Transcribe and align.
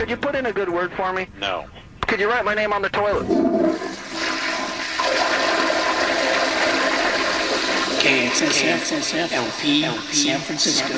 Could 0.00 0.08
you 0.08 0.16
put 0.16 0.34
in 0.34 0.46
a 0.46 0.52
good 0.52 0.70
word 0.70 0.90
for 0.94 1.12
me? 1.12 1.26
No. 1.38 1.66
Could 2.06 2.20
you 2.20 2.28
write 2.30 2.42
my 2.42 2.54
name 2.54 2.72
on 2.72 2.80
the 2.80 2.88
toilet? 2.88 3.26
KXSF 8.00 9.30
LP 9.30 9.82
San 10.10 10.40
Francisco. 10.40 10.94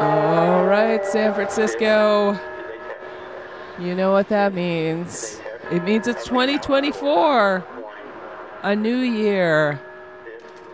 All 0.00 0.64
right, 0.66 1.06
San 1.06 1.32
Francisco. 1.32 2.36
You 3.80 3.94
know 3.94 4.12
what 4.12 4.28
that 4.28 4.52
means. 4.52 5.40
It 5.72 5.82
means 5.84 6.06
it's 6.06 6.24
2024. 6.26 7.64
A 8.62 8.76
new 8.76 8.98
year. 8.98 9.80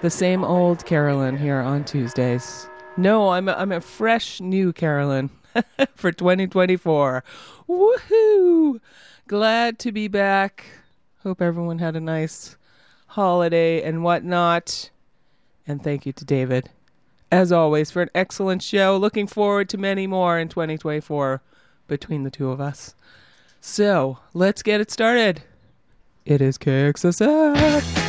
The 0.03 0.11
same 0.11 0.43
old 0.43 0.85
Carolyn 0.85 1.39
here 1.39 1.61
on 1.61 1.85
Tuesdays. 1.85 2.69
No, 2.97 3.31
I'm 3.31 3.49
a, 3.49 3.53
I'm 3.53 3.71
a 3.71 3.81
fresh 3.81 4.41
new 4.41 4.73
Carolyn 4.73 5.31
for 5.95 6.11
2024. 6.11 7.23
Woohoo! 7.69 8.81
Glad 9.29 9.79
to 9.79 9.93
be 9.93 10.09
back. 10.09 10.67
Hope 11.23 11.41
everyone 11.41 11.79
had 11.79 11.95
a 11.95 12.01
nice 12.01 12.57
holiday 13.07 13.83
and 13.83 14.03
whatnot. 14.03 14.91
And 15.65 15.81
thank 15.81 16.07
you 16.07 16.13
to 16.13 16.25
David 16.25 16.71
as 17.31 17.53
always, 17.53 17.91
for 17.91 18.03
an 18.03 18.11
excellent 18.15 18.63
show. 18.63 18.97
Looking 18.97 19.27
forward 19.27 19.69
to 19.71 19.79
many 19.79 20.07
more 20.07 20.39
in 20.39 20.49
2024 20.49 21.43
between 21.87 22.23
the 22.23 22.31
two 22.31 22.51
of 22.51 22.61
us. 22.61 22.95
So 23.61 24.19
let's 24.35 24.63
get 24.63 24.81
it 24.81 24.91
started. 24.91 25.43
It 26.25 26.41
is 26.41 26.59
KXSF. 26.59 28.06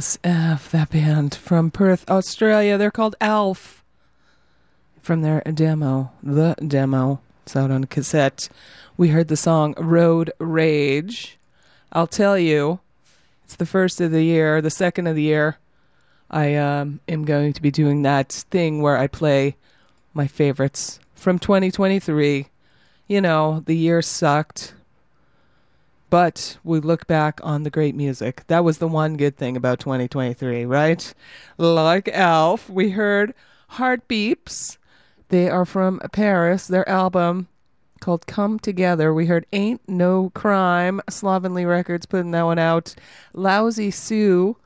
KXSF, 0.00 0.70
that 0.70 0.90
band 0.90 1.34
from 1.34 1.70
Perth, 1.70 2.08
Australia. 2.08 2.78
They're 2.78 2.90
called 2.90 3.16
Alf. 3.20 3.84
From 5.02 5.20
their 5.20 5.42
demo, 5.42 6.10
the 6.22 6.54
demo, 6.66 7.20
it's 7.42 7.54
out 7.54 7.70
on 7.70 7.84
cassette. 7.84 8.48
We 8.96 9.08
heard 9.08 9.28
the 9.28 9.36
song 9.36 9.74
Road 9.76 10.32
Rage. 10.38 11.38
I'll 11.92 12.06
tell 12.06 12.38
you, 12.38 12.80
it's 13.44 13.56
the 13.56 13.66
first 13.66 14.00
of 14.00 14.10
the 14.10 14.22
year, 14.22 14.62
the 14.62 14.70
second 14.70 15.06
of 15.06 15.16
the 15.16 15.22
year. 15.22 15.58
I 16.30 16.54
um, 16.54 17.00
am 17.06 17.26
going 17.26 17.52
to 17.52 17.60
be 17.60 17.70
doing 17.70 18.00
that 18.00 18.32
thing 18.32 18.80
where 18.80 18.96
I 18.96 19.06
play 19.06 19.56
my 20.14 20.26
favorites 20.26 20.98
from 21.14 21.38
2023. 21.38 22.46
You 23.06 23.20
know, 23.20 23.62
the 23.66 23.76
year 23.76 24.00
sucked. 24.00 24.72
But 26.10 26.58
we 26.64 26.80
look 26.80 27.06
back 27.06 27.40
on 27.44 27.62
the 27.62 27.70
great 27.70 27.94
music. 27.94 28.42
That 28.48 28.64
was 28.64 28.78
the 28.78 28.88
one 28.88 29.16
good 29.16 29.36
thing 29.36 29.56
about 29.56 29.78
2023, 29.78 30.64
right? 30.66 31.14
Like 31.56 32.08
Alf, 32.08 32.68
we 32.68 32.90
heard 32.90 33.32
Heartbeeps. 33.70 34.76
They 35.28 35.48
are 35.48 35.64
from 35.64 36.00
Paris. 36.12 36.66
Their 36.66 36.88
album 36.88 37.46
called 38.00 38.26
Come 38.26 38.58
Together. 38.58 39.14
We 39.14 39.26
heard 39.26 39.46
Ain't 39.52 39.88
No 39.88 40.30
Crime. 40.34 41.00
Slovenly 41.08 41.64
Records 41.64 42.06
putting 42.06 42.32
that 42.32 42.42
one 42.42 42.58
out. 42.58 42.96
Lousy 43.32 43.92
Sue. 43.92 44.56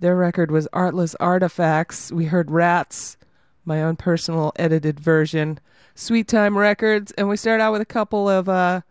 Their 0.00 0.16
record 0.16 0.50
was 0.50 0.68
Artless 0.72 1.16
Artifacts. 1.18 2.12
We 2.12 2.26
heard 2.26 2.50
Rats, 2.50 3.16
my 3.64 3.82
own 3.82 3.96
personal 3.96 4.52
edited 4.56 5.00
version. 5.00 5.60
Sweet 5.94 6.28
Time 6.28 6.58
Records. 6.58 7.12
And 7.12 7.28
we 7.28 7.38
start 7.38 7.62
out 7.62 7.72
with 7.72 7.80
a 7.80 7.86
couple 7.86 8.28
of 8.28 8.48
uh, 8.48 8.82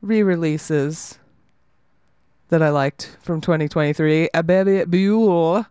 re 0.00 0.22
releases. 0.22 1.18
that 2.48 2.62
I 2.62 2.70
liked 2.70 3.16
from 3.20 3.40
2023. 3.40 4.30
A 4.32 4.42
Bebe 4.42 4.84
Buell 4.84 5.66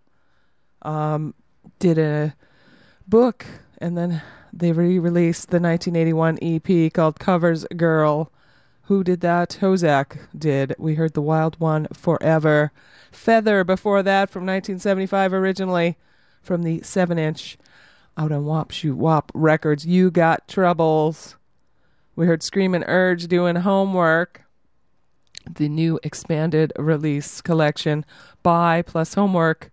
um, 0.84 1.34
did 1.80 1.98
a 1.98 2.36
book, 3.08 3.46
and 3.80 3.98
then 3.98 4.22
they 4.54 4.72
re-released 4.72 5.50
the 5.50 5.60
1981 5.60 6.40
EP 6.42 6.94
called 6.94 7.20
Covers 7.20 7.66
Girl. 7.76 8.32
Who 8.84 9.04
did 9.04 9.22
that? 9.22 9.58
Hozac 9.62 10.20
did. 10.38 10.76
We 10.78 10.96
heard 10.96 11.13
The 11.13 11.22
Wild 11.22 11.60
One 11.60 11.88
Forever. 11.94 12.72
Feather 13.12 13.63
before 13.63 14.04
that 14.04 14.30
from 14.30 14.46
1975 14.46 15.34
originally 15.34 15.98
from 16.42 16.63
the 16.63 16.82
7 16.82 17.18
inch 17.18 17.58
out 18.18 18.32
on 18.32 18.46
Wop 18.46 18.72
Shoot 18.72 18.96
Wop 18.96 19.32
Records. 19.34 19.86
You 19.86 20.12
Got 20.12 20.48
Troubles. 20.48 21.37
We 22.17 22.25
heard 22.25 22.41
Screaming 22.41 22.84
Urge 22.88 23.27
doing 23.27 23.58
homework. 23.58 24.41
The 25.47 25.69
new 25.69 25.99
expanded 26.01 26.73
release 26.75 27.41
collection 27.41 28.06
by 28.41 28.82
plus 28.82 29.13
homework. 29.13 29.69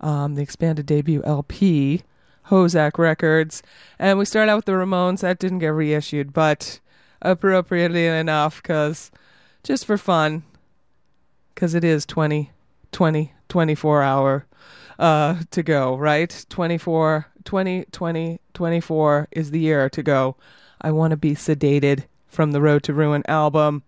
Um, 0.00 0.34
the 0.34 0.42
expanded 0.42 0.86
debut 0.86 1.22
LP, 1.22 2.02
Hozac 2.48 2.98
Records. 2.98 3.62
And 3.96 4.18
we 4.18 4.24
start 4.24 4.48
out 4.48 4.56
with 4.56 4.64
the 4.64 4.72
Ramones. 4.72 5.20
That 5.20 5.38
didn't 5.38 5.60
get 5.60 5.68
reissued, 5.68 6.32
but 6.32 6.80
appropriately 7.22 8.08
enough, 8.08 8.60
because 8.60 9.12
just 9.62 9.86
for 9.86 9.96
fun, 9.96 10.42
because 11.54 11.76
it 11.76 11.84
is 11.84 12.04
20, 12.04 12.50
20, 12.90 13.32
24 13.48 14.02
hour 14.02 14.46
uh, 14.98 15.36
to 15.52 15.62
go, 15.62 15.96
right? 15.96 16.44
24, 16.48 17.26
20, 17.44 17.84
20, 17.92 18.40
24 18.52 19.28
is 19.30 19.52
the 19.52 19.60
year 19.60 19.88
to 19.90 20.02
go. 20.02 20.34
I 20.80 20.90
want 20.90 21.10
to 21.12 21.16
be 21.16 21.34
sedated 21.34 22.04
from 22.26 22.52
the 22.52 22.60
Road 22.60 22.82
to 22.84 22.94
Ruin 22.94 23.22
album. 23.28 23.82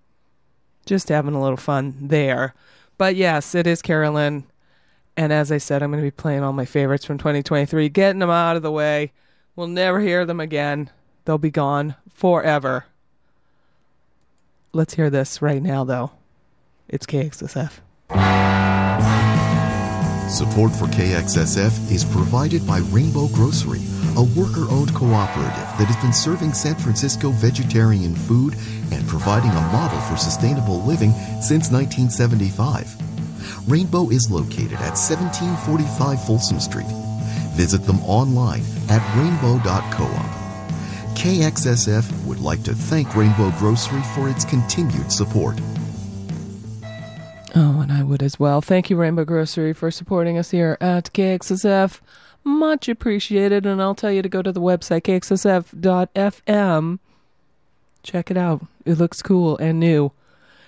Just 0.86 1.08
having 1.08 1.34
a 1.34 1.42
little 1.42 1.56
fun 1.56 1.96
there. 2.00 2.54
But 2.98 3.16
yes, 3.16 3.54
it 3.54 3.66
is 3.66 3.82
Carolyn. 3.82 4.44
And 5.16 5.32
as 5.32 5.52
I 5.52 5.58
said, 5.58 5.82
I'm 5.82 5.90
going 5.90 6.02
to 6.02 6.06
be 6.06 6.10
playing 6.10 6.42
all 6.42 6.52
my 6.52 6.64
favorites 6.64 7.04
from 7.04 7.18
2023, 7.18 7.88
getting 7.90 8.20
them 8.20 8.30
out 8.30 8.56
of 8.56 8.62
the 8.62 8.70
way. 8.70 9.12
We'll 9.54 9.66
never 9.66 10.00
hear 10.00 10.24
them 10.24 10.40
again. 10.40 10.90
They'll 11.24 11.38
be 11.38 11.50
gone 11.50 11.96
forever. 12.08 12.86
Let's 14.72 14.94
hear 14.94 15.10
this 15.10 15.42
right 15.42 15.62
now, 15.62 15.84
though. 15.84 16.12
It's 16.88 17.06
KXSF. 17.06 17.80
Support 20.30 20.72
for 20.72 20.86
KXSF 20.86 21.90
is 21.90 22.04
provided 22.04 22.66
by 22.66 22.78
Rainbow 22.90 23.26
Grocery, 23.28 23.80
a 24.16 24.22
worker 24.22 24.66
owned 24.70 24.94
cooperative 24.94 25.68
that 25.78 25.86
has 25.86 25.96
been 26.02 26.12
serving 26.12 26.52
San 26.52 26.74
Francisco 26.74 27.30
vegetarian 27.30 28.14
food 28.14 28.54
and 28.92 29.06
providing 29.08 29.50
a 29.50 29.68
model 29.72 30.00
for 30.02 30.16
sustainable 30.16 30.82
living 30.82 31.12
since 31.40 31.70
1975. 31.70 33.68
Rainbow 33.68 34.10
is 34.10 34.30
located 34.30 34.80
at 34.80 34.96
1745 34.98 36.24
Folsom 36.26 36.60
Street. 36.60 36.90
Visit 37.54 37.84
them 37.84 38.00
online 38.00 38.62
at 38.88 39.02
rainbow.coop. 39.16 40.40
KXSF 41.14 42.24
would 42.24 42.40
like 42.40 42.62
to 42.62 42.74
thank 42.74 43.14
Rainbow 43.14 43.52
Grocery 43.58 44.00
for 44.14 44.28
its 44.28 44.44
continued 44.44 45.12
support. 45.12 45.60
Oh, 47.54 47.80
and 47.80 47.92
I 47.92 48.02
would 48.02 48.22
as 48.22 48.38
well. 48.38 48.60
Thank 48.60 48.90
you, 48.90 48.96
Rainbow 48.96 49.24
Grocery, 49.24 49.72
for 49.72 49.90
supporting 49.90 50.38
us 50.38 50.50
here 50.50 50.78
at 50.80 51.12
KXSF. 51.12 52.00
Much 52.44 52.88
appreciated. 52.88 53.66
And 53.66 53.82
I'll 53.82 53.94
tell 53.94 54.12
you 54.12 54.22
to 54.22 54.28
go 54.28 54.42
to 54.42 54.52
the 54.52 54.60
website, 54.60 55.02
kxsf.fm. 55.02 56.98
Check 58.02 58.30
it 58.30 58.36
out. 58.36 58.66
It 58.84 58.98
looks 58.98 59.22
cool 59.22 59.58
and 59.58 59.78
new. 59.78 60.12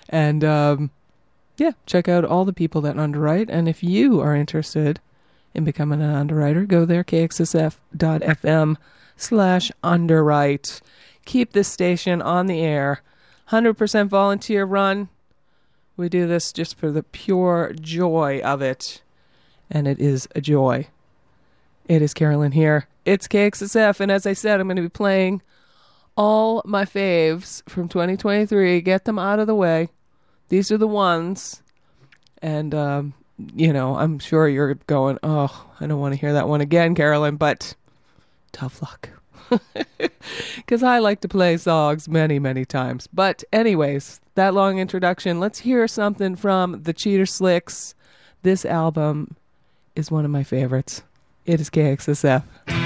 And 0.09 0.43
um, 0.43 0.91
yeah, 1.57 1.71
check 1.85 2.07
out 2.07 2.25
all 2.25 2.45
the 2.45 2.53
people 2.53 2.81
that 2.81 2.97
underwrite. 2.97 3.49
And 3.49 3.67
if 3.67 3.83
you 3.83 4.19
are 4.21 4.35
interested 4.35 4.99
in 5.53 5.63
becoming 5.63 6.01
an 6.01 6.13
underwriter, 6.13 6.65
go 6.65 6.85
there, 6.85 7.03
kxsf.fm 7.03 8.77
slash 9.17 9.71
underwrite. 9.83 10.81
Keep 11.25 11.53
this 11.53 11.67
station 11.67 12.21
on 12.21 12.47
the 12.47 12.61
air. 12.61 13.01
100% 13.49 14.07
volunteer 14.07 14.65
run. 14.65 15.09
We 15.95 16.09
do 16.09 16.27
this 16.27 16.51
just 16.51 16.75
for 16.77 16.91
the 16.91 17.03
pure 17.03 17.73
joy 17.79 18.41
of 18.43 18.61
it. 18.61 19.01
And 19.69 19.87
it 19.87 19.99
is 19.99 20.27
a 20.35 20.41
joy. 20.41 20.87
It 21.87 22.01
is 22.01 22.13
Carolyn 22.13 22.51
here. 22.51 22.87
It's 23.05 23.27
KXSF. 23.27 23.99
And 23.99 24.11
as 24.11 24.25
I 24.25 24.33
said, 24.33 24.59
I'm 24.59 24.67
going 24.67 24.77
to 24.77 24.81
be 24.81 24.89
playing 24.89 25.41
all 26.15 26.61
my 26.65 26.85
faves 26.85 27.67
from 27.69 27.89
2023. 27.89 28.81
Get 28.81 29.05
them 29.05 29.19
out 29.19 29.39
of 29.39 29.47
the 29.47 29.55
way. 29.55 29.89
These 30.49 30.71
are 30.71 30.77
the 30.77 30.87
ones. 30.87 31.61
And, 32.41 32.73
um, 32.73 33.13
you 33.55 33.73
know, 33.73 33.97
I'm 33.97 34.19
sure 34.19 34.47
you're 34.47 34.75
going, 34.75 35.17
oh, 35.23 35.67
I 35.79 35.87
don't 35.87 35.99
want 35.99 36.13
to 36.13 36.19
hear 36.19 36.33
that 36.33 36.47
one 36.47 36.61
again, 36.61 36.95
Carolyn, 36.95 37.37
but 37.37 37.75
tough 38.51 38.81
luck. 38.81 39.09
Because 40.55 40.83
I 40.83 40.99
like 40.99 41.19
to 41.21 41.27
play 41.27 41.57
songs 41.57 42.07
many, 42.07 42.39
many 42.39 42.65
times. 42.65 43.07
But, 43.07 43.43
anyways, 43.51 44.21
that 44.35 44.53
long 44.53 44.79
introduction. 44.79 45.39
Let's 45.39 45.59
hear 45.59 45.87
something 45.87 46.35
from 46.35 46.83
the 46.83 46.93
Cheater 46.93 47.25
Slicks. 47.25 47.93
This 48.41 48.65
album 48.65 49.35
is 49.95 50.09
one 50.09 50.25
of 50.25 50.31
my 50.31 50.43
favorites. 50.43 51.03
It 51.45 51.59
is 51.59 51.69
KXSF. 51.69 52.82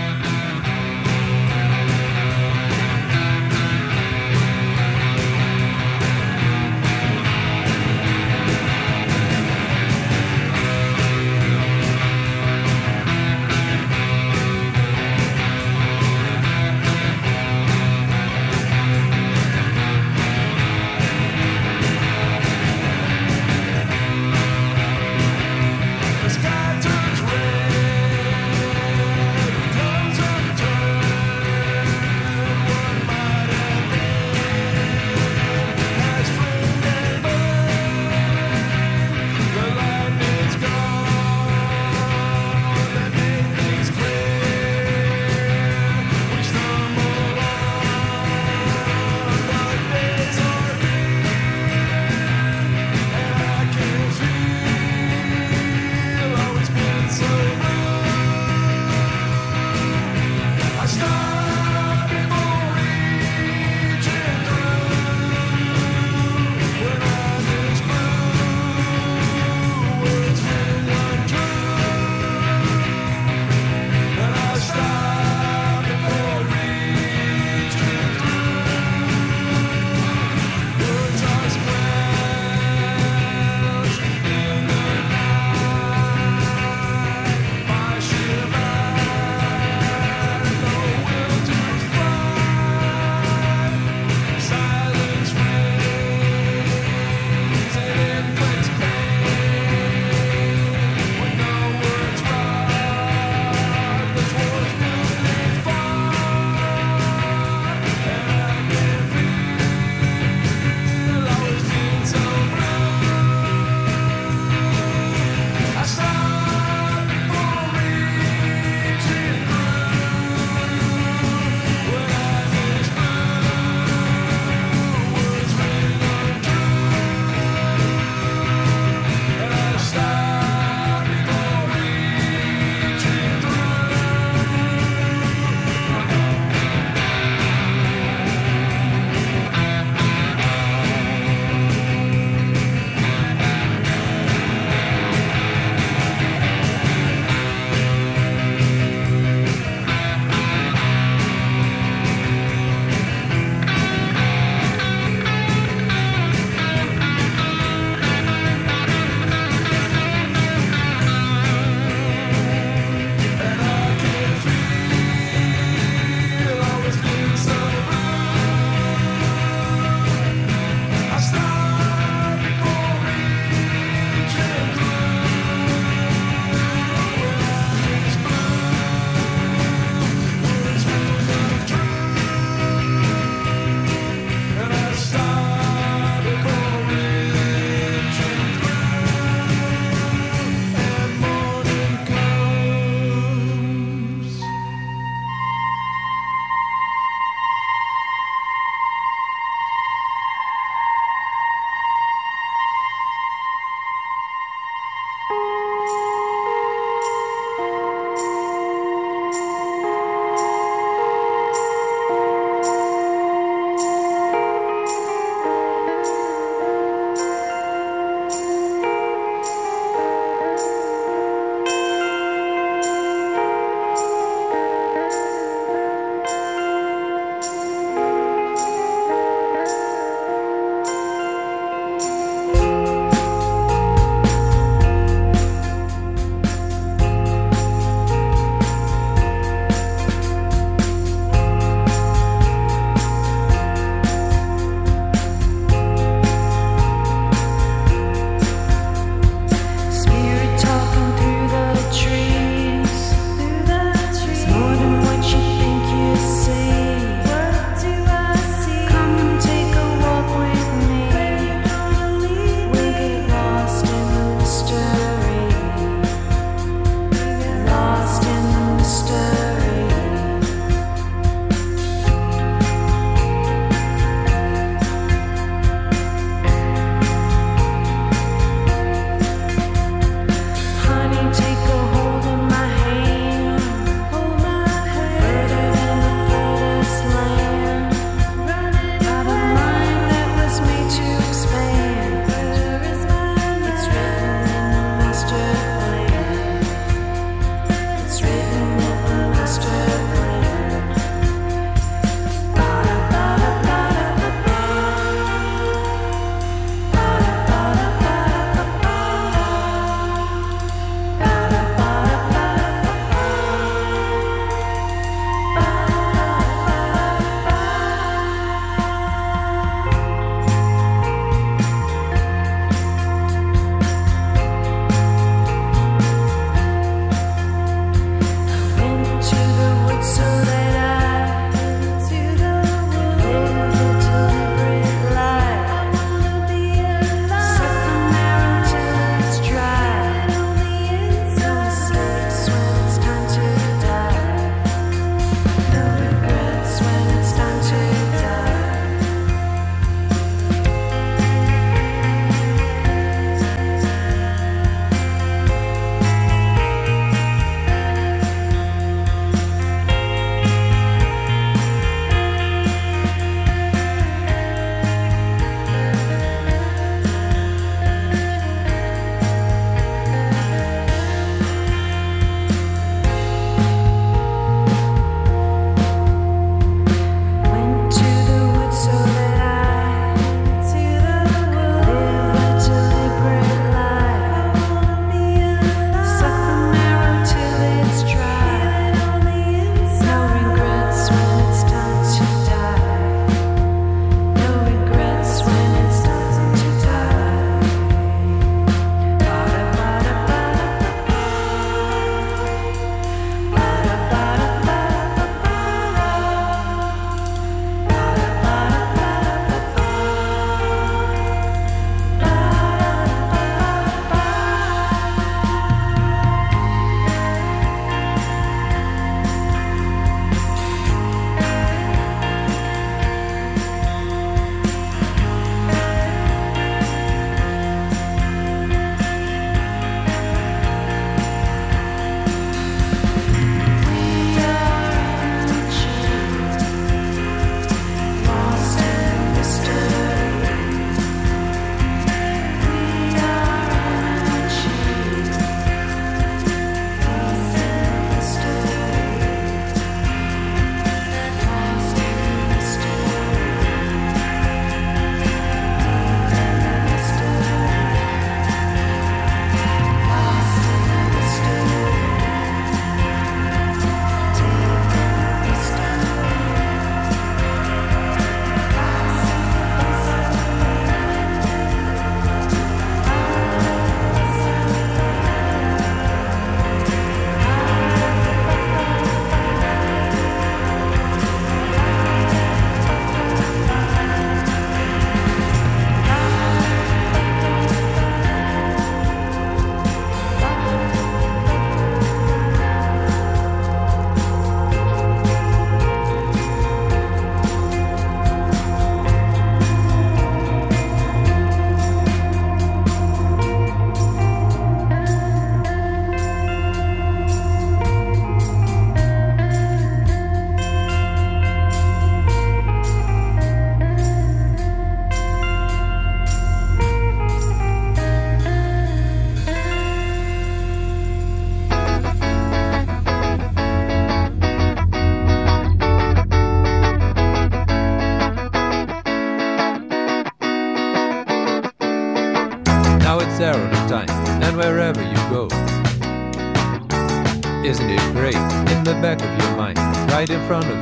Front 540.47 540.71
of 540.71 540.76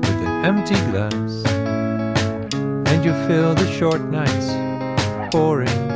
with 0.00 0.20
an 0.26 0.44
empty 0.44 0.80
glass. 0.90 1.44
And 2.90 3.04
you 3.04 3.12
fill 3.26 3.54
the 3.54 3.70
short 3.70 4.02
nights 4.02 4.48
pouring. 5.32 5.91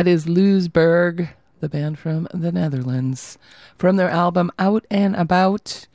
That 0.00 0.08
is 0.08 0.24
Lewsberg, 0.24 1.28
the 1.60 1.68
band 1.68 1.98
from 1.98 2.26
the 2.32 2.50
Netherlands. 2.50 3.36
From 3.76 3.96
their 3.96 4.08
album 4.08 4.50
Out 4.58 4.86
and 4.90 5.14
About, 5.14 5.86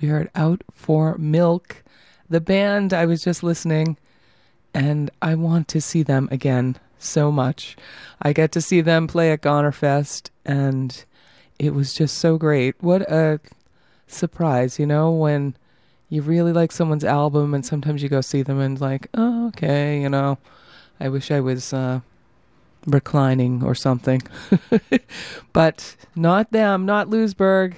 we 0.00 0.08
heard 0.08 0.32
Out 0.34 0.64
for 0.72 1.16
Milk. 1.16 1.84
The 2.28 2.40
band, 2.40 2.92
I 2.92 3.06
was 3.06 3.22
just 3.22 3.44
listening, 3.44 3.98
and 4.74 5.12
I 5.22 5.36
want 5.36 5.68
to 5.68 5.80
see 5.80 6.02
them 6.02 6.28
again 6.32 6.76
so 6.98 7.30
much. 7.30 7.76
I 8.20 8.32
get 8.32 8.50
to 8.50 8.60
see 8.60 8.80
them 8.80 9.06
play 9.06 9.30
at 9.30 9.42
Gonerfest, 9.42 10.30
and 10.44 11.04
it 11.60 11.72
was 11.72 11.94
just 11.94 12.18
so 12.18 12.38
great. 12.38 12.74
What 12.82 13.02
a 13.02 13.38
surprise, 14.08 14.80
you 14.80 14.86
know, 14.86 15.12
when 15.12 15.54
you 16.08 16.22
really 16.22 16.52
like 16.52 16.72
someone's 16.72 17.04
album 17.04 17.54
and 17.54 17.64
sometimes 17.64 18.02
you 18.02 18.08
go 18.08 18.22
see 18.22 18.42
them 18.42 18.58
and 18.58 18.80
like, 18.80 19.06
oh, 19.14 19.46
okay, 19.50 20.02
you 20.02 20.08
know, 20.08 20.38
I 20.98 21.08
wish 21.08 21.30
I 21.30 21.38
was 21.38 21.72
uh, 21.72 22.00
reclining 22.86 23.62
or 23.62 23.74
something. 23.74 24.22
but 25.52 25.96
not 26.14 26.52
them, 26.52 26.86
not 26.86 27.08
Lewsberg. 27.08 27.74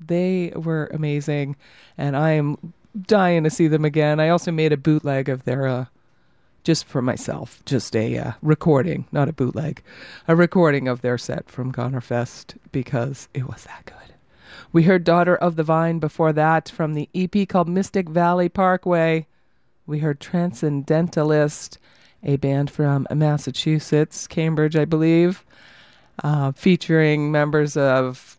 They 0.00 0.52
were 0.54 0.90
amazing, 0.92 1.56
and 1.96 2.16
I 2.16 2.32
am 2.32 2.74
dying 3.02 3.44
to 3.44 3.50
see 3.50 3.68
them 3.68 3.84
again. 3.84 4.20
I 4.20 4.28
also 4.28 4.52
made 4.52 4.72
a 4.72 4.76
bootleg 4.76 5.28
of 5.28 5.44
their, 5.44 5.66
uh, 5.66 5.86
just 6.62 6.84
for 6.84 7.00
myself, 7.00 7.62
just 7.64 7.96
a 7.96 8.18
uh, 8.18 8.32
recording, 8.42 9.06
not 9.12 9.28
a 9.28 9.32
bootleg, 9.32 9.82
a 10.28 10.36
recording 10.36 10.88
of 10.88 11.00
their 11.00 11.18
set 11.18 11.50
from 11.50 11.70
Goner 11.70 12.00
Fest 12.00 12.56
because 12.72 13.28
it 13.34 13.48
was 13.48 13.64
that 13.64 13.86
good. 13.86 13.96
We 14.72 14.82
heard 14.82 15.04
Daughter 15.04 15.36
of 15.36 15.56
the 15.56 15.62
Vine 15.62 16.00
before 16.00 16.32
that 16.32 16.68
from 16.68 16.94
the 16.94 17.08
EP 17.14 17.48
called 17.48 17.68
Mystic 17.68 18.08
Valley 18.08 18.48
Parkway. 18.48 19.26
We 19.86 20.00
heard 20.00 20.18
Transcendentalist, 20.18 21.78
a 22.24 22.36
band 22.36 22.70
from 22.70 23.06
Massachusetts, 23.12 24.26
Cambridge, 24.26 24.76
I 24.76 24.84
believe, 24.84 25.44
uh, 26.22 26.52
featuring 26.52 27.30
members 27.30 27.76
of 27.76 28.38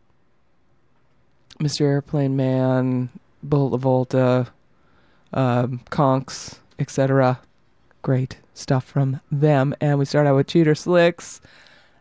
Mr. 1.60 1.82
Airplane 1.82 2.36
Man, 2.36 3.10
Bolt 3.44 3.80
Volta, 3.80 4.48
um, 5.34 5.82
Conks, 5.92 6.60
etc. 6.80 7.40
Great 8.02 8.38
stuff 8.54 8.84
from 8.86 9.22
them. 9.32 9.76
And 9.80 10.00
we 10.00 10.06
start 10.06 10.28
out 10.28 10.36
with 10.36 10.48
Cheater 10.48 10.76
Slicks. 10.76 11.42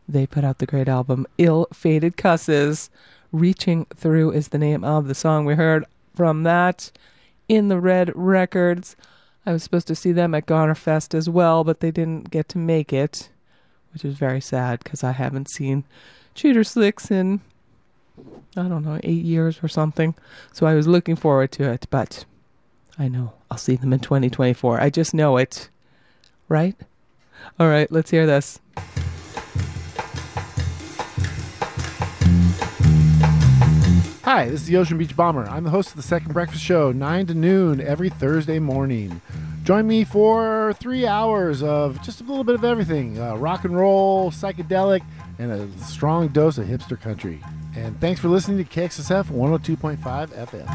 They 0.08 0.26
put 0.26 0.44
out 0.44 0.58
the 0.58 0.66
great 0.66 0.88
album 0.88 1.26
Ill 1.38 1.66
Fated 1.72 2.16
Cusses. 2.16 2.90
Reaching 3.32 3.86
Through 3.96 4.32
is 4.32 4.48
the 4.48 4.58
name 4.58 4.84
of 4.84 5.08
the 5.08 5.14
song 5.14 5.44
we 5.44 5.54
heard 5.54 5.84
from 6.14 6.44
that 6.44 6.92
in 7.48 7.68
the 7.68 7.80
Red 7.80 8.12
Records. 8.14 8.96
I 9.46 9.52
was 9.52 9.62
supposed 9.62 9.86
to 9.88 9.94
see 9.94 10.12
them 10.12 10.34
at 10.34 10.46
Goner 10.46 10.74
Fest 10.74 11.14
as 11.14 11.28
well, 11.28 11.64
but 11.64 11.80
they 11.80 11.90
didn't 11.90 12.30
get 12.30 12.48
to 12.50 12.58
make 12.58 12.92
it, 12.92 13.28
which 13.92 14.04
is 14.04 14.14
very 14.14 14.40
sad 14.40 14.82
because 14.82 15.04
I 15.04 15.12
haven't 15.12 15.50
seen 15.50 15.84
Cheater 16.34 16.64
Slicks 16.64 17.10
in, 17.10 17.40
I 18.56 18.62
don't 18.68 18.84
know, 18.84 18.98
eight 19.02 19.24
years 19.24 19.60
or 19.62 19.68
something. 19.68 20.14
So 20.52 20.66
I 20.66 20.74
was 20.74 20.86
looking 20.86 21.16
forward 21.16 21.52
to 21.52 21.70
it, 21.70 21.86
but 21.90 22.24
I 22.98 23.08
know 23.08 23.34
I'll 23.50 23.58
see 23.58 23.76
them 23.76 23.92
in 23.92 24.00
2024. 24.00 24.80
I 24.80 24.88
just 24.90 25.14
know 25.14 25.36
it, 25.36 25.68
right? 26.48 26.76
All 27.60 27.68
right, 27.68 27.90
let's 27.92 28.10
hear 28.10 28.26
this. 28.26 28.60
Hi, 34.24 34.48
this 34.48 34.62
is 34.62 34.66
the 34.68 34.78
Ocean 34.78 34.96
Beach 34.96 35.14
Bomber. 35.14 35.46
I'm 35.50 35.64
the 35.64 35.70
host 35.70 35.90
of 35.90 35.96
the 35.96 36.02
Second 36.02 36.32
Breakfast 36.32 36.64
Show, 36.64 36.92
9 36.92 37.26
to 37.26 37.34
noon 37.34 37.78
every 37.82 38.08
Thursday 38.08 38.58
morning. 38.58 39.20
Join 39.64 39.86
me 39.86 40.02
for 40.02 40.72
three 40.80 41.06
hours 41.06 41.62
of 41.62 42.00
just 42.00 42.22
a 42.22 42.24
little 42.24 42.42
bit 42.42 42.54
of 42.54 42.64
everything 42.64 43.20
uh, 43.20 43.36
rock 43.36 43.66
and 43.66 43.76
roll, 43.76 44.30
psychedelic, 44.30 45.02
and 45.38 45.52
a 45.52 45.68
strong 45.78 46.28
dose 46.28 46.56
of 46.56 46.66
hipster 46.66 46.98
country. 46.98 47.38
And 47.76 48.00
thanks 48.00 48.18
for 48.18 48.28
listening 48.28 48.64
to 48.64 48.64
KXSF 48.64 49.24
102.5 49.26 50.28
FM. 50.28 50.68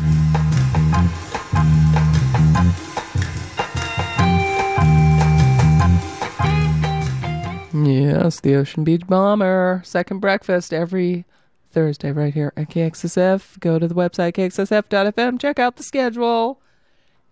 Yes, 7.84 8.40
the 8.42 8.54
Ocean 8.54 8.84
Beach 8.84 9.08
Bomber. 9.08 9.82
Second 9.84 10.20
breakfast 10.20 10.72
every 10.72 11.26
Thursday 11.72 12.12
right 12.12 12.34
here 12.34 12.54
at 12.58 12.70
KXSF. 12.70 13.60
Go 13.60 13.80
to 13.80 13.88
the 13.88 13.96
website 13.96 14.34
kxsf.fm, 14.34 15.40
check 15.40 15.60
out 15.60 15.76
the 15.76 15.84
schedule. 15.84 16.60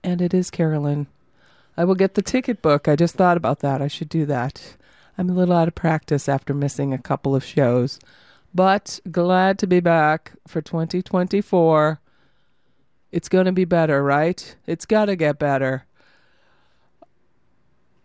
And 0.03 0.21
it 0.21 0.33
is 0.33 0.51
Carolyn. 0.51 1.07
I 1.75 1.83
will 1.83 1.95
get 1.95 2.15
the 2.15 2.21
ticket 2.21 2.61
book. 2.61 2.87
I 2.87 2.95
just 2.95 3.15
thought 3.15 3.37
about 3.37 3.59
that. 3.59 3.81
I 3.81 3.87
should 3.87 4.09
do 4.09 4.25
that. 4.25 4.75
I'm 5.17 5.29
a 5.29 5.33
little 5.33 5.55
out 5.55 5.67
of 5.67 5.75
practice 5.75 6.29
after 6.29 6.53
missing 6.53 6.93
a 6.93 6.99
couple 6.99 7.35
of 7.35 7.43
shows, 7.43 7.99
but 8.53 8.99
glad 9.09 9.57
to 9.59 9.67
be 9.67 9.79
back 9.79 10.33
for 10.47 10.61
2024. 10.61 11.99
It's 13.11 13.29
going 13.29 13.45
to 13.45 13.51
be 13.51 13.65
better, 13.65 14.03
right? 14.03 14.55
It's 14.67 14.85
got 14.85 15.05
to 15.05 15.15
get 15.15 15.39
better. 15.39 15.85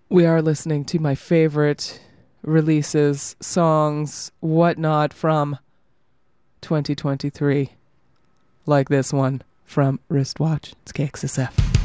We 0.08 0.24
are 0.24 0.40
listening 0.40 0.84
to 0.86 0.98
my 0.98 1.14
favorite 1.14 2.00
releases, 2.42 3.36
songs, 3.40 4.32
whatnot 4.40 5.12
from 5.12 5.58
2023, 6.62 7.72
like 8.64 8.88
this 8.88 9.12
one 9.12 9.42
from 9.64 10.00
Wristwatch. 10.08 10.72
It's 10.82 10.92
KXSF. 10.92 11.81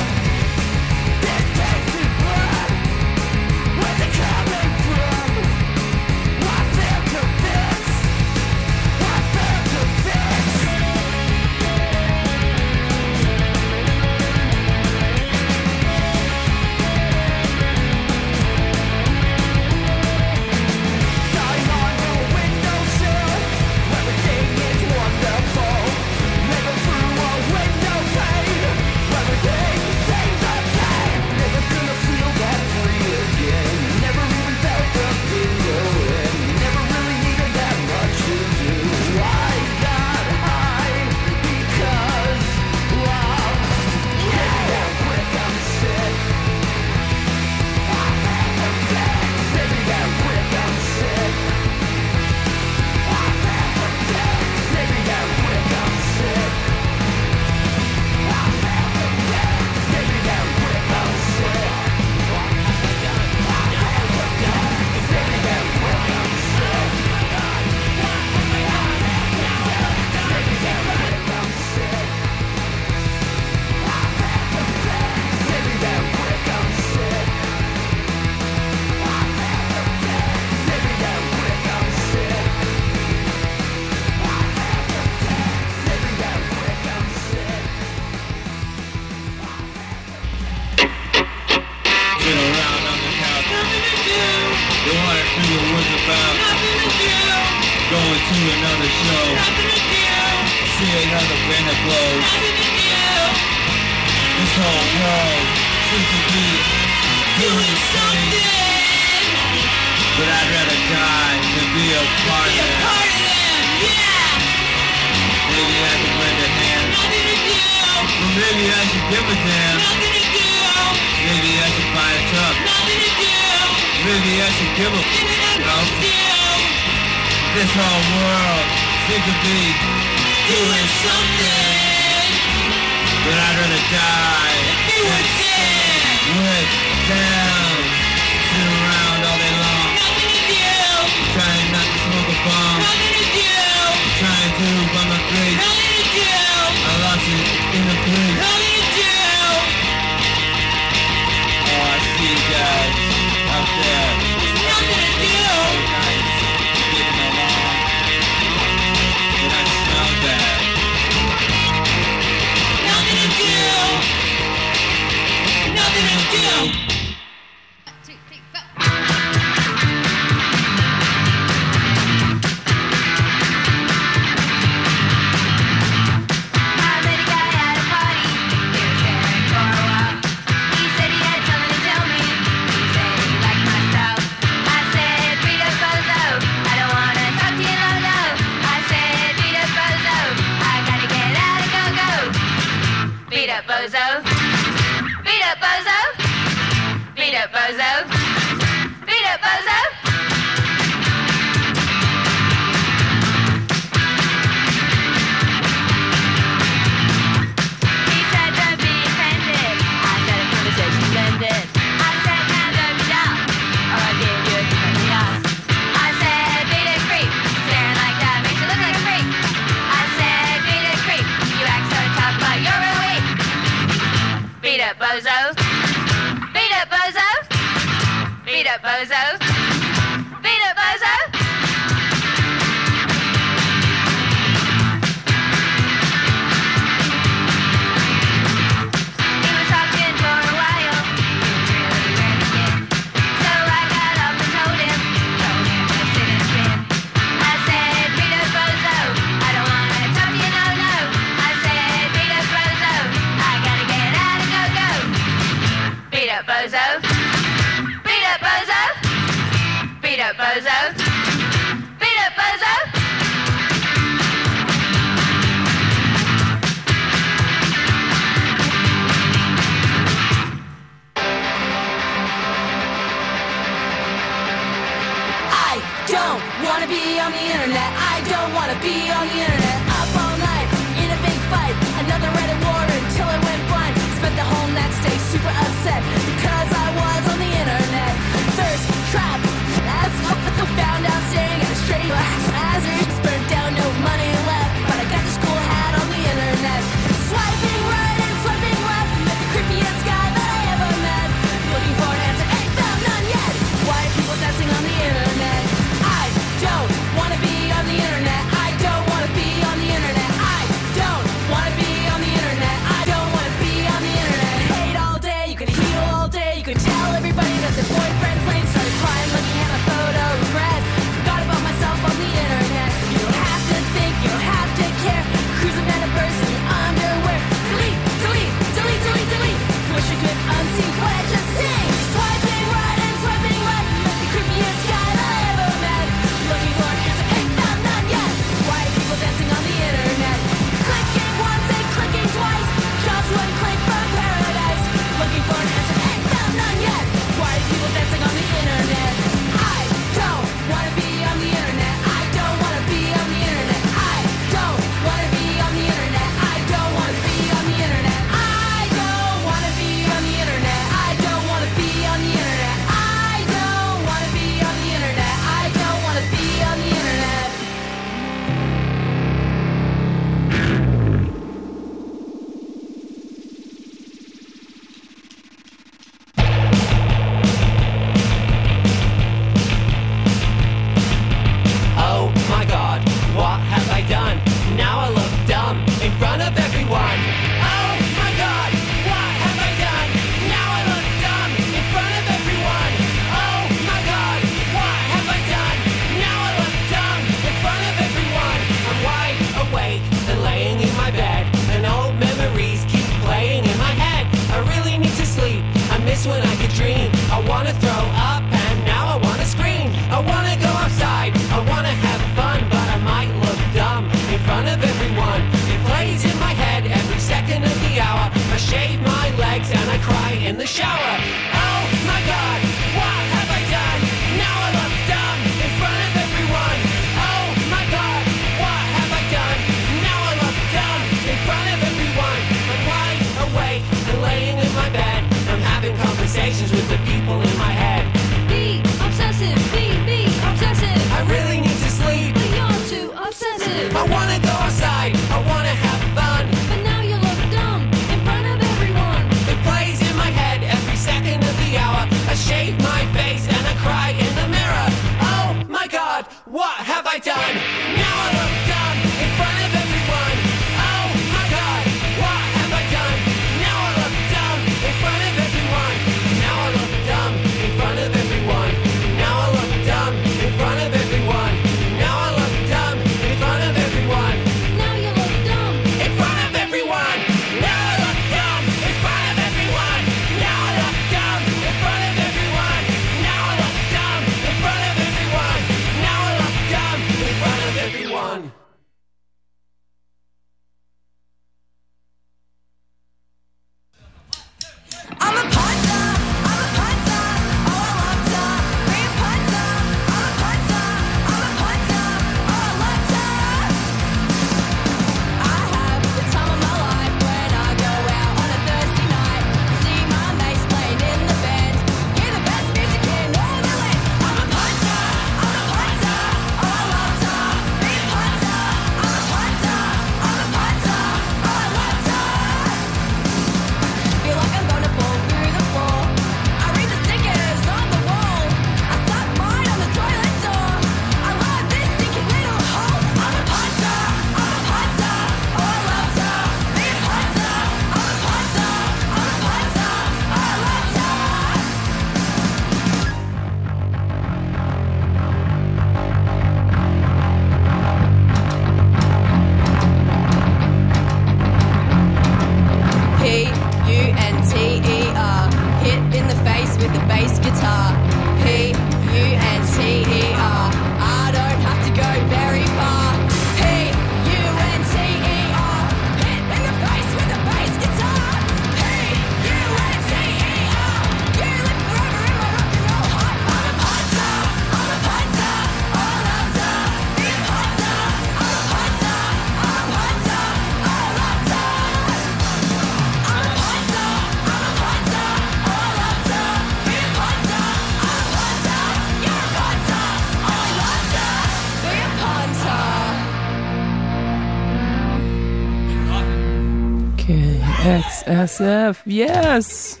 XSF, 598.26 599.02
yes! 599.04 600.00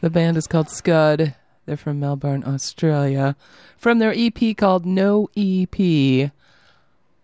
The 0.00 0.10
band 0.10 0.36
is 0.36 0.48
called 0.48 0.68
Scud. 0.68 1.36
They're 1.66 1.76
from 1.76 2.00
Melbourne, 2.00 2.42
Australia. 2.44 3.36
From 3.76 4.00
their 4.00 4.12
EP 4.12 4.56
called 4.56 4.84
No 4.84 5.30
EP, 5.36 6.32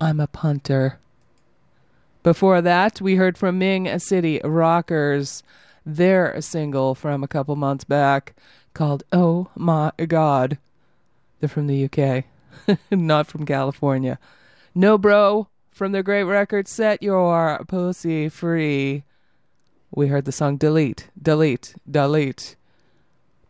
I'm 0.01 0.21
a 0.21 0.29
Punter. 0.29 1.01
Before 2.23 2.63
that, 2.63 3.01
we 3.01 3.17
heard 3.17 3.37
from 3.37 3.59
Ming 3.59 3.99
City 3.99 4.41
Rockers, 4.45 5.43
their 5.85 6.41
single 6.41 6.95
from 6.95 7.25
a 7.25 7.29
couple 7.29 7.57
months 7.57 7.83
back 7.83 8.37
called 8.73 9.03
Oh 9.11 9.49
My 9.57 9.91
God. 10.07 10.59
They're 11.41 11.49
from 11.49 11.67
the 11.67 11.91
UK, 11.91 12.79
not 12.93 13.27
from 13.27 13.45
California. 13.45 14.21
NOBRO 14.77 15.49
from 15.73 15.91
their 15.91 16.05
great 16.05 16.23
record 16.23 16.69
Set 16.69 17.03
Your 17.03 17.65
Pussy 17.67 18.29
Free. 18.29 19.03
We 19.97 20.09
heard 20.09 20.25
the 20.25 20.33
song 20.33 20.57
Delete, 20.57 21.09
Delete, 21.23 21.77
Delete. 21.89 22.57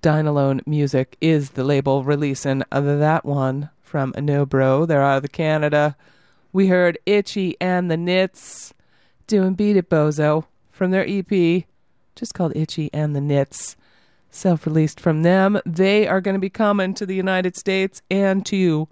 Dine 0.03 0.27
Alone 0.27 0.61
Music 0.67 1.17
is 1.23 1.53
the 1.53 1.65
label 1.65 2.05
releasing 2.05 2.63
that 2.71 3.25
one 3.25 3.71
from 3.81 4.13
NOBRO. 4.13 4.87
They're 4.87 5.03
out 5.03 5.25
of 5.25 5.33
Canada. 5.33 5.97
We 6.53 6.67
heard 6.67 6.99
Itchy 7.07 7.57
and 7.63 7.91
the 7.91 7.97
Nits 7.97 8.75
doing 9.27 9.55
Beat 9.55 9.79
It 9.79 9.89
Bozo 9.89 10.45
from 10.71 10.91
their 10.91 11.07
EP, 11.09 11.65
just 12.15 12.35
called 12.35 12.55
Itchy 12.55 12.91
and 12.93 13.17
the 13.17 13.23
Nits. 13.23 13.77
Self 14.31 14.67
released 14.67 15.01
from 15.01 15.23
them. 15.23 15.59
They 15.65 16.07
are 16.07 16.21
going 16.21 16.35
to 16.35 16.41
be 16.41 16.51
coming 16.51 16.93
to 16.93 17.07
the 17.07 17.17
United 17.17 17.57
States 17.57 18.03
and 18.11 18.45
to 18.45 18.87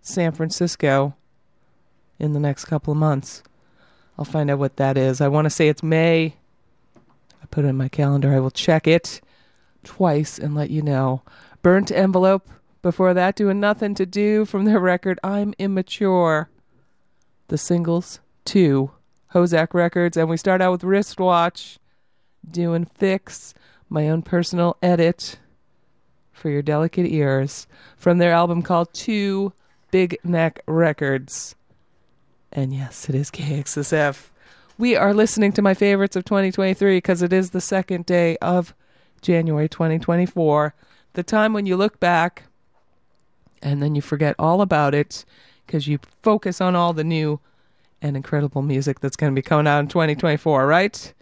San 0.00 0.32
Francisco 0.32 1.14
in 2.18 2.32
the 2.32 2.40
next 2.40 2.64
couple 2.64 2.92
of 2.92 2.98
months. 2.98 3.42
I'll 4.18 4.24
find 4.24 4.50
out 4.50 4.58
what 4.58 4.76
that 4.76 4.96
is. 4.96 5.20
I 5.20 5.28
want 5.28 5.44
to 5.44 5.50
say 5.50 5.68
it's 5.68 5.82
May. 5.82 6.36
Put 7.54 7.64
in 7.64 7.76
my 7.76 7.88
calendar. 7.88 8.34
I 8.34 8.40
will 8.40 8.50
check 8.50 8.88
it 8.88 9.20
twice 9.84 10.40
and 10.40 10.56
let 10.56 10.70
you 10.70 10.82
know. 10.82 11.22
Burnt 11.62 11.92
envelope. 11.92 12.48
Before 12.82 13.14
that, 13.14 13.36
doing 13.36 13.60
nothing 13.60 13.94
to 13.94 14.04
do 14.04 14.44
from 14.44 14.64
their 14.64 14.80
record 14.80 15.20
I'm 15.22 15.54
Immature. 15.56 16.50
The 17.46 17.56
singles, 17.56 18.18
two. 18.44 18.90
Hozac 19.34 19.72
Records, 19.72 20.16
and 20.16 20.28
we 20.28 20.36
start 20.36 20.62
out 20.62 20.72
with 20.72 20.82
Wristwatch, 20.82 21.78
doing 22.50 22.86
Fix, 22.86 23.54
my 23.88 24.08
own 24.08 24.22
personal 24.22 24.76
edit 24.82 25.38
for 26.32 26.50
your 26.50 26.62
delicate 26.62 27.06
ears, 27.06 27.68
from 27.96 28.18
their 28.18 28.32
album 28.32 28.62
called 28.62 28.92
Two 28.92 29.52
Big 29.92 30.18
Neck 30.24 30.60
Records. 30.66 31.54
And 32.50 32.74
yes, 32.74 33.08
it 33.08 33.14
is 33.14 33.30
KXSF. 33.30 34.30
We 34.76 34.96
are 34.96 35.14
listening 35.14 35.52
to 35.52 35.62
my 35.62 35.72
favorites 35.72 36.16
of 36.16 36.24
2023 36.24 36.96
because 36.96 37.22
it 37.22 37.32
is 37.32 37.50
the 37.50 37.60
second 37.60 38.06
day 38.06 38.36
of 38.38 38.74
January 39.22 39.68
2024. 39.68 40.74
The 41.12 41.22
time 41.22 41.52
when 41.52 41.64
you 41.64 41.76
look 41.76 42.00
back 42.00 42.44
and 43.62 43.80
then 43.80 43.94
you 43.94 44.02
forget 44.02 44.34
all 44.36 44.60
about 44.60 44.92
it 44.92 45.24
because 45.64 45.86
you 45.86 46.00
focus 46.22 46.60
on 46.60 46.74
all 46.74 46.92
the 46.92 47.04
new 47.04 47.38
and 48.02 48.16
incredible 48.16 48.62
music 48.62 48.98
that's 48.98 49.14
going 49.16 49.32
to 49.32 49.38
be 49.38 49.46
coming 49.46 49.68
out 49.68 49.78
in 49.78 49.86
2024, 49.86 50.66
right? 50.66 51.14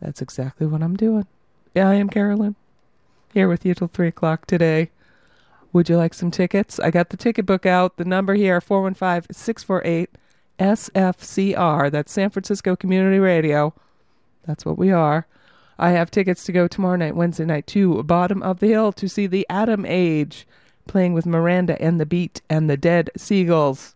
That's 0.00 0.22
exactly 0.22 0.66
what 0.66 0.82
I'm 0.82 0.96
doing. 0.96 1.26
Yeah, 1.74 1.90
I 1.90 1.94
am 1.96 2.08
Carolyn. 2.08 2.56
Here 3.34 3.46
with 3.46 3.66
you 3.66 3.74
till 3.74 3.88
3 3.88 4.08
o'clock 4.08 4.46
today. 4.46 4.90
Would 5.74 5.90
you 5.90 5.98
like 5.98 6.14
some 6.14 6.30
tickets? 6.30 6.80
I 6.80 6.90
got 6.90 7.10
the 7.10 7.18
ticket 7.18 7.44
book 7.44 7.66
out. 7.66 7.98
The 7.98 8.06
number 8.06 8.32
here, 8.32 8.58
415 8.62 9.34
648 9.34 10.08
SFCR. 10.58 11.90
That's 11.90 12.12
San 12.12 12.30
Francisco 12.30 12.76
Community 12.76 13.18
Radio. 13.18 13.74
That's 14.46 14.64
what 14.64 14.78
we 14.78 14.90
are. 14.90 15.26
I 15.78 15.90
have 15.90 16.10
tickets 16.10 16.44
to 16.44 16.52
go 16.52 16.66
tomorrow 16.66 16.96
night, 16.96 17.16
Wednesday 17.16 17.44
night, 17.44 17.66
to 17.68 18.02
Bottom 18.02 18.42
of 18.42 18.60
the 18.60 18.68
Hill 18.68 18.92
to 18.92 19.08
see 19.08 19.26
the 19.26 19.46
Atom 19.50 19.84
Age 19.84 20.46
playing 20.86 21.12
with 21.12 21.26
Miranda 21.26 21.80
and 21.82 22.00
the 22.00 22.06
Beat 22.06 22.40
and 22.48 22.70
the 22.70 22.76
Dead 22.76 23.10
Seagulls. 23.16 23.94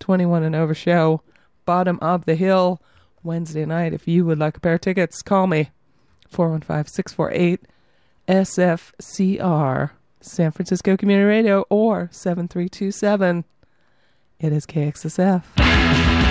21 0.00 0.44
and 0.44 0.54
over 0.54 0.74
show. 0.74 1.22
Bottom 1.64 1.98
of 2.00 2.24
the 2.24 2.36
Hill, 2.36 2.80
Wednesday 3.22 3.64
night. 3.64 3.92
If 3.92 4.06
you 4.06 4.24
would 4.24 4.38
like 4.38 4.56
a 4.56 4.60
pair 4.60 4.74
of 4.74 4.80
tickets, 4.80 5.22
call 5.22 5.46
me. 5.46 5.70
415 6.28 6.92
648 6.92 7.60
SFCR, 8.28 9.90
San 10.20 10.50
Francisco 10.50 10.96
Community 10.96 11.26
Radio, 11.26 11.64
or 11.70 12.08
7327. 12.12 13.44
It 14.40 14.52
is 14.52 14.66
KXSF. 14.66 16.27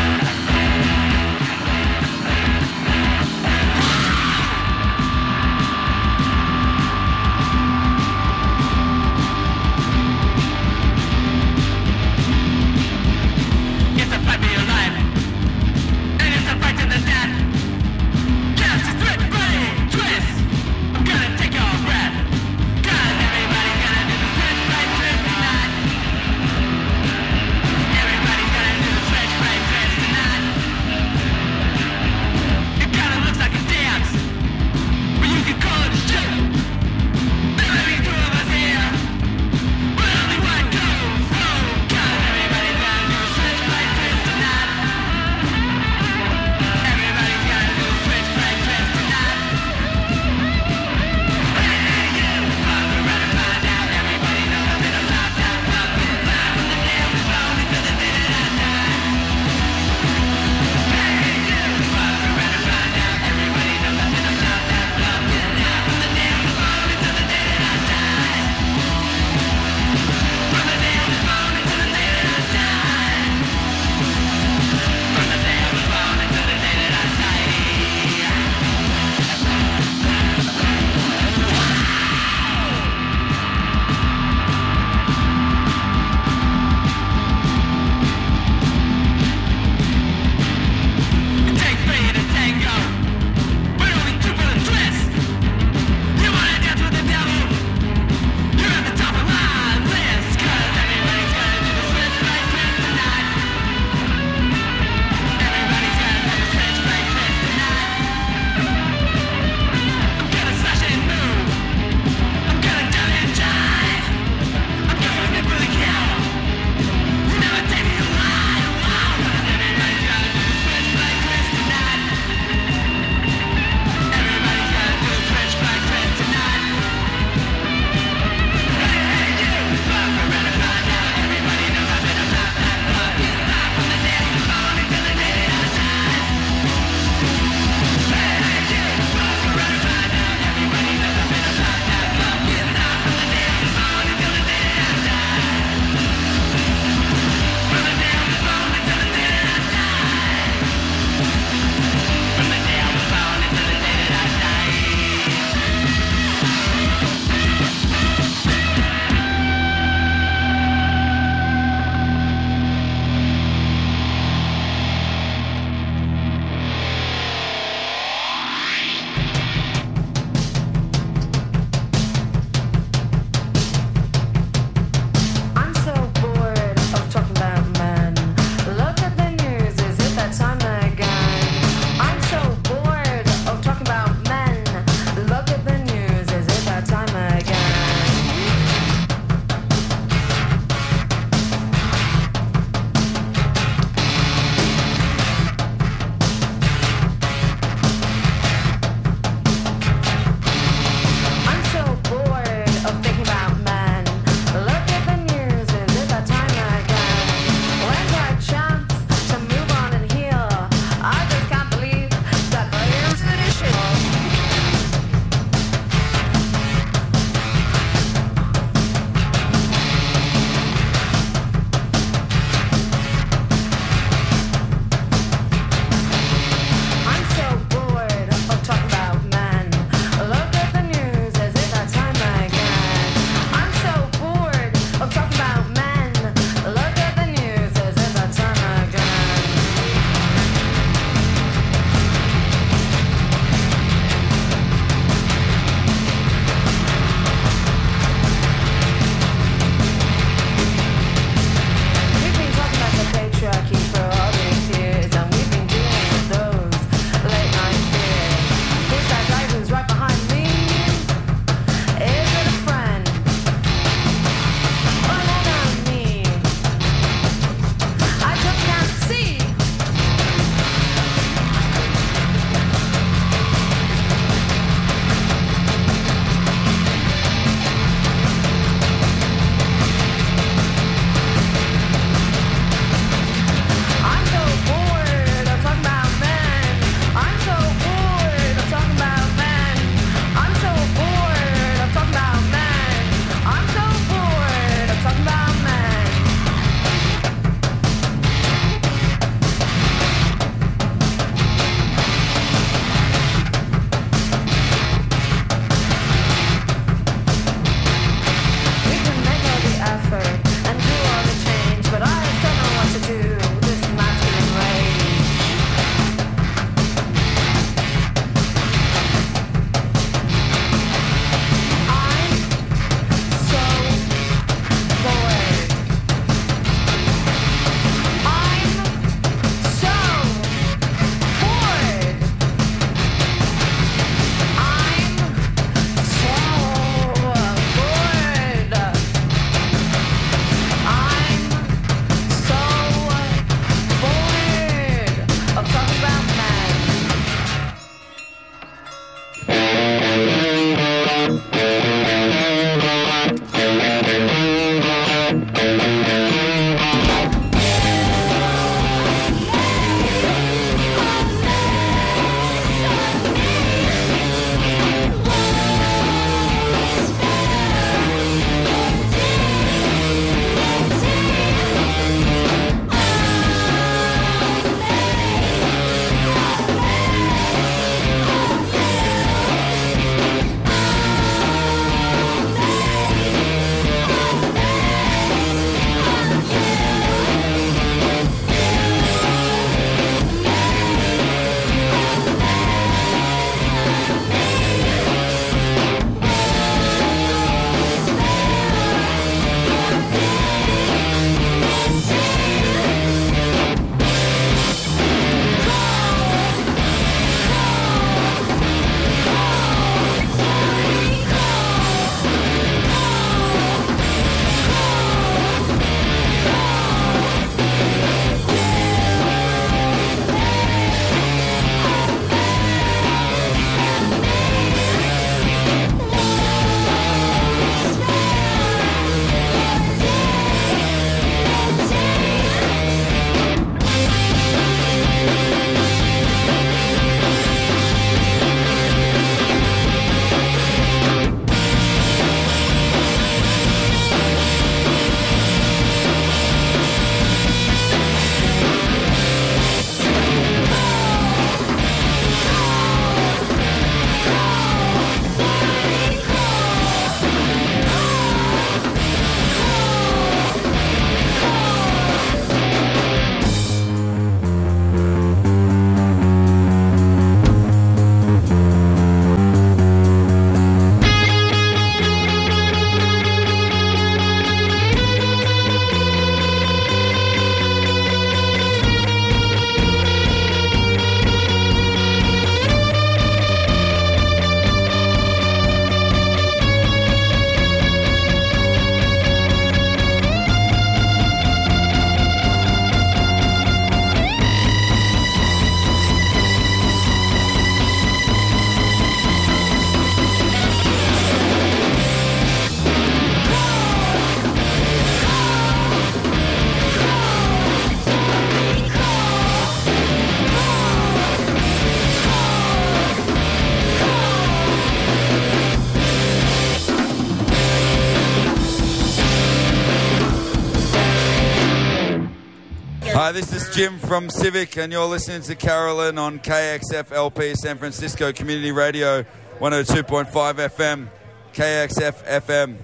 Uh, 523.28 523.34
this 523.34 523.52
is 523.52 523.76
Jim 523.76 524.00
from 524.00 524.30
Civic, 524.30 524.78
and 524.78 524.90
you're 524.90 525.04
listening 525.04 525.42
to 525.42 525.54
Carolyn 525.54 526.18
on 526.18 526.40
KXF 526.40 527.12
LP 527.12 527.56
San 527.56 527.78
Francisco 527.78 528.32
Community 528.32 528.72
Radio 528.72 529.24
102.5 529.60 530.32
FM, 530.32 531.10
KXF 531.52 532.24
FM. 532.24 532.78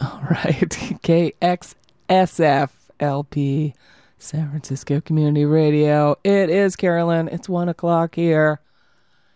All 0.00 0.22
right. 0.30 0.70
KXSF 1.02 2.70
LP, 2.98 3.74
San 4.18 4.48
Francisco 4.48 5.02
Community 5.02 5.44
Radio. 5.44 6.16
It 6.24 6.48
is 6.48 6.76
Carolyn. 6.76 7.28
It's 7.28 7.46
one 7.46 7.68
o'clock 7.68 8.14
here. 8.14 8.62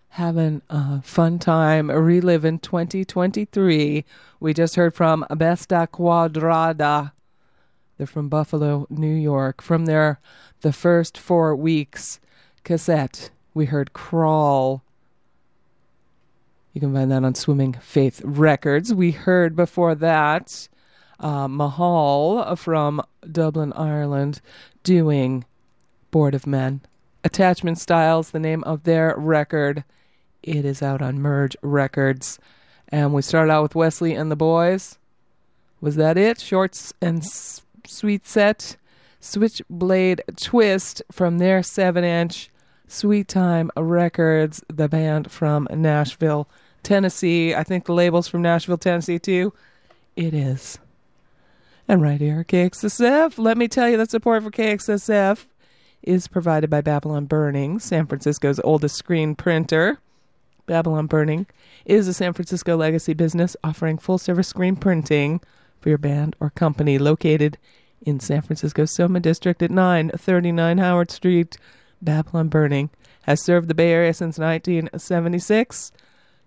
Having 0.08 0.62
a 0.70 1.02
fun 1.02 1.38
time 1.38 1.90
reliving 1.90 2.58
2023. 2.58 4.02
We 4.40 4.54
just 4.54 4.76
heard 4.76 4.94
from 4.94 5.26
Besta 5.28 5.86
Quadrada. 5.88 7.12
They're 7.96 8.06
from 8.06 8.28
Buffalo, 8.28 8.86
New 8.90 9.14
York. 9.14 9.62
From 9.62 9.86
their 9.86 10.20
the 10.62 10.72
first 10.72 11.16
four 11.16 11.54
weeks 11.54 12.20
cassette, 12.64 13.30
we 13.52 13.66
heard 13.66 13.92
Crawl. 13.92 14.82
You 16.72 16.80
can 16.80 16.92
find 16.92 17.10
that 17.12 17.22
on 17.22 17.34
Swimming 17.34 17.74
Faith 17.74 18.20
Records. 18.24 18.92
We 18.92 19.12
heard 19.12 19.54
before 19.54 19.94
that 19.94 20.68
uh, 21.20 21.46
Mhaol 21.46 22.58
from 22.58 23.00
Dublin, 23.30 23.72
Ireland, 23.74 24.40
doing 24.82 25.44
Bored 26.10 26.34
of 26.34 26.46
Men. 26.46 26.80
Attachment 27.22 27.78
Styles, 27.78 28.30
the 28.30 28.38
name 28.38 28.62
of 28.64 28.82
their 28.82 29.14
record. 29.16 29.84
It 30.42 30.64
is 30.64 30.82
out 30.82 31.00
on 31.00 31.22
Merge 31.22 31.56
Records. 31.62 32.38
And 32.88 33.14
we 33.14 33.22
started 33.22 33.50
out 33.50 33.62
with 33.62 33.74
Wesley 33.74 34.14
and 34.14 34.30
the 34.30 34.36
Boys. 34.36 34.98
Was 35.80 35.96
that 35.96 36.18
it? 36.18 36.40
Shorts 36.40 36.92
and 37.00 37.24
sweet 37.86 38.26
set. 38.26 38.76
Switchblade 39.20 40.20
Twist 40.36 41.02
from 41.10 41.38
their 41.38 41.62
7 41.62 42.04
inch 42.04 42.50
Sweet 42.86 43.26
Time 43.26 43.70
Records, 43.74 44.62
the 44.68 44.86
band 44.86 45.30
from 45.30 45.66
Nashville, 45.74 46.46
Tennessee. 46.82 47.54
I 47.54 47.64
think 47.64 47.86
the 47.86 47.94
label's 47.94 48.28
from 48.28 48.42
Nashville, 48.42 48.76
Tennessee, 48.76 49.18
too. 49.18 49.54
It 50.14 50.34
is. 50.34 50.78
And 51.88 52.02
right 52.02 52.20
here, 52.20 52.44
KXSF. 52.44 53.38
Let 53.38 53.56
me 53.56 53.66
tell 53.66 53.88
you 53.88 53.96
that 53.96 54.10
support 54.10 54.42
for 54.42 54.50
KXSF 54.50 55.46
is 56.02 56.28
provided 56.28 56.68
by 56.68 56.82
Babylon 56.82 57.24
Burning, 57.24 57.78
San 57.78 58.06
Francisco's 58.06 58.60
oldest 58.62 58.96
screen 58.96 59.34
printer. 59.34 59.98
Babylon 60.66 61.06
Burning 61.06 61.46
is 61.86 62.08
a 62.08 62.14
San 62.14 62.34
Francisco 62.34 62.76
legacy 62.76 63.14
business 63.14 63.56
offering 63.64 63.98
full 63.98 64.18
service 64.18 64.48
screen 64.48 64.76
printing 64.76 65.40
for 65.84 65.90
your 65.90 65.98
band 65.98 66.34
or 66.40 66.50
company 66.50 66.96
located 66.96 67.58
in 68.00 68.18
San 68.18 68.40
Francisco's 68.40 68.94
Soma 68.94 69.20
District 69.20 69.62
at 69.62 69.70
939 69.70 70.78
Howard 70.78 71.10
Street. 71.10 71.58
Babylon 72.00 72.48
Burning 72.48 72.88
has 73.24 73.44
served 73.44 73.68
the 73.68 73.74
Bay 73.74 73.92
Area 73.92 74.14
since 74.14 74.38
1976. 74.38 75.92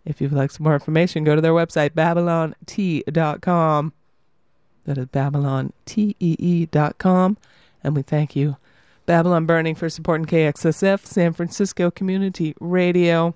If 0.06 0.20
you'd 0.20 0.32
like 0.32 0.50
some 0.50 0.64
more 0.64 0.74
information, 0.74 1.24
go 1.24 1.36
to 1.36 1.42
their 1.42 1.54
website, 1.54 1.92
babylontee.com. 1.92 3.94
That 4.86 4.98
is 4.98 5.06
babylontee.com. 5.06 7.38
And 7.84 7.96
we 7.96 8.02
thank 8.02 8.36
you, 8.36 8.58
Babylon 9.06 9.46
Burning, 9.46 9.76
for 9.76 9.88
supporting 9.88 10.26
KXSF, 10.26 11.06
San 11.06 11.34
Francisco 11.34 11.92
Community 11.92 12.56
Radio. 12.60 13.36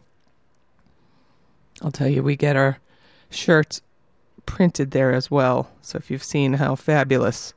I'll 1.83 1.91
tell 1.91 2.07
you, 2.07 2.23
we 2.23 2.35
get 2.35 2.55
our 2.55 2.79
shirts 3.29 3.83
printed 4.45 4.91
there 4.91 5.13
as 5.13 5.31
well. 5.31 5.71
So 5.81 5.97
if 5.97 6.11
you've 6.11 6.23
seen 6.23 6.53
how 6.53 6.75
fabulous 6.75 7.53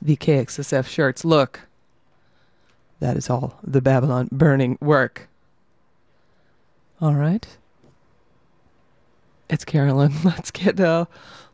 the 0.00 0.16
KXSF 0.16 0.86
shirts 0.86 1.24
look, 1.24 1.60
that 3.00 3.16
is 3.16 3.30
all 3.30 3.58
the 3.62 3.80
Babylon 3.80 4.28
Burning 4.30 4.78
work. 4.80 5.28
All 7.00 7.14
right. 7.14 7.46
It's 9.48 9.64
Carolyn. 9.64 10.12
Let's 10.24 10.50
get 10.50 10.78
uh 10.78 11.06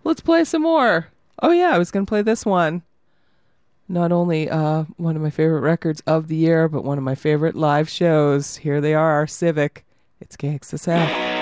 let's 0.05 0.21
play 0.21 0.45
some 0.45 0.62
more. 0.62 1.09
Oh 1.43 1.51
yeah, 1.51 1.71
I 1.71 1.79
was 1.79 1.91
going 1.91 2.05
to 2.05 2.11
play 2.11 2.23
this 2.23 2.45
one. 2.45 2.83
Not 3.89 4.12
only 4.12 4.51
uh 4.51 4.85
one 4.97 5.17
of 5.17 5.23
my 5.23 5.31
favorite 5.31 5.61
records 5.61 6.03
of 6.07 6.29
the 6.29 6.37
year, 6.37 6.69
but 6.69 6.85
one 6.85 6.99
of 6.99 7.05
my 7.05 7.14
favorite 7.14 7.55
live 7.55 7.89
shows. 7.89 8.57
Here 8.57 8.81
they 8.81 8.95
are, 8.95 9.12
our 9.12 9.27
Civic. 9.27 9.85
It's 10.21 10.37
KXSF. 10.37 11.36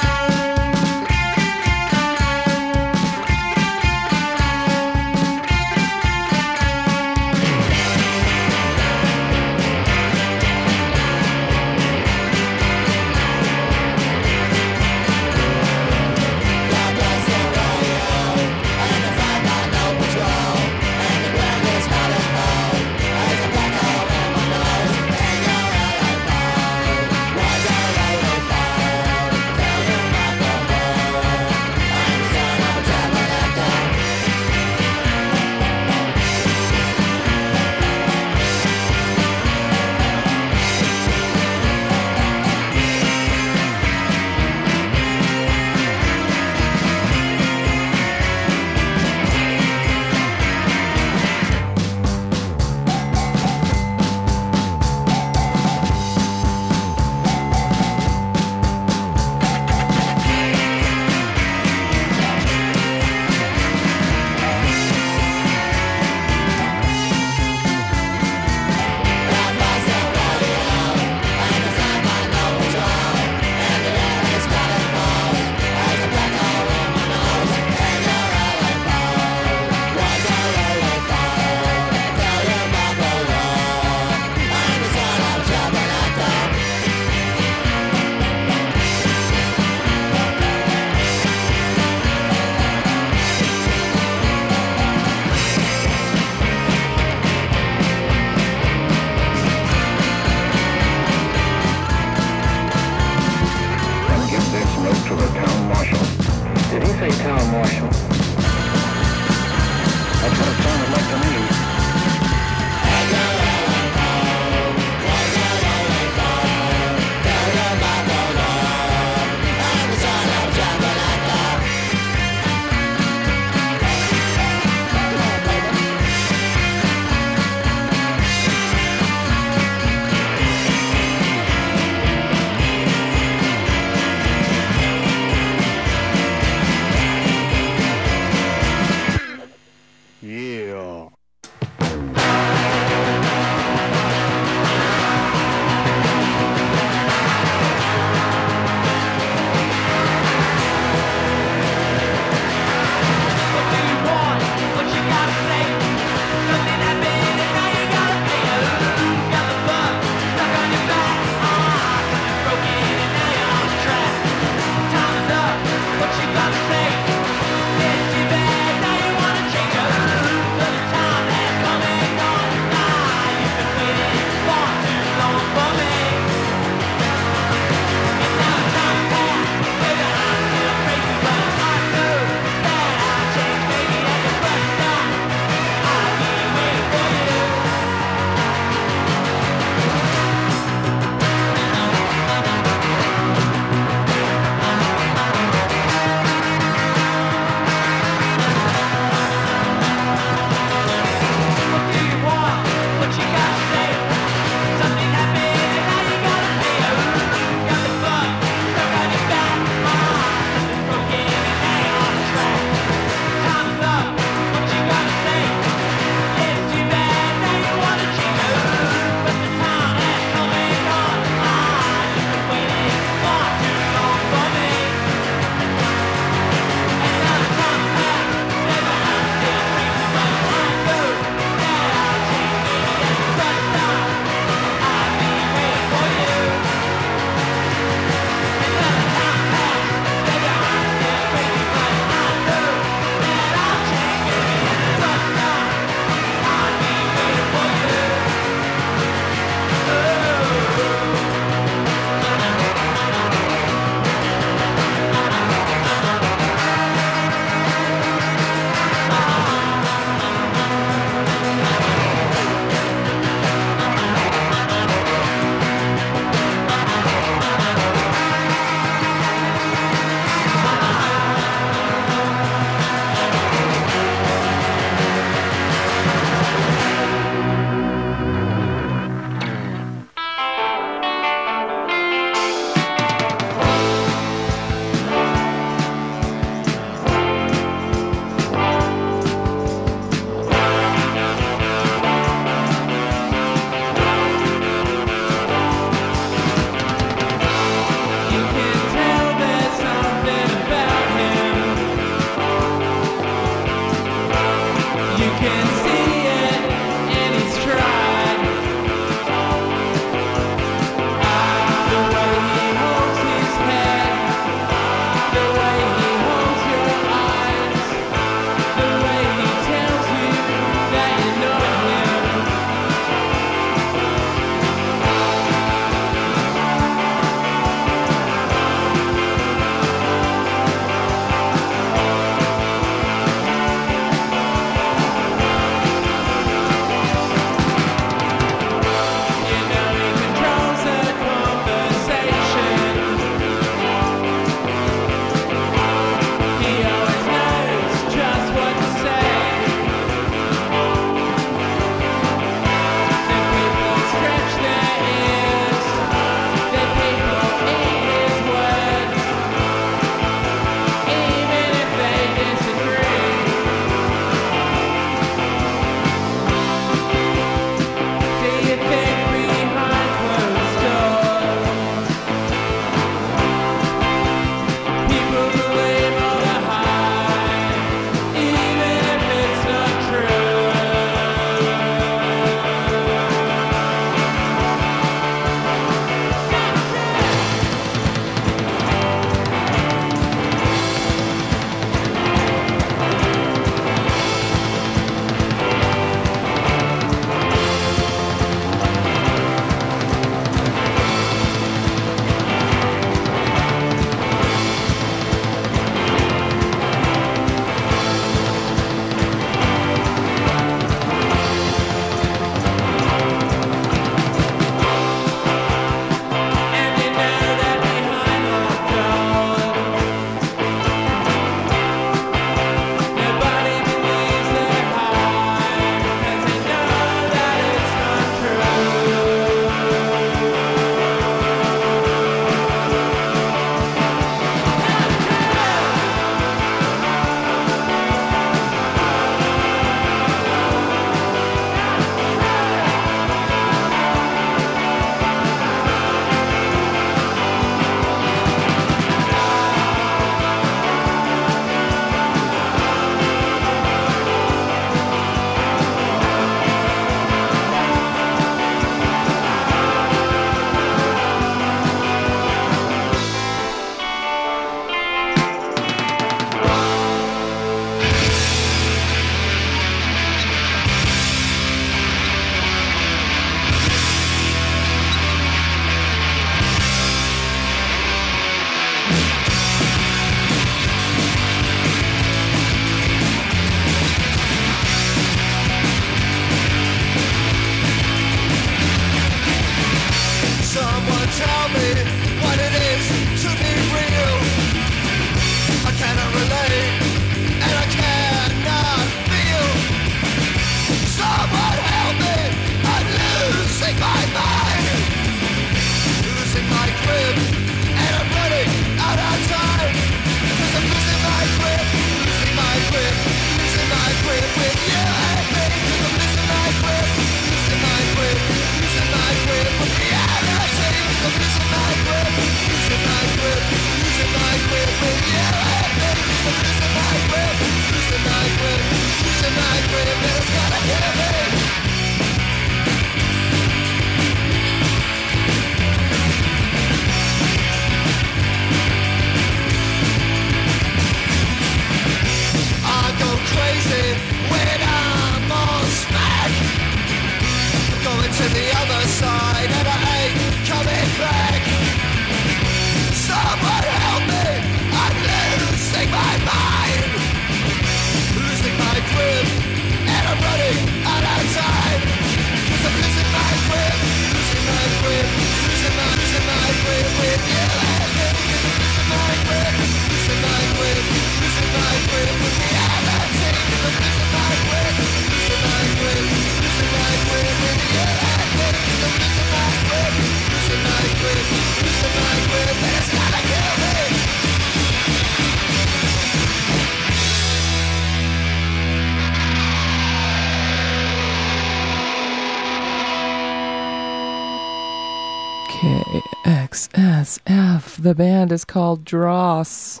The 598.06 598.14
band 598.14 598.52
is 598.52 598.64
called 598.64 599.04
Dross. 599.04 600.00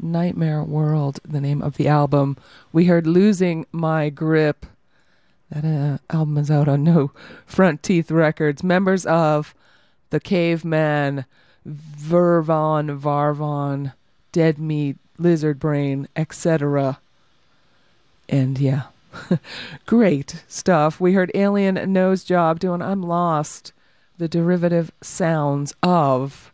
Nightmare 0.00 0.64
World, 0.64 1.20
the 1.28 1.42
name 1.42 1.60
of 1.60 1.76
the 1.76 1.88
album. 1.88 2.38
We 2.72 2.86
heard 2.86 3.06
Losing 3.06 3.66
My 3.70 4.08
Grip. 4.08 4.64
That 5.50 5.62
uh, 5.62 5.98
album 6.08 6.38
is 6.38 6.50
out 6.50 6.68
on 6.68 6.84
No 6.84 7.10
Front 7.44 7.82
Teeth 7.82 8.10
Records. 8.10 8.64
Members 8.64 9.04
of 9.04 9.54
The 10.08 10.20
Cavemen, 10.20 11.26
Virvon, 11.66 12.98
Varvon, 12.98 13.92
Dead 14.32 14.58
Meat, 14.58 14.96
Lizard 15.18 15.58
Brain, 15.58 16.08
etc. 16.16 16.98
And 18.26 18.58
yeah, 18.58 18.84
great 19.84 20.44
stuff. 20.48 20.98
We 20.98 21.12
heard 21.12 21.30
Alien 21.34 21.76
Nosejob 21.76 22.58
doing 22.58 22.80
I'm 22.80 23.02
Lost, 23.02 23.74
the 24.16 24.28
derivative 24.28 24.92
sounds 25.02 25.74
of 25.82 26.53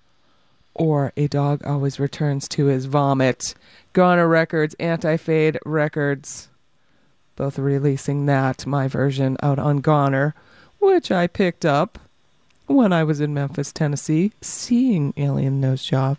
or 0.74 1.12
A 1.16 1.26
Dog 1.28 1.64
Always 1.66 2.00
Returns 2.00 2.48
to 2.48 2.66
His 2.66 2.86
Vomit. 2.86 3.54
Goner 3.92 4.28
Records, 4.28 4.74
Anti 4.78 5.16
Fade 5.16 5.58
Records, 5.66 6.48
both 7.36 7.58
releasing 7.58 8.26
that, 8.26 8.66
my 8.66 8.86
version, 8.86 9.36
out 9.42 9.58
on 9.58 9.78
Goner, 9.78 10.34
which 10.78 11.10
I 11.10 11.26
picked 11.26 11.64
up 11.64 11.98
when 12.66 12.92
I 12.92 13.02
was 13.02 13.20
in 13.20 13.34
Memphis, 13.34 13.72
Tennessee, 13.72 14.32
seeing 14.40 15.12
Alien 15.16 15.60
Nosejob. 15.60 16.18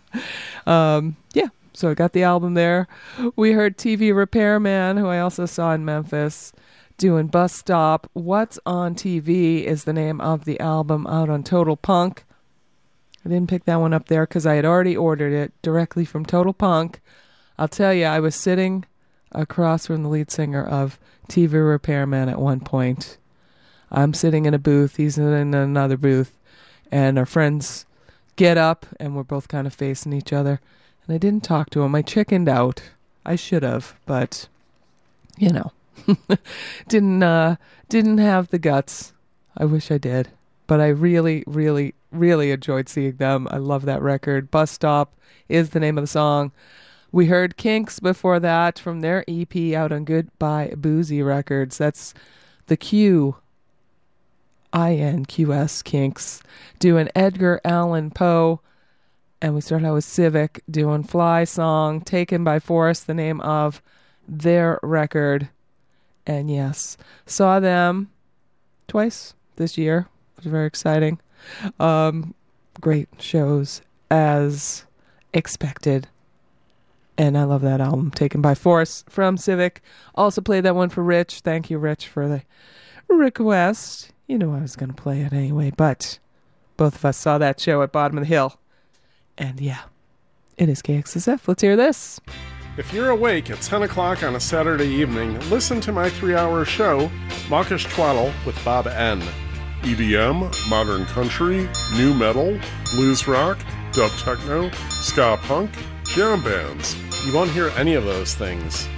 um, 0.66 1.16
yeah, 1.34 1.48
so 1.74 1.90
I 1.90 1.94
got 1.94 2.12
the 2.12 2.22
album 2.22 2.54
there. 2.54 2.88
We 3.36 3.52
heard 3.52 3.76
Tee 3.76 3.96
Vee 3.96 4.12
Repairmann, 4.12 4.98
who 4.98 5.08
I 5.08 5.18
also 5.18 5.44
saw 5.44 5.72
in 5.72 5.84
Memphis, 5.84 6.52
doing 6.96 7.26
Bus 7.26 7.52
Stop. 7.52 8.08
What's 8.14 8.58
on 8.64 8.94
TV 8.94 9.64
is 9.64 9.84
the 9.84 9.92
name 9.92 10.20
of 10.22 10.46
the 10.46 10.58
album 10.58 11.06
out 11.06 11.28
on 11.28 11.42
Total 11.42 11.76
Punk. 11.76 12.24
I 13.24 13.28
didn't 13.28 13.48
pick 13.48 13.64
that 13.64 13.80
one 13.80 13.94
up 13.94 14.08
there 14.08 14.26
because 14.26 14.46
I 14.46 14.54
had 14.54 14.64
already 14.64 14.96
ordered 14.96 15.32
it 15.32 15.52
directly 15.62 16.04
from 16.04 16.26
Total 16.26 16.52
Punk. 16.52 17.00
I'll 17.58 17.68
tell 17.68 17.94
you, 17.94 18.04
I 18.04 18.20
was 18.20 18.34
sitting 18.34 18.84
across 19.32 19.86
from 19.86 20.02
the 20.02 20.08
lead 20.08 20.30
singer 20.30 20.64
of 20.64 20.98
Tee 21.28 21.46
Vee 21.46 21.58
Repairmann 21.58 22.28
at 22.28 22.40
one 22.40 22.60
point. 22.60 23.16
I'm 23.90 24.12
sitting 24.12 24.44
in 24.44 24.54
a 24.54 24.58
booth, 24.58 24.96
he's 24.96 25.16
in 25.16 25.54
another 25.54 25.96
booth, 25.96 26.36
and 26.90 27.18
our 27.18 27.26
friends 27.26 27.86
get 28.36 28.58
up, 28.58 28.86
and 28.98 29.14
we're 29.14 29.22
both 29.22 29.48
kind 29.48 29.66
of 29.66 29.74
facing 29.74 30.12
each 30.12 30.32
other. 30.32 30.60
And 31.06 31.14
I 31.14 31.18
didn't 31.18 31.44
talk 31.44 31.70
to 31.70 31.82
him. 31.82 31.94
I 31.94 32.02
chickened 32.02 32.48
out. 32.48 32.82
I 33.24 33.36
should 33.36 33.62
have, 33.62 33.94
but 34.04 34.48
you 35.38 35.50
know, 35.50 35.72
didn't 36.88 37.22
uh, 37.22 37.56
didn't 37.88 38.18
have 38.18 38.50
the 38.50 38.58
guts. 38.58 39.12
I 39.56 39.64
wish 39.64 39.90
I 39.90 39.98
did, 39.98 40.28
but 40.66 40.80
I 40.80 40.88
really, 40.88 41.44
really, 41.46 41.94
really 42.10 42.50
enjoyed 42.50 42.88
seeing 42.88 43.16
them. 43.16 43.48
I 43.50 43.58
love 43.58 43.84
that 43.84 44.02
record. 44.02 44.50
Bus 44.50 44.70
Stop 44.70 45.14
is 45.48 45.70
the 45.70 45.80
name 45.80 45.98
of 45.98 46.02
the 46.02 46.08
song. 46.08 46.52
We 47.12 47.26
heard 47.26 47.56
Qinqs 47.56 48.02
before 48.02 48.40
that 48.40 48.78
from 48.78 49.00
their 49.00 49.24
EP 49.28 49.74
out 49.74 49.92
on 49.92 50.04
Goodbye 50.04 50.74
Boozy 50.76 51.22
Records. 51.22 51.78
That's 51.78 52.12
the 52.66 52.76
Q 52.76 53.36
I 54.72 54.94
N 54.94 55.24
Q 55.24 55.52
S 55.52 55.82
Qinqs 55.82 56.42
doing 56.80 57.08
Edgar 57.14 57.60
Allan 57.64 58.10
Poe. 58.10 58.60
And 59.40 59.54
we 59.54 59.60
started 59.60 59.86
out 59.86 59.94
with 59.94 60.04
Civic 60.04 60.62
doing 60.68 61.04
Fly 61.04 61.44
Song, 61.44 62.00
taken 62.00 62.42
by 62.42 62.58
Force, 62.58 63.00
the 63.00 63.14
name 63.14 63.40
of 63.42 63.80
their 64.26 64.80
record. 64.82 65.48
And 66.26 66.50
yes, 66.50 66.96
saw 67.26 67.60
them 67.60 68.10
twice 68.88 69.34
this 69.56 69.78
year. 69.78 70.08
Was 70.44 70.50
very 70.50 70.66
exciting. 70.66 71.20
Um, 71.80 72.34
great 72.80 73.08
shows 73.18 73.80
as 74.10 74.84
expected. 75.32 76.08
And 77.16 77.38
I 77.38 77.44
love 77.44 77.62
that 77.62 77.80
album, 77.80 78.10
Taken 78.10 78.42
by 78.42 78.54
Force 78.54 79.04
from 79.08 79.38
Civic. 79.38 79.80
Also 80.14 80.42
played 80.42 80.64
that 80.64 80.74
one 80.74 80.90
for 80.90 81.02
Rich. 81.02 81.40
Thank 81.40 81.70
you, 81.70 81.78
Rich, 81.78 82.08
for 82.08 82.28
the 82.28 82.42
request. 83.08 84.12
You 84.26 84.36
know 84.36 84.52
I 84.52 84.60
was 84.60 84.76
going 84.76 84.92
to 84.92 85.02
play 85.02 85.22
it 85.22 85.32
anyway, 85.32 85.72
but 85.74 86.18
both 86.76 86.96
of 86.96 87.04
us 87.04 87.16
saw 87.16 87.38
that 87.38 87.58
show 87.58 87.82
at 87.82 87.92
Bottom 87.92 88.18
of 88.18 88.24
the 88.24 88.28
Hill. 88.28 88.58
And 89.38 89.60
yeah, 89.60 89.82
it 90.58 90.68
is 90.68 90.82
KXSF. 90.82 91.48
Let's 91.48 91.62
hear 91.62 91.76
this. 91.76 92.20
If 92.76 92.92
you're 92.92 93.10
awake 93.10 93.50
at 93.50 93.62
10 93.62 93.84
o'clock 93.84 94.22
on 94.24 94.34
a 94.34 94.40
Saturday 94.40 94.88
evening, 94.88 95.38
listen 95.48 95.80
to 95.82 95.92
my 95.92 96.10
three 96.10 96.34
hour 96.34 96.64
show, 96.66 97.10
Mawkish 97.48 97.84
Twaddle 97.84 98.32
with 98.44 98.62
Bob 98.64 98.88
N. 98.88 99.22
EDM, 99.84 100.68
modern 100.68 101.04
country, 101.06 101.68
new 101.94 102.14
metal, 102.14 102.58
blues 102.92 103.28
rock, 103.28 103.58
dub 103.92 104.10
techno, 104.12 104.70
ska 104.90 105.38
punk, 105.42 105.70
jam 106.04 106.42
bands. 106.42 106.96
You 107.26 107.34
won't 107.34 107.50
hear 107.50 107.68
any 107.76 107.94
of 107.94 108.04
those 108.04 108.34
things. 108.34 108.88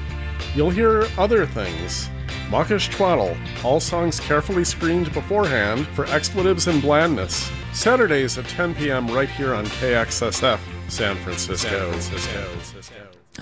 You'll 0.55 0.71
hear 0.71 1.07
other 1.19 1.45
things. 1.47 2.09
Mawkish 2.51 2.89
Twaddle, 2.89 3.37
all 3.65 3.81
songs 3.81 4.21
carefully 4.21 4.65
screened 4.65 5.13
beforehand 5.13 5.87
for 5.89 6.07
expletives 6.07 6.69
and 6.69 6.81
blandness. 6.81 7.51
Saturdays 7.73 8.39
at 8.39 8.47
10 8.47 8.77
p.m. 8.77 9.09
right 9.09 9.29
here 9.29 9.53
on 9.55 9.67
KXSF, 9.67 10.61
San 10.89 11.17
Francisco. 11.17 11.93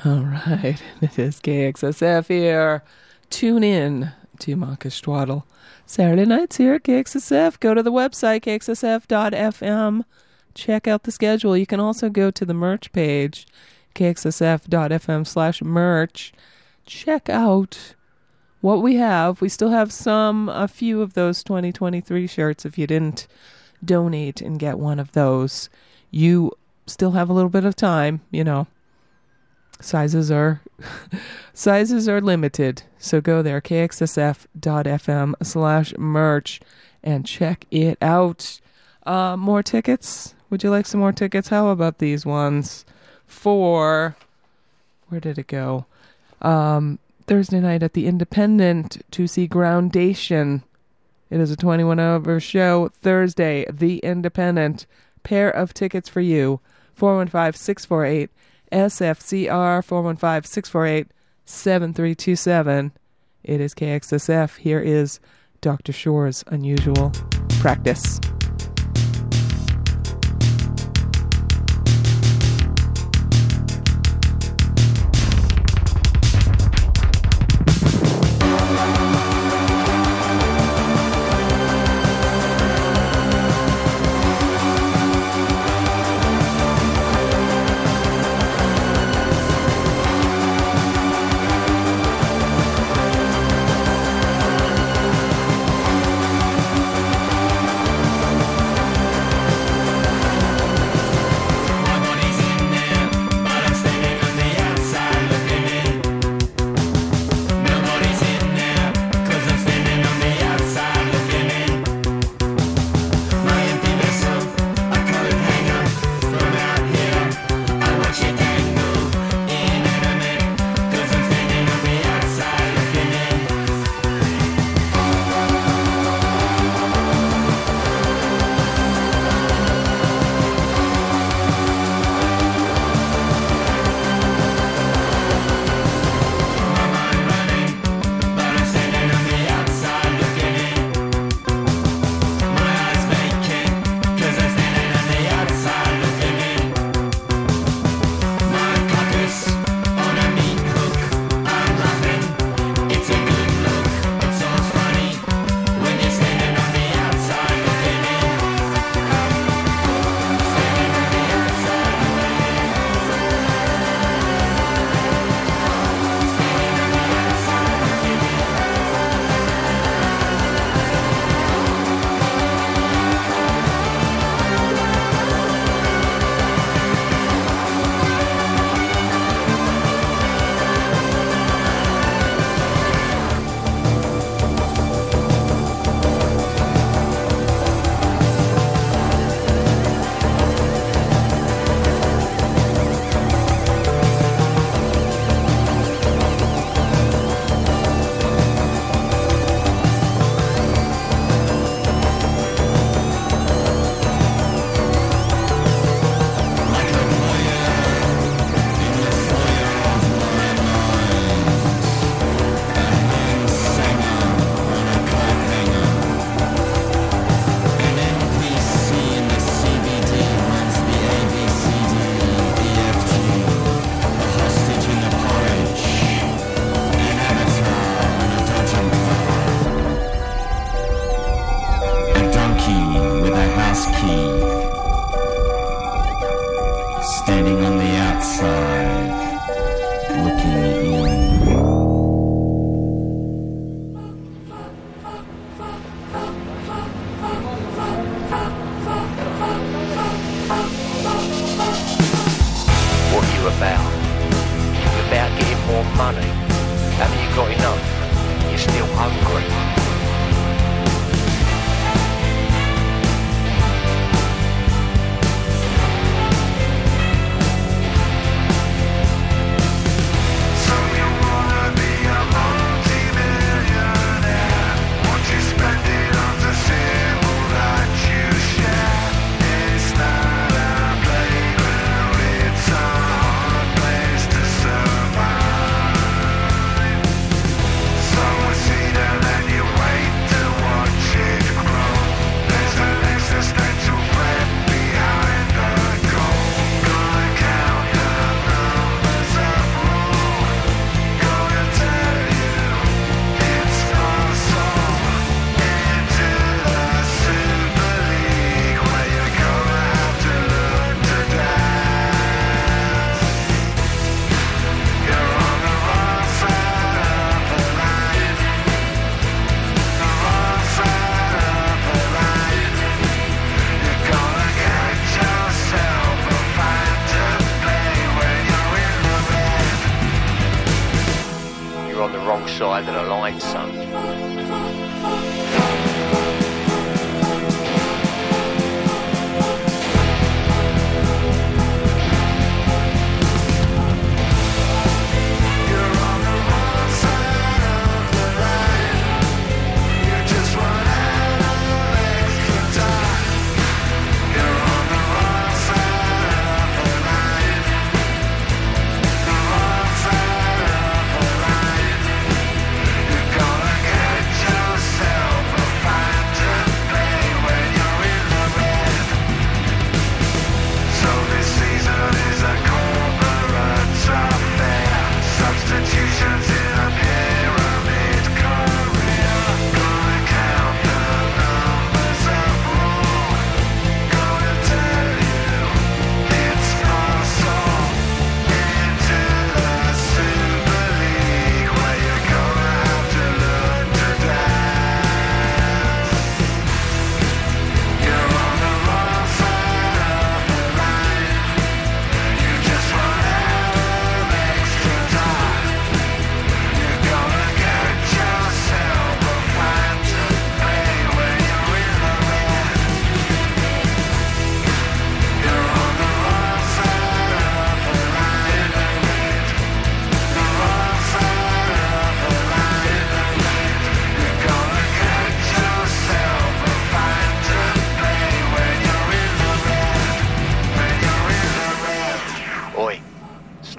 All 0.04 0.20
right, 0.24 0.82
it 1.02 1.18
is 1.18 1.40
KXSF 1.40 2.26
here. 2.28 2.82
Tune 3.30 3.62
in 3.62 4.10
to 4.40 4.56
Mawkish 4.56 5.02
Twaddle. 5.02 5.46
Saturday 5.86 6.24
nights 6.24 6.56
here 6.56 6.74
at 6.74 6.84
KXSF. 6.84 7.60
Go 7.60 7.74
to 7.74 7.82
the 7.82 7.92
website, 7.92 8.40
kxsf.fm. 8.42 10.04
Check 10.54 10.88
out 10.88 11.02
the 11.02 11.12
schedule. 11.12 11.56
You 11.56 11.66
can 11.66 11.80
also 11.80 12.08
go 12.08 12.30
to 12.30 12.44
the 12.44 12.54
merch 12.54 12.92
page, 12.92 13.46
kxsf.fm 13.94 15.26
slash 15.26 15.62
merch. 15.62 16.32
Check 16.86 17.28
out 17.28 17.94
what 18.60 18.82
we 18.82 18.96
have. 18.96 19.40
We 19.40 19.48
still 19.48 19.70
have 19.70 19.92
some, 19.92 20.48
a 20.48 20.68
few 20.68 21.02
of 21.02 21.14
those 21.14 21.42
2023 21.42 22.26
shirts. 22.26 22.64
If 22.64 22.78
you 22.78 22.86
didn't 22.86 23.26
donate 23.84 24.40
and 24.40 24.58
get 24.58 24.78
one 24.78 24.98
of 24.98 25.12
those, 25.12 25.68
you 26.10 26.52
still 26.86 27.12
have 27.12 27.28
a 27.28 27.32
little 27.32 27.50
bit 27.50 27.64
of 27.64 27.76
time, 27.76 28.20
you 28.30 28.44
know 28.44 28.66
sizes 29.84 30.30
are 30.30 30.60
sizes 31.54 32.08
are 32.08 32.20
limited. 32.20 32.82
So 32.98 33.20
go 33.20 33.42
there 33.42 33.60
kxsf.fm 33.60 35.34
slash 35.42 35.94
merch 35.98 36.60
and 37.02 37.26
check 37.26 37.66
it 37.70 37.98
out. 38.00 38.60
Uh, 39.04 39.36
more 39.36 39.62
tickets? 39.62 40.34
Would 40.50 40.62
you 40.62 40.70
like 40.70 40.86
some 40.86 41.00
more 41.00 41.12
tickets? 41.12 41.48
How 41.48 41.68
about 41.68 41.98
these 41.98 42.24
ones 42.24 42.84
for 43.26 44.16
where 45.08 45.20
did 45.20 45.38
it 45.38 45.46
go? 45.46 45.86
Um, 46.40 46.98
thursday 47.26 47.60
night 47.60 47.82
at 47.82 47.92
the 47.92 48.06
independent 48.06 49.04
to 49.12 49.26
see 49.26 49.46
groundation. 49.46 50.62
It 51.30 51.40
is 51.40 51.50
a 51.50 51.56
21 51.56 52.00
over 52.00 52.40
show. 52.40 52.88
Thursday 52.88 53.66
the 53.70 53.98
independent. 53.98 54.86
Pair 55.22 55.50
of 55.50 55.74
tickets 55.74 56.08
for 56.08 56.20
you. 56.20 56.60
415 56.94 57.58
648 57.58 58.30
SFCR 58.74 59.84
415 59.84 60.44
648 60.50 61.06
7327. 61.44 62.92
It 63.44 63.60
is 63.60 63.74
KXSF. 63.74 64.56
Here 64.56 64.80
is 64.80 65.20
Dr. 65.60 65.92
Sure's 65.92 66.42
unusual 66.48 67.12
practice. 67.60 68.18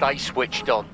Stay 0.06 0.18
switched 0.18 0.68
on. 0.68 0.86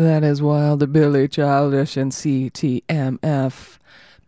That 0.00 0.24
is 0.24 0.40
Wild 0.40 0.94
Billy 0.94 1.28
Childish 1.28 1.94
and 1.94 2.10
CTMF. 2.10 3.78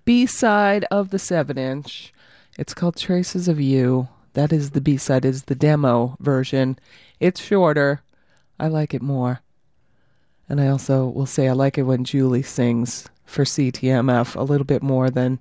B 0.05 0.27
side 0.27 0.85
of 0.90 1.09
the 1.09 1.19
7 1.19 1.57
inch. 1.57 2.12
It's 2.59 2.74
called 2.74 2.99
Traces 2.99 3.49
of 3.49 3.59
You. 3.59 4.09
That 4.35 4.53
is 4.53 4.73
the 4.73 4.82
B 4.82 4.99
side, 4.99 5.24
is 5.24 5.44
the 5.44 5.55
demo 5.55 6.19
version. 6.20 6.78
It's 7.20 7.40
shorter. 7.40 8.03
I 8.61 8.69
like 8.69 8.93
it 8.93 9.01
more. 9.01 9.40
And 10.47 10.61
I 10.61 10.69
also 10.69 11.09
will 11.09 11.24
say 11.24 11.49
I 11.49 11.53
like 11.53 11.78
it 11.78 11.85
when 11.85 12.05
Julie 12.05 12.43
sings 12.43 13.09
for 13.24 13.44
CTMF 13.44 14.36
a 14.36 14.43
little 14.43 14.66
bit 14.66 14.82
more 14.82 15.09
than 15.09 15.40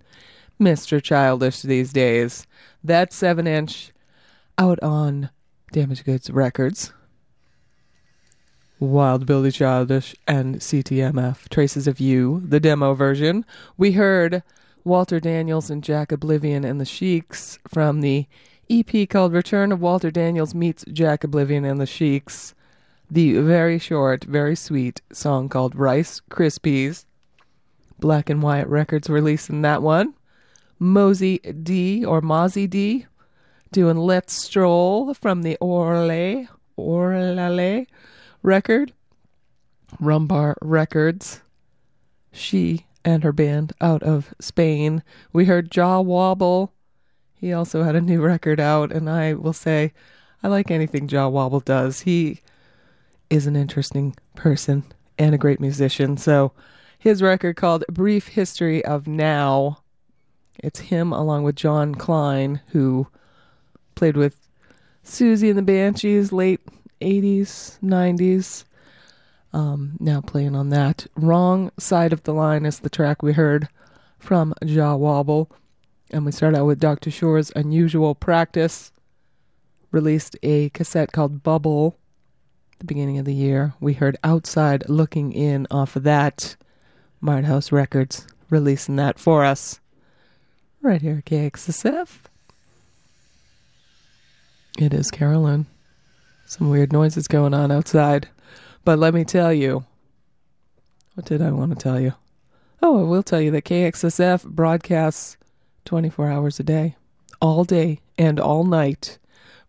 Mr. 0.61 1.03
Childish 1.03 1.61
these 1.61 1.91
days. 1.91 2.47
That 2.81 3.11
7 3.11 3.47
inch 3.47 3.91
out 4.57 4.81
on 4.81 5.29
Damaged 5.73 6.05
Goods 6.05 6.29
Records. 6.29 6.93
Wild 8.81 9.27
Billy 9.27 9.51
Childish 9.51 10.15
and 10.27 10.55
CTMF. 10.55 11.47
Traces 11.49 11.87
of 11.87 11.99
You, 11.99 12.41
the 12.43 12.59
demo 12.59 12.95
version. 12.95 13.45
We 13.77 13.91
heard 13.91 14.41
Walter 14.83 15.19
Daniels 15.19 15.69
and 15.69 15.83
Jack 15.83 16.09
Oblivian 16.09 16.67
and 16.67 16.81
the 16.81 16.85
Sheiks 16.85 17.59
from 17.67 18.01
the 18.01 18.25
EP 18.71 19.07
called 19.07 19.33
Return 19.33 19.71
of 19.71 19.83
Walter 19.83 20.09
Daniels 20.09 20.55
Meets 20.55 20.83
Jack 20.91 21.21
Oblivian 21.21 21.63
and 21.63 21.79
the 21.79 21.85
Sheiks. 21.85 22.55
The 23.11 23.37
very 23.37 23.77
short, 23.77 24.23
very 24.23 24.55
sweet 24.55 24.99
song 25.13 25.47
called 25.47 25.75
Rice 25.75 26.19
Krispies. 26.31 27.05
Black 27.99 28.31
and 28.31 28.41
White 28.41 28.67
Records 28.67 29.11
releasing 29.11 29.61
that 29.61 29.83
one. 29.83 30.15
Mosey 30.79 31.37
D 31.37 32.03
or 32.03 32.19
Mozzy 32.19 32.67
Dee 32.67 33.05
doing 33.71 33.97
Let's 33.97 34.43
Stroll 34.43 35.13
from 35.13 35.43
the 35.43 35.55
Orle 35.61 36.47
Orlale 36.79 37.85
record. 38.41 38.93
Rum 39.99 40.27
Bar 40.27 40.57
Records. 40.61 41.41
She 42.31 42.85
and 43.03 43.23
her 43.23 43.31
band 43.31 43.73
out 43.81 44.03
of 44.03 44.33
Spain. 44.39 45.03
We 45.33 45.45
heard 45.45 45.71
Jah 45.71 46.01
Wobble. 46.01 46.73
He 47.33 47.51
also 47.51 47.83
had 47.83 47.95
a 47.95 48.01
new 48.01 48.21
record 48.21 48.59
out, 48.59 48.91
and 48.91 49.09
I 49.09 49.33
will 49.33 49.53
say 49.53 49.93
I 50.43 50.47
like 50.47 50.71
anything 50.71 51.07
Jah 51.07 51.29
Wobble 51.29 51.59
does. 51.59 52.01
He 52.01 52.41
is 53.29 53.47
an 53.47 53.55
interesting 53.55 54.15
person 54.35 54.83
and 55.17 55.35
a 55.35 55.39
great 55.39 55.59
musician. 55.59 56.17
So 56.17 56.51
his 56.97 57.21
record 57.21 57.55
called 57.55 57.83
Brief 57.89 58.29
History 58.29 58.83
of 58.85 59.07
Now. 59.07 59.79
It's 60.59 60.79
him 60.79 61.11
along 61.11 61.43
with 61.43 61.55
Jon 61.55 61.95
Klein, 61.95 62.61
who 62.67 63.07
played 63.95 64.17
with 64.17 64.35
Siouxsie 65.03 65.49
and 65.49 65.57
the 65.57 65.63
Banshees 65.63 66.31
late 66.31 66.61
80s, 67.01 67.79
90s. 67.81 68.63
Um, 69.53 69.97
now 69.99 70.21
playing 70.21 70.55
on 70.55 70.69
that. 70.69 71.07
Wrong 71.15 71.71
Side 71.77 72.13
of 72.13 72.23
the 72.23 72.33
Line 72.33 72.65
is 72.65 72.79
the 72.79 72.89
track 72.89 73.21
we 73.21 73.33
heard 73.33 73.67
from 74.19 74.53
Jah 74.65 74.95
Wobble. 74.95 75.51
And 76.09 76.25
we 76.25 76.31
start 76.31 76.55
out 76.55 76.65
with 76.65 76.79
Dr. 76.79 77.11
Sure's 77.11 77.51
Unusual 77.55 78.15
Practice. 78.15 78.91
released 79.91 80.37
a 80.41 80.69
cassette 80.69 81.11
called 81.11 81.43
Bubble 81.43 81.97
the 82.81 82.85
beginning 82.85 83.19
of 83.19 83.25
the 83.25 83.33
year. 83.33 83.73
We 83.79 83.93
heard 83.93 84.17
Outside 84.23 84.89
Looking 84.89 85.31
In 85.31 85.67
off 85.69 85.95
of 85.95 86.03
that. 86.03 86.55
Mart 87.21 87.45
House 87.45 87.71
Records 87.71 88.27
releasing 88.49 88.95
that 88.95 89.19
for 89.19 89.45
us. 89.45 89.79
Right 90.81 91.01
here 91.01 91.17
at 91.19 91.25
KXSF. 91.25 92.21
It 94.79 94.93
is 94.93 95.11
Carolyn. 95.11 95.67
Some 96.51 96.69
weird 96.69 96.91
noises 96.91 97.29
going 97.29 97.53
on 97.53 97.71
outside. 97.71 98.27
But 98.83 98.99
let 98.99 99.13
me 99.13 99.23
tell 99.23 99.53
you. 99.53 99.85
What 101.13 101.25
did 101.25 101.41
I 101.41 101.49
want 101.51 101.71
to 101.71 101.77
tell 101.77 101.97
you? 101.97 102.15
Oh, 102.81 102.99
I 102.99 103.03
will 103.03 103.23
tell 103.23 103.39
you 103.39 103.51
that 103.51 103.63
KXSF 103.63 104.43
broadcasts 104.43 105.37
24 105.85 106.29
hours 106.29 106.59
a 106.59 106.63
day, 106.63 106.97
all 107.39 107.63
day 107.63 108.01
and 108.17 108.37
all 108.37 108.65
night, 108.65 109.17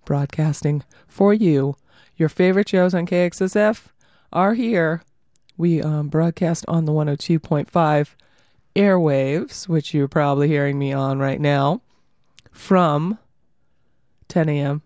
broadcasting 0.05 0.83
for 1.07 1.33
you. 1.33 1.77
Your 2.17 2.29
favorite 2.29 2.69
shows 2.69 2.95
on 2.95 3.07
KXSF 3.07 3.85
are 4.33 4.55
here. 4.55 5.05
We 5.57 5.81
um, 5.81 6.09
broadcast 6.09 6.65
on 6.67 6.85
the 6.85 6.93
102.5 6.93 8.09
airwaves, 8.75 9.69
which 9.69 9.95
you're 9.95 10.09
probably 10.09 10.49
hearing 10.49 10.81
me 10.81 10.93
on 10.93 11.21
right 11.21 11.41
now, 11.41 11.81
from 12.51 13.21
10 14.27 14.49
a.m. 14.49 14.83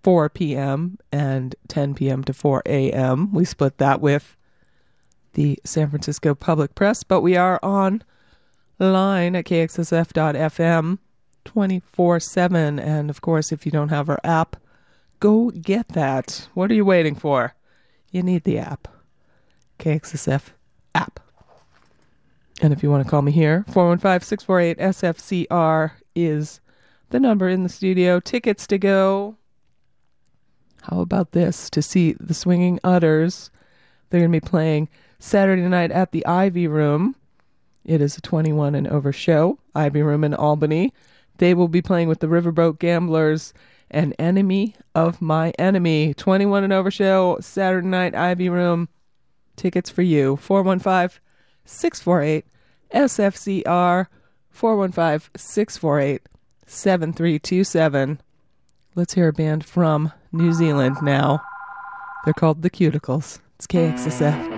to 0.00 0.04
4 0.04 0.28
p.m. 0.30 0.98
and 1.12 1.54
10 1.68 1.94
p.m. 1.94 2.24
to 2.24 2.32
4 2.32 2.62
a.m. 2.66 3.32
We 3.32 3.44
split 3.44 3.78
that 3.78 4.00
with 4.00 4.36
the 5.34 5.58
San 5.64 5.90
Francisco 5.90 6.34
Public 6.34 6.74
Press, 6.74 7.04
but 7.04 7.20
we 7.20 7.36
are 7.36 7.60
on 7.62 8.02
line 8.78 9.36
at 9.36 9.44
kxsf.fm 9.44 10.98
24 11.44 12.20
7. 12.20 12.78
And 12.78 13.10
of 13.10 13.20
course, 13.20 13.52
if 13.52 13.64
you 13.64 13.72
don't 13.72 13.88
have 13.88 14.08
our 14.08 14.20
app, 14.24 14.56
go 15.20 15.50
get 15.50 15.88
that. 15.88 16.48
What 16.54 16.70
are 16.70 16.74
you 16.74 16.84
waiting 16.84 17.14
for? 17.14 17.54
You 18.10 18.22
need 18.22 18.44
the 18.44 18.58
app. 18.58 18.88
KXSF 19.78 20.48
app. 20.94 21.20
And 22.60 22.72
if 22.72 22.82
you 22.82 22.90
want 22.90 23.04
to 23.04 23.10
call 23.10 23.22
me 23.22 23.32
here, 23.32 23.64
415 23.68 24.26
648 24.26 24.78
SFCR 24.78 25.92
is 26.14 26.60
the 27.08 27.20
number 27.20 27.48
in 27.48 27.62
the 27.62 27.68
studio. 27.68 28.20
Tickets 28.20 28.66
to 28.66 28.78
go. 28.78 29.36
How 30.82 31.00
about 31.00 31.32
this? 31.32 31.70
To 31.70 31.82
see 31.82 32.14
the 32.18 32.34
Swinging 32.34 32.80
Utters. 32.82 33.50
They're 34.08 34.20
going 34.20 34.32
to 34.32 34.40
be 34.40 34.48
playing 34.48 34.88
Saturday 35.18 35.62
night 35.62 35.90
at 35.90 36.12
the 36.12 36.24
Ivy 36.26 36.66
Room. 36.66 37.16
It 37.84 38.00
is 38.00 38.16
a 38.16 38.20
21 38.20 38.74
and 38.74 38.88
over 38.88 39.12
show, 39.12 39.58
Ivy 39.74 40.02
Room 40.02 40.24
in 40.24 40.34
Albany. 40.34 40.92
They 41.38 41.54
will 41.54 41.68
be 41.68 41.82
playing 41.82 42.08
with 42.08 42.20
the 42.20 42.26
Riverboat 42.26 42.78
Gamblers, 42.78 43.54
an 43.90 44.12
enemy 44.18 44.74
of 44.94 45.22
my 45.22 45.50
enemy. 45.58 46.14
21 46.14 46.64
and 46.64 46.72
over 46.72 46.90
show, 46.90 47.38
Saturday 47.40 47.86
night, 47.86 48.14
Ivy 48.14 48.48
Room. 48.48 48.88
Tickets 49.56 49.90
for 49.90 50.02
you. 50.02 50.36
415 50.36 51.20
648 51.64 52.44
SFCR 52.92 54.06
415 54.50 55.30
648 55.36 56.22
7327. 56.66 58.20
Let's 58.94 59.14
hear 59.14 59.28
a 59.28 59.32
band 59.32 59.64
from 59.64 60.12
New 60.32 60.52
Zealand 60.52 60.96
now. 61.02 61.42
They're 62.24 62.34
called 62.34 62.62
The 62.62 62.70
Cuticles. 62.70 63.40
It's 63.56 63.66
KXSF. 63.66 64.49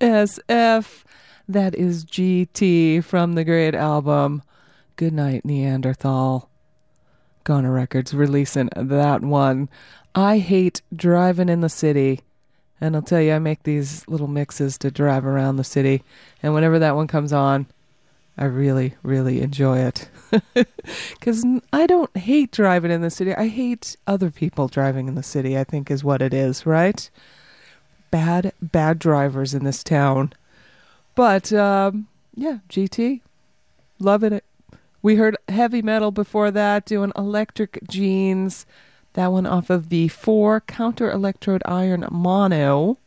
KXSF. 0.00 1.04
That 1.48 1.74
is 1.74 2.04
Gee 2.04 2.46
Tee 2.46 3.00
from 3.00 3.34
the 3.34 3.44
great 3.44 3.74
album 3.74 4.42
Good 4.96 5.12
Night 5.12 5.44
Neanderthal. 5.44 6.50
Goner 7.44 7.72
Records 7.72 8.12
releasing 8.12 8.68
that 8.74 9.22
one. 9.22 9.68
I 10.14 10.38
hate 10.38 10.82
driving 10.94 11.48
in 11.48 11.60
the 11.60 11.68
city. 11.68 12.20
And 12.80 12.94
I'll 12.94 13.02
tell 13.02 13.20
you, 13.20 13.32
I 13.32 13.38
make 13.38 13.62
these 13.62 14.06
little 14.08 14.26
mixes 14.26 14.76
to 14.78 14.90
drive 14.90 15.24
around 15.24 15.56
the 15.56 15.64
city. 15.64 16.02
And 16.42 16.52
whenever 16.52 16.78
that 16.78 16.96
one 16.96 17.06
comes 17.06 17.32
on, 17.32 17.66
I 18.36 18.44
really, 18.46 18.94
really 19.02 19.40
enjoy 19.40 19.78
it. 19.78 20.10
Because 21.12 21.44
I 21.72 21.86
don't 21.86 22.14
hate 22.16 22.52
driving 22.52 22.90
in 22.90 23.00
the 23.00 23.10
city. 23.10 23.34
I 23.34 23.48
hate 23.48 23.96
other 24.06 24.30
people 24.30 24.68
driving 24.68 25.08
in 25.08 25.14
the 25.14 25.22
city, 25.22 25.58
I 25.58 25.64
think 25.64 25.90
is 25.90 26.04
what 26.04 26.22
it 26.22 26.34
is, 26.34 26.66
right? 26.66 27.08
Bad, 28.10 28.52
bad 28.60 28.98
drivers 28.98 29.54
in 29.54 29.64
this 29.64 29.82
town. 29.84 30.32
But, 31.14 31.52
um, 31.52 32.08
yeah, 32.34 32.58
Gee 32.68 32.88
Tee. 32.88 33.22
Loving 33.98 34.32
it. 34.32 34.44
We 35.02 35.16
heard 35.16 35.36
heavy 35.48 35.82
metal 35.82 36.10
before 36.10 36.50
that, 36.50 36.84
doing 36.84 37.12
electric 37.16 37.78
jeans. 37.88 38.66
That 39.14 39.32
one 39.32 39.46
off 39.46 39.70
of 39.70 39.88
the 39.88 40.08
four 40.08 40.60
counter 40.60 41.10
electrode 41.10 41.62
iron 41.64 42.06
mono, 42.10 42.98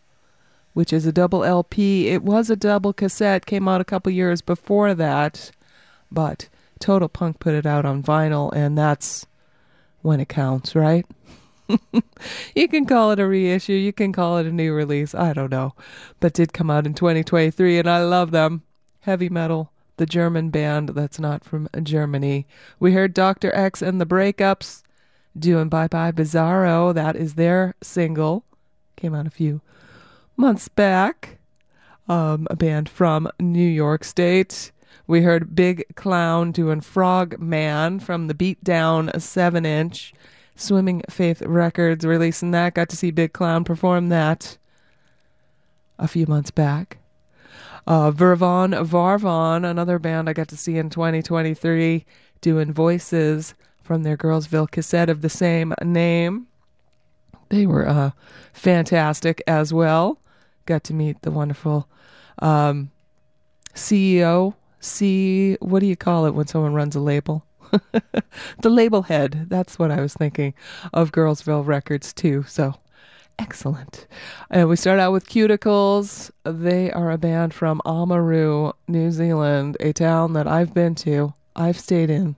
which 0.74 0.92
is 0.94 1.06
a 1.06 1.12
double 1.12 1.44
LP. 1.44 2.08
It 2.08 2.24
was 2.24 2.50
a 2.50 2.56
double 2.56 2.94
cassette, 2.94 3.46
came 3.46 3.68
out 3.68 3.82
a 3.82 3.86
couple 3.86 4.12
years 4.12 4.42
before 4.42 4.96
that, 4.96 5.52
but 6.12 6.50
Total 6.80 7.10
Punk 7.10 7.40
put 7.40 7.54
it 7.54 7.66
out 7.66 7.86
on 7.86 8.02
vinyl, 8.02 8.52
and 8.56 8.78
that's 8.78 9.28
when 10.02 10.20
it 10.20 10.30
counts, 10.30 10.76
right? 10.76 11.06
you 12.56 12.68
can 12.68 12.86
call 12.86 13.12
it 13.12 13.20
a 13.20 13.28
reissue, 13.28 13.74
you 13.74 13.94
can 13.94 14.12
call 14.12 14.38
it 14.38 14.46
a 14.46 14.52
new 14.52 14.74
release, 14.74 15.14
I 15.14 15.34
don't 15.34 15.52
know. 15.52 15.74
But 16.20 16.34
did 16.34 16.54
come 16.54 16.70
out 16.70 16.86
in 16.86 16.94
2023, 16.94 17.80
and 17.80 17.90
I 17.90 18.04
love 18.04 18.32
them. 18.32 18.64
Heavy 19.02 19.30
metal, 19.30 19.72
the 19.98 20.06
German 20.06 20.50
band 20.50 20.90
that's 20.90 21.20
not 21.20 21.44
from 21.44 21.70
Germany. 21.82 22.48
We 22.80 22.94
heard 22.94 23.14
Dr. 23.14 23.56
Ex 23.56 23.82
and 23.82 24.00
the 24.00 24.06
Breakups 24.06 24.84
doing 25.38 25.70
Bye 25.70 25.88
Bye 25.88 26.12
Bizarro. 26.12 26.94
That 26.94 27.16
is 27.16 27.36
their 27.36 27.76
single. 27.82 28.44
Came 28.96 29.16
out 29.16 29.28
a 29.28 29.32
few 29.32 29.62
months 30.36 30.68
back. 30.68 31.38
Um, 32.08 32.48
a 32.50 32.56
band 32.56 32.90
from 32.90 33.30
New 33.40 33.68
York 33.68 34.04
State. 34.04 34.72
We 35.06 35.22
heard 35.22 35.56
Big 35.56 35.86
Clown 35.96 36.52
doing 36.52 36.82
Frog 36.82 37.40
Man 37.40 38.00
from 38.00 38.28
the 38.28 38.34
Beatdown 38.34 39.22
7 39.22 39.66
inch. 39.66 40.14
Swimming 40.60 41.02
Faith 41.10 41.42
Records 41.42 42.06
releasing 42.06 42.52
that. 42.52 42.74
Got 42.74 42.90
to 42.90 42.98
see 42.98 43.12
Big 43.12 43.32
Clown 43.32 43.64
perform 43.64 44.10
that 44.10 44.58
a 45.98 46.08
few 46.08 46.26
months 46.28 46.52
back. 46.52 46.98
Uh, 47.88 48.12
Virvon 48.12 48.74
Varvon, 48.86 49.68
another 49.68 49.98
band 50.00 50.30
I 50.30 50.34
got 50.34 50.50
to 50.50 50.58
see 50.58 50.78
in 50.78 50.90
2023, 50.90 52.06
doing 52.42 52.74
voices 52.74 53.56
from 53.82 54.04
their 54.04 54.18
Girlsville 54.18 54.70
cassette 54.70 55.10
of 55.10 55.22
the 55.22 55.30
same 55.30 55.74
name. 55.82 56.48
They 57.48 57.66
were 57.66 57.88
uh, 57.88 58.12
fantastic 58.54 59.42
as 59.48 59.74
well. 59.74 60.20
Got 60.66 60.84
to 60.86 60.94
meet 60.94 61.22
the 61.22 61.32
wonderful 61.32 61.88
um, 62.40 62.92
CEO. 63.74 64.56
C. 64.82 65.58
What 65.60 65.80
do 65.80 65.88
you 65.88 65.96
call 65.96 66.26
it 66.26 66.36
when 66.36 66.48
someone 66.48 66.74
runs 66.74 66.96
a 66.96 67.00
label? 67.00 67.46
the 68.62 68.70
label 68.70 69.04
head. 69.04 69.48
That's 69.50 69.78
what 69.80 69.92
I 69.92 70.02
was 70.02 70.14
thinking 70.14 70.54
of 70.94 71.12
Girlsville 71.12 71.66
Records 71.66 72.14
too. 72.14 72.44
So 72.48 72.76
excellent. 73.38 74.08
And 74.50 74.70
we 74.70 74.76
start 74.76 75.00
out 75.00 75.14
with 75.14 75.30
Cuticles. 75.30 76.32
They 76.44 76.92
are 76.92 77.12
a 77.12 77.18
band 77.18 77.54
from 77.54 77.82
Oamaru, 77.86 78.74
New 78.88 79.12
Zealand, 79.12 79.78
a 79.80 79.94
town 79.94 80.34
that 80.34 80.48
I've 80.48 80.74
been 80.74 80.96
to. 80.96 81.34
I've 81.56 81.80
stayed 81.80 82.10
in. 82.10 82.36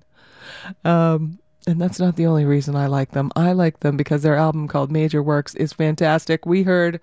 Um, 0.86 1.40
and 1.68 1.80
that's 1.80 2.00
not 2.00 2.16
the 2.16 2.26
only 2.26 2.46
reason 2.46 2.76
I 2.76 2.88
like 2.88 3.12
them. 3.12 3.32
I 3.36 3.52
like 3.52 3.82
them 3.82 3.98
because 3.98 4.24
their 4.24 4.36
album 4.36 4.68
called 4.68 4.92
Major 4.92 5.22
Works 5.22 5.56
is 5.56 5.74
fantastic. 5.74 6.46
We 6.46 6.64
heard 6.64 7.00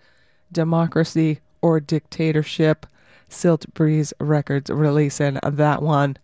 Democracy 0.51 1.41
or 1.61 1.81
Dictatorship, 1.81 2.87
Siltbreeze 3.31 4.13
Records 4.19 4.71
releasing 4.71 5.39
that 5.43 5.83
one 5.83 6.17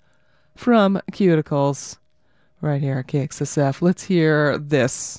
from 0.57 1.01
Cuticles 1.13 1.99
right 2.61 2.81
here 2.81 2.99
at 2.99 3.07
KXSF. 3.07 3.83
Let's 3.83 4.05
hear 4.05 4.59
this. 4.59 5.19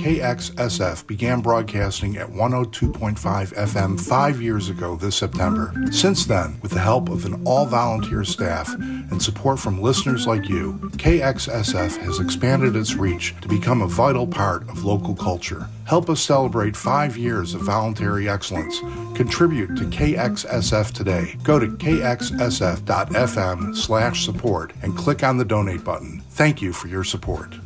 KXSF 0.00 1.06
began 1.06 1.42
broadcasting 1.42 2.16
at 2.16 2.28
102.5 2.28 3.18
FM 3.18 4.00
five 4.00 4.40
years 4.40 4.70
ago 4.70 4.96
this 4.96 5.14
September. 5.16 5.74
Since 5.90 6.24
then, 6.24 6.58
with 6.62 6.70
the 6.70 6.80
help 6.80 7.10
of 7.10 7.26
an 7.26 7.42
all 7.44 7.66
volunteer 7.66 8.24
staff 8.24 8.72
and 8.74 9.22
support 9.22 9.58
from 9.58 9.82
listeners 9.82 10.26
like 10.26 10.48
you, 10.48 10.72
KXSF 10.96 11.98
has 11.98 12.18
expanded 12.18 12.76
its 12.76 12.94
reach 12.94 13.34
to 13.42 13.48
become 13.48 13.82
a 13.82 13.86
vital 13.86 14.26
part 14.26 14.62
of 14.70 14.84
local 14.84 15.14
culture. 15.14 15.68
Help 15.90 16.08
us 16.08 16.20
celebrate 16.20 16.76
five 16.76 17.16
years 17.16 17.52
of 17.52 17.62
voluntary 17.62 18.28
excellence. 18.28 18.78
Contribute 19.16 19.76
to 19.76 19.82
KXSF 19.86 20.92
today. 20.92 21.34
Go 21.42 21.58
to 21.58 21.66
kxsf.fm 21.66 23.74
slash 23.74 24.24
support 24.24 24.72
and 24.82 24.96
click 24.96 25.24
on 25.24 25.36
the 25.36 25.44
donate 25.44 25.82
button. 25.82 26.22
Thank 26.30 26.62
you 26.62 26.72
for 26.72 26.86
your 26.86 27.02
support. 27.02 27.56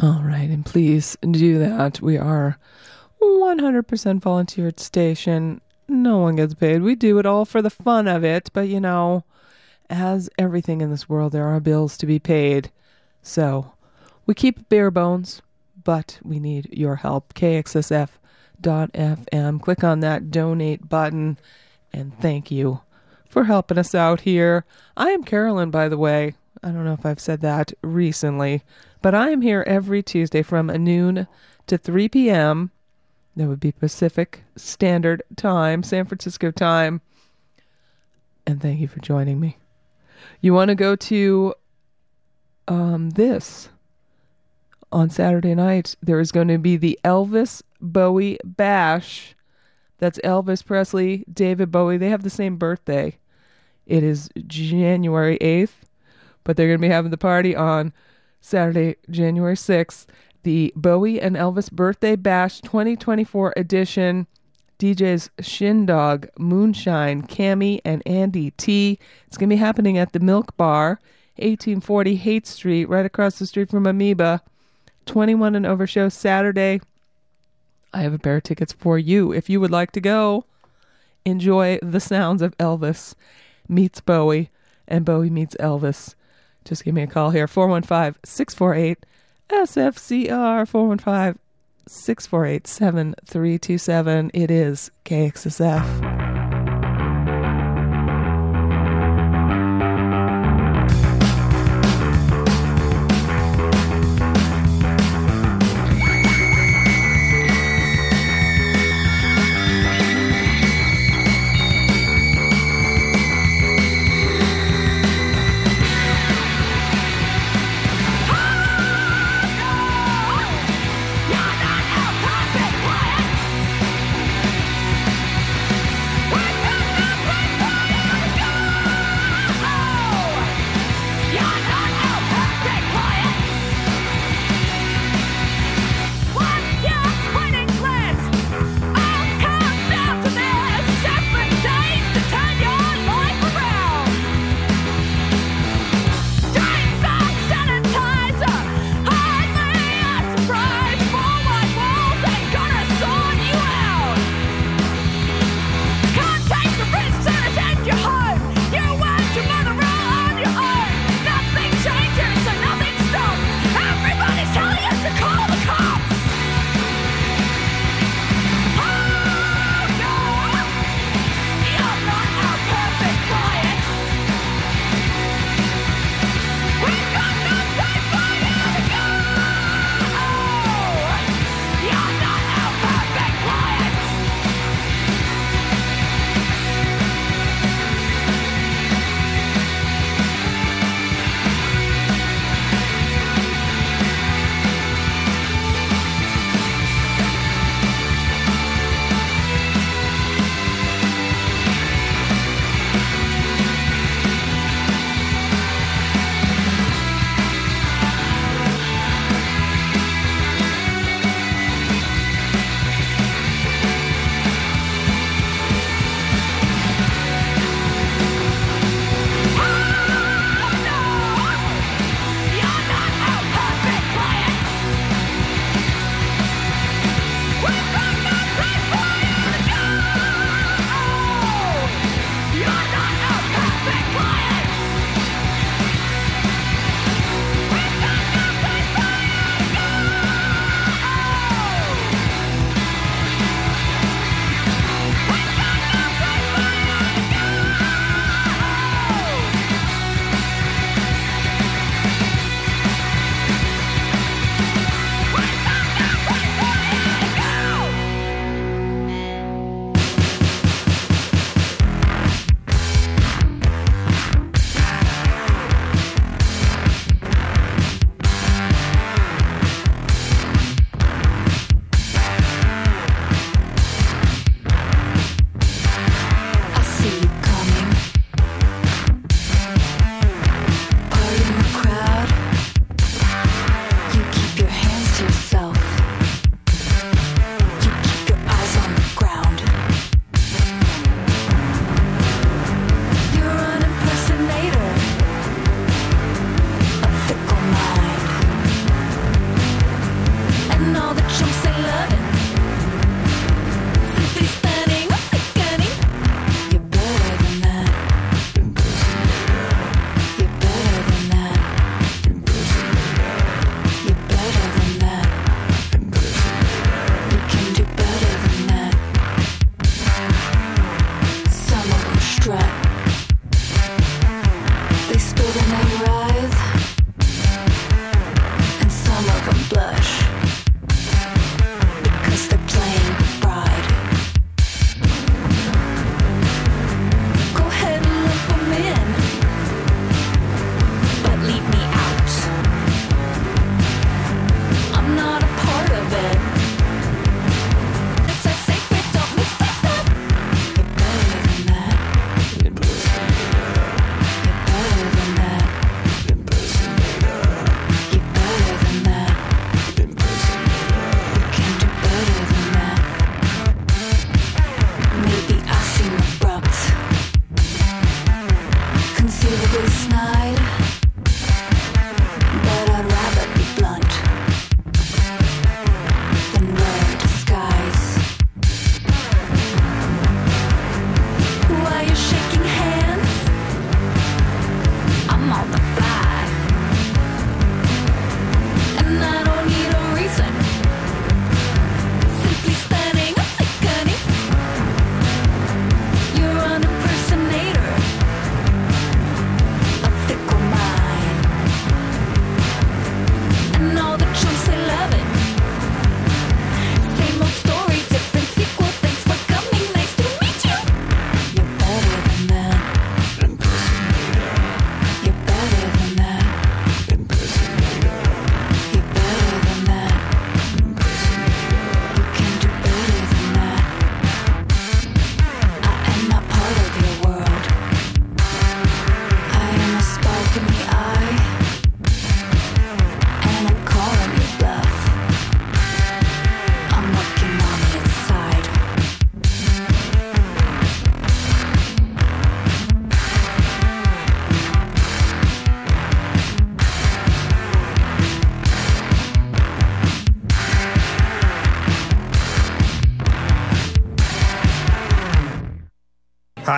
All 0.00 0.22
right, 0.22 0.48
and 0.48 0.64
please 0.64 1.16
do 1.28 1.58
that. 1.58 2.00
We 2.00 2.16
are 2.16 2.56
100% 3.20 4.20
volunteered 4.20 4.78
station. 4.78 5.60
No 5.88 6.18
one 6.18 6.36
gets 6.36 6.54
paid. 6.54 6.82
We 6.82 6.94
do 6.94 7.18
it 7.18 7.26
all 7.26 7.44
for 7.44 7.60
the 7.60 7.68
fun 7.68 8.06
of 8.06 8.22
it, 8.22 8.48
but 8.52 8.68
you 8.68 8.78
know, 8.78 9.24
as 9.90 10.30
everything 10.38 10.82
in 10.82 10.92
this 10.92 11.08
world, 11.08 11.32
there 11.32 11.48
are 11.48 11.58
bills 11.58 11.96
to 11.96 12.06
be 12.06 12.20
paid. 12.20 12.70
So 13.22 13.72
we 14.24 14.34
keep 14.34 14.68
bare 14.68 14.92
bones, 14.92 15.42
but 15.88 16.20
we 16.22 16.38
need 16.38 16.68
your 16.70 16.96
help. 16.96 17.32
KXSF.fm. 17.32 18.12
Click 19.62 19.82
on 19.82 20.00
that 20.00 20.30
donate 20.30 20.86
button, 20.86 21.38
and 21.94 22.12
thank 22.20 22.50
you 22.50 22.82
for 23.26 23.44
helping 23.44 23.78
us 23.78 23.94
out 23.94 24.20
here. 24.20 24.66
I 24.98 25.12
am 25.12 25.24
Carolyn, 25.24 25.70
by 25.70 25.88
the 25.88 25.96
way. 25.96 26.34
I 26.62 26.72
don't 26.72 26.84
know 26.84 26.92
if 26.92 27.06
I've 27.06 27.18
said 27.18 27.40
that 27.40 27.72
recently, 27.80 28.62
but 29.00 29.14
I 29.14 29.30
am 29.30 29.40
here 29.40 29.64
every 29.66 30.02
Tuesday 30.02 30.42
from 30.42 30.66
noon 30.66 31.26
to 31.68 31.78
3 31.78 32.10
p.m. 32.10 32.70
That 33.34 33.48
would 33.48 33.58
be 33.58 33.72
Pacific 33.72 34.44
Standard 34.56 35.22
Time, 35.36 35.82
San 35.82 36.04
Francisco 36.04 36.50
time. 36.50 37.00
And 38.46 38.60
thank 38.60 38.78
you 38.80 38.88
for 38.88 39.00
joining 39.00 39.40
me. 39.40 39.56
You 40.42 40.52
want 40.52 40.68
to 40.68 40.74
go 40.74 40.96
to 40.96 41.54
um, 42.68 43.08
this 43.08 43.70
on 44.92 45.10
Saturday 45.10 45.54
night? 45.54 45.96
There 46.02 46.20
is 46.20 46.32
going 46.32 46.48
to 46.48 46.58
be 46.58 46.76
the 46.76 46.98
Elvis 47.04 47.62
Bowie 47.80 48.38
Bash. 48.44 49.34
That's 49.98 50.18
Elvis 50.20 50.64
Presley, 50.64 51.24
David 51.32 51.70
Bowie. 51.70 51.96
They 51.96 52.10
have 52.10 52.22
the 52.22 52.30
same 52.30 52.56
birthday. 52.56 53.18
It 53.86 54.02
is 54.02 54.28
January 54.46 55.38
8th, 55.40 55.72
but 56.44 56.56
they're 56.56 56.68
going 56.68 56.78
to 56.78 56.86
be 56.86 56.92
having 56.92 57.10
the 57.10 57.18
party 57.18 57.56
on 57.56 57.92
Saturday, 58.40 58.96
January 59.10 59.56
6th. 59.56 60.06
The 60.44 60.72
Bowie 60.76 61.20
and 61.20 61.36
Elvis 61.36 61.70
Birthday 61.72 62.16
Bash 62.16 62.60
2024 62.60 63.54
edition. 63.56 64.26
DJs 64.78 65.30
Shindog, 65.40 66.28
Moonshine, 66.38 67.22
Cammy, 67.22 67.80
and 67.84 68.00
Andy 68.06 68.52
T. 68.52 68.98
It's 69.26 69.36
going 69.36 69.50
to 69.50 69.56
be 69.56 69.60
happening 69.60 69.98
at 69.98 70.12
the 70.12 70.20
Milk 70.20 70.56
Bar, 70.56 71.00
1840 71.36 72.14
Haight 72.14 72.46
Street, 72.46 72.88
right 72.88 73.04
across 73.04 73.40
the 73.40 73.46
street 73.46 73.70
from 73.70 73.86
Amoeba. 73.86 74.40
21 75.08 75.54
and 75.54 75.66
over 75.66 75.86
show 75.86 76.08
Saturday. 76.08 76.80
I 77.92 78.02
have 78.02 78.12
a 78.12 78.18
pair 78.18 78.36
of 78.36 78.42
tickets 78.44 78.72
for 78.72 78.98
you 78.98 79.32
if 79.32 79.48
you 79.48 79.60
would 79.60 79.70
like 79.70 79.90
to 79.92 80.00
go. 80.00 80.44
Enjoy 81.24 81.78
the 81.82 82.00
sounds 82.00 82.42
of 82.42 82.56
Elvis 82.58 83.14
meets 83.68 84.00
Bowie 84.00 84.50
and 84.86 85.04
Bowie 85.04 85.30
meets 85.30 85.56
Elvis. 85.56 86.14
Just 86.64 86.84
give 86.84 86.94
me 86.94 87.02
a 87.02 87.06
call 87.06 87.30
here 87.30 87.48
415 87.48 88.20
648 88.24 88.98
SFCR 89.48 90.68
415 90.68 91.38
648 91.86 92.66
7327. 92.66 94.30
It 94.34 94.50
is 94.50 94.90
KXSF. 95.04 96.17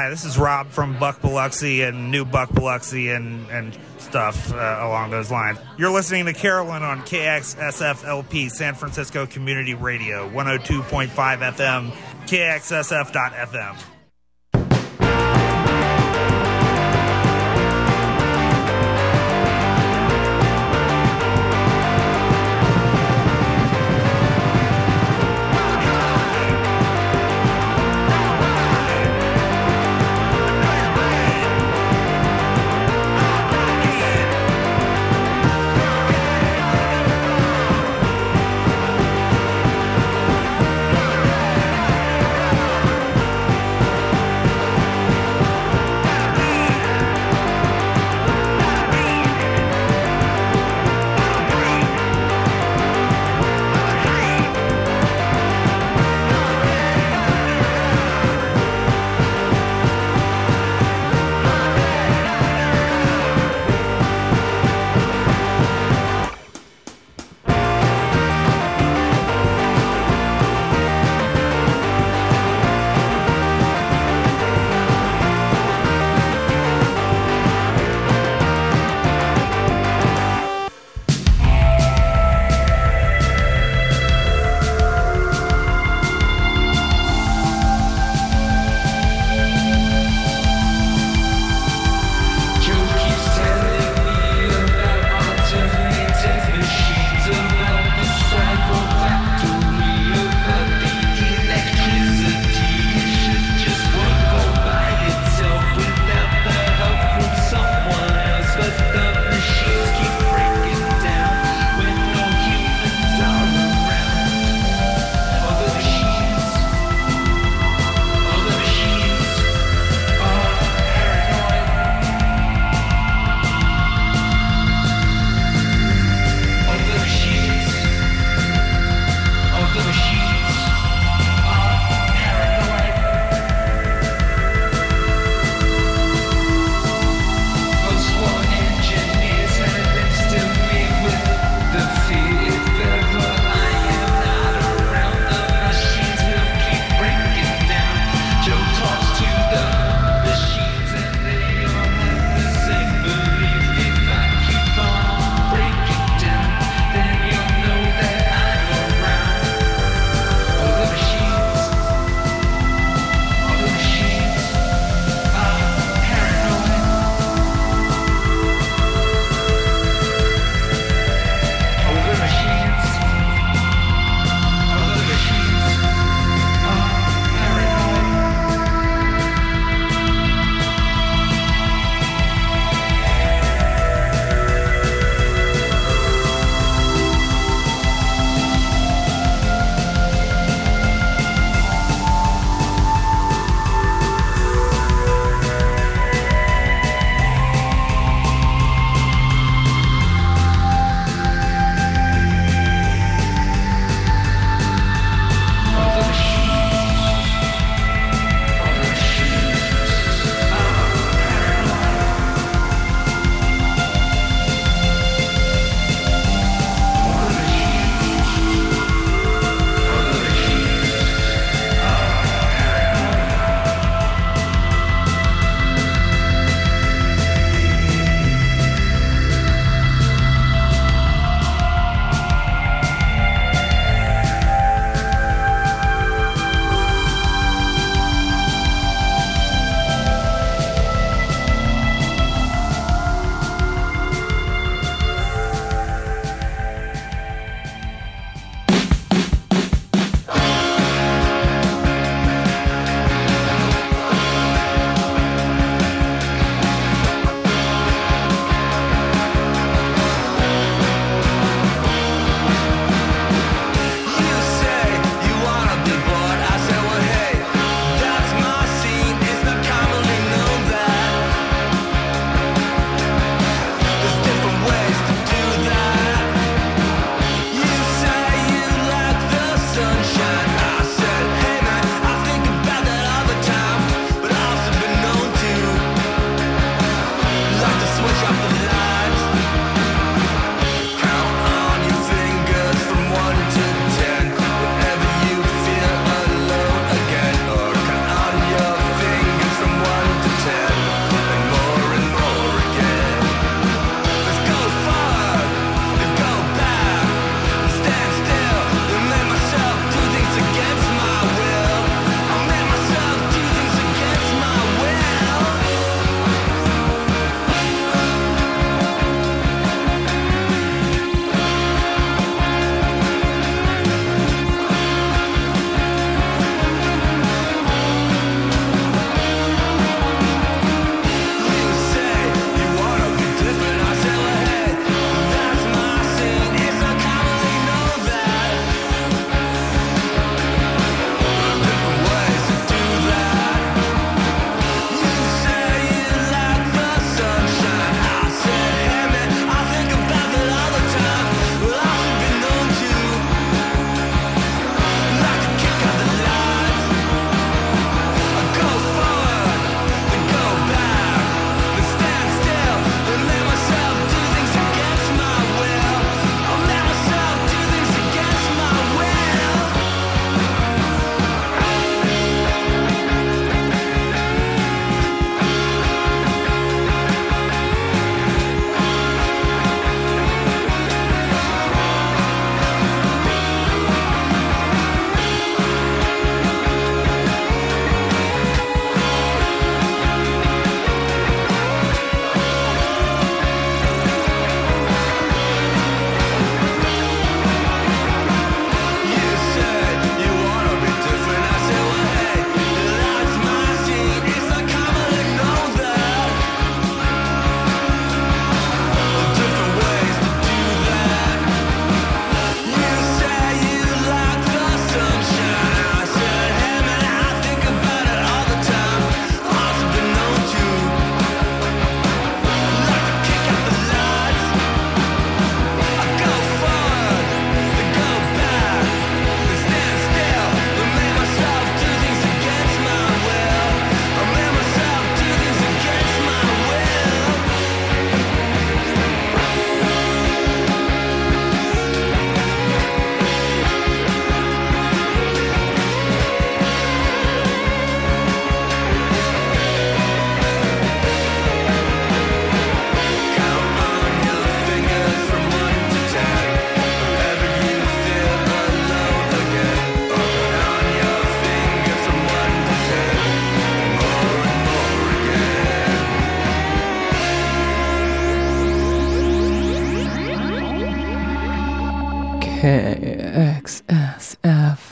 Hi, 0.00 0.08
this 0.08 0.24
is 0.24 0.38
Rob 0.38 0.70
from 0.70 0.98
Buck 0.98 1.20
Biloxi 1.20 1.82
and 1.82 2.10
New 2.10 2.24
Buck 2.24 2.50
Biloxi 2.54 3.10
and, 3.10 3.46
and 3.50 3.78
stuff 3.98 4.50
uh, 4.50 4.56
along 4.56 5.10
those 5.10 5.30
lines. 5.30 5.58
You're 5.76 5.90
listening 5.90 6.24
to 6.24 6.32
Carolyn 6.32 6.82
on 6.82 7.02
KXSFLP, 7.02 8.50
San 8.50 8.74
Francisco 8.74 9.26
Community 9.26 9.74
Radio, 9.74 10.26
102.5 10.30 11.10
FM, 11.10 11.90
KXSF.FM. 12.26 13.99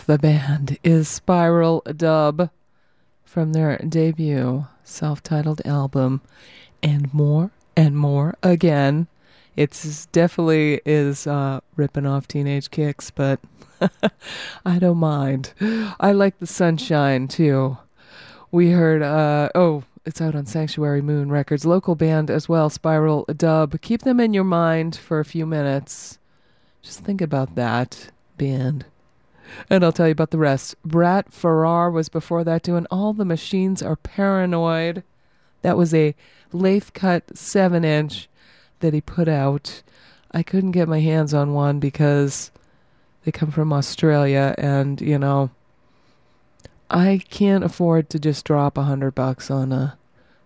the 0.09 0.19
band 0.19 0.79
is 0.83 1.07
Spiral 1.07 1.83
Dub 1.95 2.49
from 3.25 3.53
their 3.53 3.77
debut 3.77 4.67
self 4.83 5.23
titled 5.23 5.61
album, 5.67 6.23
and 6.83 7.13
more 7.13 7.51
and 7.77 7.95
more 7.95 8.35
again. 8.43 9.07
It's 9.55 10.07
definitely 10.07 10.81
is 10.87 11.27
uh, 11.27 11.61
ripping 11.77 12.07
off 12.07 12.27
teenage 12.27 12.71
kicks, 12.71 13.11
but 13.11 13.39
I 14.65 14.79
don't 14.79 14.97
mind. 14.97 15.53
I 16.01 16.13
like 16.13 16.39
the 16.39 16.47
sunshine 16.47 17.29
too. 17.29 17.77
We 18.51 18.71
heard, 18.71 19.03
uh, 19.03 19.51
oh, 19.55 19.85
it's 20.07 20.23
out 20.23 20.35
on 20.35 20.47
Sanctuary 20.47 21.03
Moon 21.03 21.31
Records, 21.31 21.67
local 21.67 21.97
band 21.97 22.31
as 22.31 22.49
well, 22.49 22.71
Spiral 22.71 23.27
Dub. 23.37 23.79
Keep 23.83 24.03
them 24.03 24.21
in 24.21 24.33
your 24.33 24.45
mind 24.45 24.97
for 24.97 25.21
a 25.21 25.25
few 25.27 25.45
minutes. 25.45 26.19
Just 26.81 27.01
think 27.01 27.21
about 27.21 27.57
that 27.57 28.11
band. 28.39 28.87
And 29.71 29.85
I'll 29.85 29.93
tell 29.93 30.07
you 30.07 30.13
about 30.13 30.31
the 30.31 30.39
rest. 30.39 30.75
Brat 30.85 31.33
Farrar 31.33 31.91
was 31.91 32.09
before 32.09 32.45
that 32.45 32.63
doing 32.63 32.87
All 32.91 33.13
the 33.13 33.25
Machines 33.25 33.83
Are 33.83 33.97
Paranoid. 33.97 35.03
That 35.63 35.77
was 35.77 35.93
a 35.93 36.15
lathe 36.53 36.93
cut 36.95 37.37
7 37.37 37.85
inch 37.85 38.29
that 38.81 38.95
he 38.95 39.01
put 39.01 39.29
out. 39.29 39.83
I 40.31 40.43
couldn't 40.43 40.73
get 40.73 40.89
my 40.89 41.01
hands 41.01 41.35
on 41.35 41.55
one 41.55 41.81
because 41.81 42.51
they 43.25 43.33
come 43.33 43.51
from 43.51 43.73
Australia 43.73 44.55
and, 44.59 45.01
you 45.01 45.19
know, 45.19 45.51
I 46.91 47.21
can't 47.29 47.65
afford 47.65 48.09
to 48.11 48.19
just 48.19 48.45
drop 48.45 48.79
a 48.79 48.83
hundred 48.83 49.15
bucks 49.15 49.51
on 49.51 49.73
uh, 49.73 49.95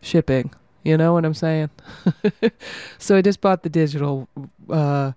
shipping. 0.00 0.52
You 0.82 0.96
know 0.96 1.12
what 1.12 1.24
I'm 1.24 1.34
saying? 1.34 1.70
so 2.98 3.16
I 3.16 3.22
just 3.22 3.40
bought 3.40 3.62
the 3.62 3.68
digital 3.68 4.28
uh, 4.68 5.12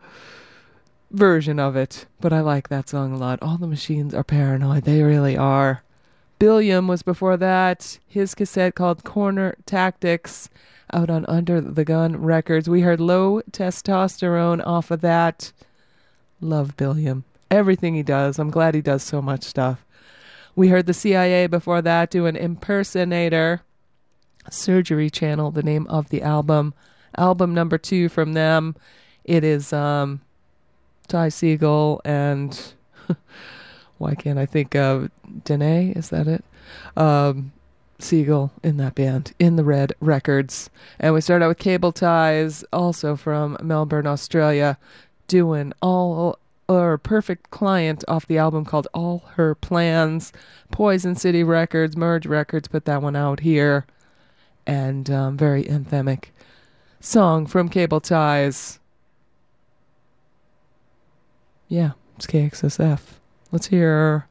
version 1.11 1.60
of 1.60 1.76
it, 1.76 2.06
but 2.19 2.34
I 2.34 2.41
like 2.41 2.69
that 2.69 2.90
song 2.90 3.14
a 3.14 3.18
lot. 3.18 3.41
All 3.41 3.57
the 3.57 3.68
machines 3.68 4.14
are 4.14 4.23
paranoid. 4.23 4.84
They 4.84 5.02
really 5.02 5.38
are. 5.38 5.84
Billiam 6.40 6.88
was 6.88 7.02
before 7.02 7.38
that. 7.38 7.99
His 8.07 8.36
cassette 8.36 8.76
called 8.76 9.03
Corner 9.03 9.56
Tactics 9.65 10.49
out 10.94 11.10
on 11.10 11.26
Under 11.27 11.61
the 11.61 11.86
Gun 11.86 12.22
Records. 12.22 12.69
We 12.69 12.82
heard 12.82 12.99
Low 12.99 13.41
Testosterone 13.52 14.65
off 14.65 14.91
of 14.91 15.02
that. 15.02 15.52
Love 16.41 16.76
Billiam. 16.77 17.23
Everything 17.49 17.95
he 17.95 18.03
does. 18.03 18.38
I'm 18.38 18.49
glad 18.49 18.76
he 18.76 18.82
does 18.82 19.03
so 19.03 19.22
much 19.22 19.44
stuff. 19.44 19.86
We 20.56 20.69
heard 20.69 20.86
the 20.86 20.94
CIA 20.94 21.48
before 21.48 21.82
that 21.82 22.10
do 22.10 22.26
an 22.26 22.36
impersonator. 22.36 23.61
Surgery 24.49 25.10
Channel, 25.10 25.52
the 25.52 25.64
name 25.64 25.88
of 25.88 26.10
the 26.10 26.22
album. 26.22 26.73
Album 27.18 27.53
number 27.53 27.77
two 27.77 28.10
from 28.10 28.34
them. 28.34 28.76
It 29.23 29.44
is 29.44 29.73
um, 29.73 30.22
Ty 31.06 31.27
Segall 31.27 31.99
and 32.03 32.73
why 33.98 34.15
can't 34.15 34.40
I 34.40 34.45
think 34.45 34.76
of 34.76 35.10
Denée? 35.44 35.95
Is 35.95 36.10
that 36.10 36.27
it? 36.27 36.44
Um, 36.98 37.52
Segall 37.99 38.52
in 38.64 38.77
that 38.77 38.95
band 38.95 39.34
in 39.40 39.56
the 39.56 39.64
Red 39.64 39.94
Records, 39.99 40.69
and 40.99 41.14
we 41.14 41.22
start 41.22 41.41
out 41.41 41.48
with 41.48 41.60
Cable 41.60 41.91
Ties, 41.91 42.65
also 42.73 43.15
from 43.15 43.57
Melbourne, 43.61 44.07
Australia, 44.07 44.77
doing 45.27 45.73
all 45.82 46.38
or 46.68 46.98
perfect 46.98 47.52
client 47.52 48.03
off 48.07 48.27
the 48.27 48.38
album 48.38 48.65
called 48.65 48.88
All 48.94 49.19
Her 49.36 49.56
Plans. 49.56 50.34
Poison 50.72 51.15
City 51.15 51.44
Records, 51.44 51.95
Merge 51.95 52.26
Records 52.26 52.68
put 52.68 52.86
that 52.86 53.02
one 53.02 53.15
out 53.15 53.41
here, 53.41 53.86
and 54.65 55.10
um, 55.10 55.38
very 55.38 55.64
anthemic 55.64 56.26
song 56.99 57.45
from 57.45 57.69
Cable 57.69 58.02
Ties. 58.02 58.80
Yeah, 61.67 61.91
it's 62.15 62.27
KXSF. 62.27 62.99
Let's 63.51 63.67
hear. 63.67 64.27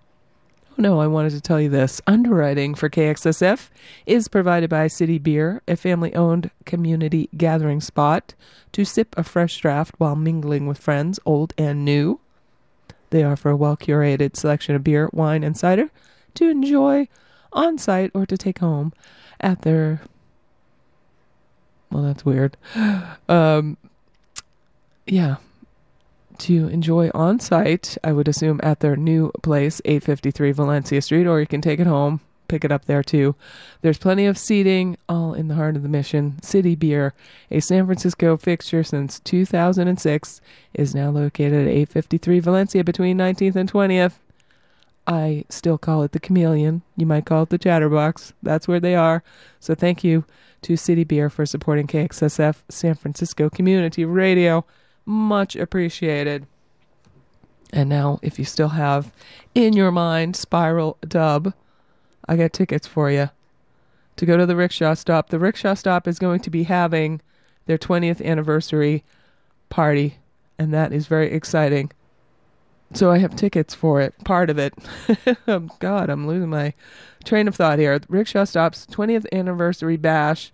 Oh 0.70 0.74
no, 0.82 1.00
I 1.00 1.06
wanted 1.06 1.30
to 1.30 1.40
tell 1.40 1.60
you 1.60 1.68
this. 1.68 2.00
Underwriting 2.06 2.74
for 2.74 2.88
KXSF 2.88 3.68
is 4.06 4.28
provided 4.28 4.70
by 4.70 4.86
City 4.88 5.18
Beer, 5.18 5.62
a 5.68 5.76
family 5.76 6.14
owned 6.14 6.50
community 6.64 7.28
gathering 7.36 7.80
spot 7.80 8.34
to 8.72 8.84
sip 8.84 9.14
a 9.16 9.22
fresh 9.22 9.58
draft 9.58 9.94
while 9.98 10.16
mingling 10.16 10.66
with 10.66 10.78
friends, 10.78 11.20
old 11.24 11.54
and 11.56 11.84
new. 11.84 12.20
They 13.10 13.22
offer 13.22 13.50
a 13.50 13.56
well 13.56 13.76
curated 13.76 14.36
selection 14.36 14.74
of 14.74 14.82
beer, 14.82 15.08
wine, 15.12 15.44
and 15.44 15.56
cider 15.56 15.90
to 16.34 16.48
enjoy 16.48 17.08
on 17.52 17.78
site 17.78 18.10
or 18.14 18.26
to 18.26 18.36
take 18.36 18.58
home 18.58 18.92
at 19.40 19.62
their. 19.62 20.02
Well, 21.90 22.02
that's 22.02 22.24
weird. 22.24 22.56
Um, 23.28 23.78
yeah, 25.06 25.36
to 26.38 26.68
enjoy 26.68 27.10
on 27.14 27.40
site, 27.40 27.96
I 28.02 28.12
would 28.12 28.28
assume 28.28 28.60
at 28.62 28.80
their 28.80 28.96
new 28.96 29.30
place, 29.42 29.80
853 29.84 30.52
Valencia 30.52 31.02
Street, 31.02 31.26
or 31.26 31.40
you 31.40 31.46
can 31.46 31.60
take 31.60 31.80
it 31.80 31.86
home, 31.86 32.20
pick 32.48 32.64
it 32.64 32.72
up 32.72 32.84
there 32.84 33.02
too. 33.02 33.34
There's 33.82 33.98
plenty 33.98 34.26
of 34.26 34.38
seating, 34.38 34.96
all 35.08 35.34
in 35.34 35.48
the 35.48 35.54
heart 35.54 35.76
of 35.76 35.82
the 35.82 35.88
mission. 35.88 36.40
City 36.42 36.74
Beer, 36.74 37.14
a 37.50 37.60
San 37.60 37.86
Francisco 37.86 38.36
fixture 38.36 38.84
since 38.84 39.20
2006, 39.20 40.40
is 40.74 40.94
now 40.94 41.10
located 41.10 41.66
at 41.66 41.72
853 41.72 42.40
Valencia 42.40 42.84
between 42.84 43.18
19th 43.18 43.56
and 43.56 43.72
20th. 43.72 44.14
I 45.06 45.44
still 45.50 45.76
call 45.76 46.02
it 46.02 46.12
the 46.12 46.20
Chameleon. 46.20 46.82
You 46.96 47.06
might 47.06 47.26
call 47.26 47.42
it 47.42 47.50
the 47.50 47.58
Chatterbox. 47.58 48.32
That's 48.42 48.66
where 48.66 48.80
they 48.80 48.94
are. 48.94 49.22
So 49.60 49.74
thank 49.74 50.02
you 50.02 50.24
to 50.62 50.76
City 50.76 51.04
Beer 51.04 51.28
for 51.28 51.44
supporting 51.44 51.86
KXSF 51.86 52.56
San 52.70 52.94
Francisco 52.94 53.50
Community 53.50 54.04
Radio. 54.04 54.64
Much 55.06 55.56
appreciated. 55.56 56.46
And 57.72 57.88
now, 57.88 58.20
if 58.22 58.38
you 58.38 58.44
still 58.44 58.68
have 58.70 59.12
in 59.54 59.72
your 59.72 59.90
mind 59.90 60.36
Spiral 60.36 60.96
Dub, 61.06 61.52
I 62.28 62.36
got 62.36 62.52
tickets 62.52 62.86
for 62.86 63.10
you 63.10 63.30
to 64.16 64.26
go 64.26 64.36
to 64.36 64.46
the 64.46 64.56
rickshaw 64.56 64.94
stop. 64.94 65.30
The 65.30 65.38
rickshaw 65.38 65.74
stop 65.74 66.06
is 66.06 66.18
going 66.18 66.40
to 66.40 66.50
be 66.50 66.64
having 66.64 67.20
their 67.66 67.78
20th 67.78 68.24
anniversary 68.24 69.04
party, 69.68 70.18
and 70.58 70.72
that 70.72 70.92
is 70.92 71.06
very 71.06 71.32
exciting. 71.32 71.90
So 72.92 73.10
I 73.10 73.18
have 73.18 73.34
tickets 73.34 73.74
for 73.74 74.00
it, 74.00 74.14
part 74.24 74.50
of 74.50 74.58
it. 74.58 74.74
oh, 75.48 75.68
God, 75.80 76.10
I'm 76.10 76.28
losing 76.28 76.50
my 76.50 76.74
train 77.24 77.48
of 77.48 77.56
thought 77.56 77.78
here. 77.78 77.98
Rickshaw 78.08 78.44
Stop's 78.44 78.86
20th 78.86 79.26
anniversary 79.32 79.96
bash. 79.96 80.52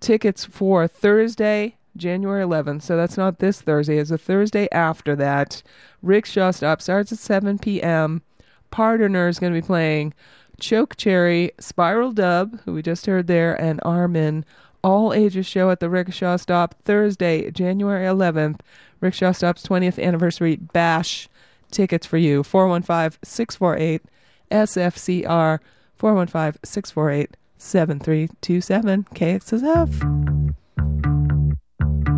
Tickets 0.00 0.44
for 0.44 0.88
Thursday, 0.88 1.76
January 1.96 2.44
11th. 2.44 2.82
So 2.82 2.96
that's 2.96 3.16
not 3.16 3.38
this 3.38 3.60
Thursday, 3.60 3.98
it's 3.98 4.10
a 4.10 4.18
Thursday 4.18 4.68
after 4.72 5.14
that. 5.16 5.62
Rickshaw 6.02 6.50
Stop 6.50 6.82
starts 6.82 7.12
at 7.12 7.18
7 7.18 7.58
p.m. 7.58 8.22
Pardoner 8.70 9.28
is 9.28 9.38
going 9.38 9.52
to 9.52 9.60
be 9.60 9.66
playing 9.66 10.14
Choke 10.60 10.96
Cherry, 10.96 11.52
Spiral 11.58 12.12
Dub, 12.12 12.60
who 12.64 12.74
we 12.74 12.82
just 12.82 13.06
heard 13.06 13.26
there, 13.26 13.60
and 13.60 13.80
Armin. 13.84 14.44
All 14.84 15.12
ages 15.12 15.46
show 15.46 15.70
at 15.70 15.80
the 15.80 15.88
Rickshaw 15.88 16.36
Stop 16.36 16.74
Thursday, 16.84 17.50
January 17.50 18.06
11th. 18.06 18.60
Rickshaw 19.00 19.32
Stop's 19.32 19.66
20th 19.66 20.02
anniversary 20.02 20.56
bash. 20.56 21.28
Tickets 21.70 22.06
for 22.06 22.18
you 22.18 22.42
415 22.42 23.18
648 23.22 24.02
SFCR 24.50 25.58
415 25.96 26.60
648 26.64 27.36
7327 27.58 29.04
KXSF. 29.14 30.52
Thank 31.82 32.11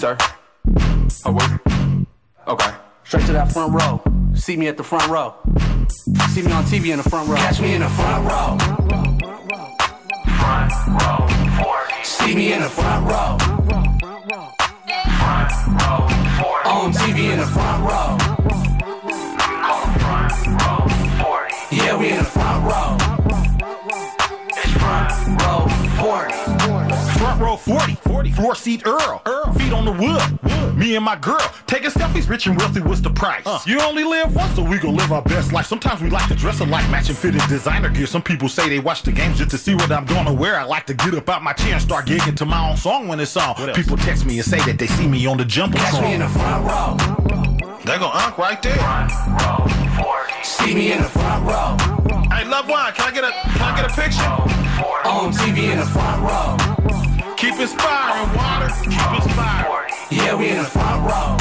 sir. 0.00 0.16
Oh, 1.26 1.32
wait. 1.32 1.50
Okay. 2.48 2.70
Straight 3.04 3.26
to 3.26 3.32
that 3.34 3.52
front 3.52 3.74
row. 3.74 4.00
See 4.34 4.56
me 4.56 4.66
at 4.66 4.78
the 4.78 4.82
front 4.82 5.10
row. 5.10 5.34
See 6.30 6.42
me 6.42 6.52
on 6.52 6.64
TV 6.64 6.90
in 6.90 6.96
the 6.96 7.02
front 7.02 7.28
row. 7.28 7.36
Catch 7.36 7.60
me 7.60 7.74
in 7.74 7.82
the 7.82 7.88
front 7.90 8.26
row. 8.26 8.56
Front 10.38 10.72
row. 11.02 11.28
See 12.02 12.34
me 12.34 12.52
in 12.54 12.62
the 12.62 12.68
front 12.70 13.10
row. 13.10 13.36
Front 13.40 14.02
row. 15.82 16.08
On 16.64 16.92
TV 16.92 17.32
in 17.32 17.38
the 17.38 17.46
front 17.46 17.84
row. 17.84 18.19
40, 27.70 27.94
40, 27.94 28.30
floor 28.32 28.54
seat 28.56 28.84
Earl, 28.84 29.22
Earl, 29.24 29.52
feet 29.52 29.72
on 29.72 29.84
the 29.84 29.92
wood. 29.92 30.76
Me 30.76 30.96
and 30.96 31.04
my 31.04 31.14
girl 31.14 31.38
taking 31.68 31.90
selfies, 31.90 32.28
rich 32.28 32.48
and 32.48 32.58
wealthy. 32.58 32.80
What's 32.80 33.00
the 33.00 33.10
price? 33.10 33.46
Uh. 33.46 33.60
You 33.64 33.80
only 33.80 34.02
live 34.02 34.34
once, 34.34 34.56
so 34.56 34.64
we 34.64 34.78
gon' 34.78 34.96
live 34.96 35.12
our 35.12 35.22
best 35.22 35.52
life. 35.52 35.66
Sometimes 35.66 36.00
we 36.00 36.10
like 36.10 36.26
to 36.26 36.34
dress 36.34 36.58
alike, 36.58 36.90
matching 36.90 37.14
fitted 37.14 37.42
designer 37.48 37.88
gear. 37.88 38.08
Some 38.08 38.22
people 38.22 38.48
say 38.48 38.68
they 38.68 38.80
watch 38.80 39.04
the 39.04 39.12
games 39.12 39.38
just 39.38 39.52
to 39.52 39.58
see 39.58 39.76
what 39.76 39.92
I'm 39.92 40.04
gonna 40.06 40.32
wear. 40.32 40.58
I 40.58 40.64
like 40.64 40.84
to 40.86 40.94
get 40.94 41.14
up 41.14 41.28
out 41.28 41.44
my 41.44 41.52
chair 41.52 41.74
and 41.74 41.82
start 41.82 42.06
gigging 42.06 42.36
to 42.38 42.44
my 42.44 42.70
own 42.70 42.76
song 42.76 43.06
when 43.06 43.20
it's 43.20 43.36
on. 43.36 43.54
People 43.74 43.96
text 43.96 44.26
me 44.26 44.38
and 44.38 44.44
say 44.44 44.58
that 44.64 44.76
they 44.76 44.88
see 44.88 45.06
me 45.06 45.24
on 45.26 45.36
the 45.36 45.44
jump. 45.44 45.76
Catch 45.76 46.02
me 46.02 46.14
in 46.14 46.20
the 46.20 46.28
front 46.28 46.66
row. 46.66 46.96
They 47.84 47.98
go 47.98 48.10
Unc 48.10 48.36
right 48.36 48.60
there. 48.60 48.78
See 50.42 50.74
me 50.74 50.90
in 50.90 51.02
the 51.02 51.08
front 51.08 51.46
row. 51.46 51.76
Hey, 52.34 52.44
love 52.48 52.68
one, 52.68 52.92
can 52.94 53.08
I 53.08 53.12
get 53.14 53.22
a 53.22 53.30
can 53.30 53.62
I 53.62 53.76
get 53.80 53.90
a 53.90 53.94
picture? 53.94 54.22
On 55.08 55.32
TV 55.32 55.70
in 55.70 55.78
the 55.78 55.86
front 55.86 56.22
row. 56.22 56.79
Keep 57.40 57.58
inspiring, 57.58 58.36
water. 58.36 58.68
Keep 58.82 59.24
inspiring. 59.24 59.94
Yeah, 60.10 60.34
we 60.34 60.50
in 60.50 60.58
the 60.58 60.64
front 60.64 61.08
row. 61.08 61.36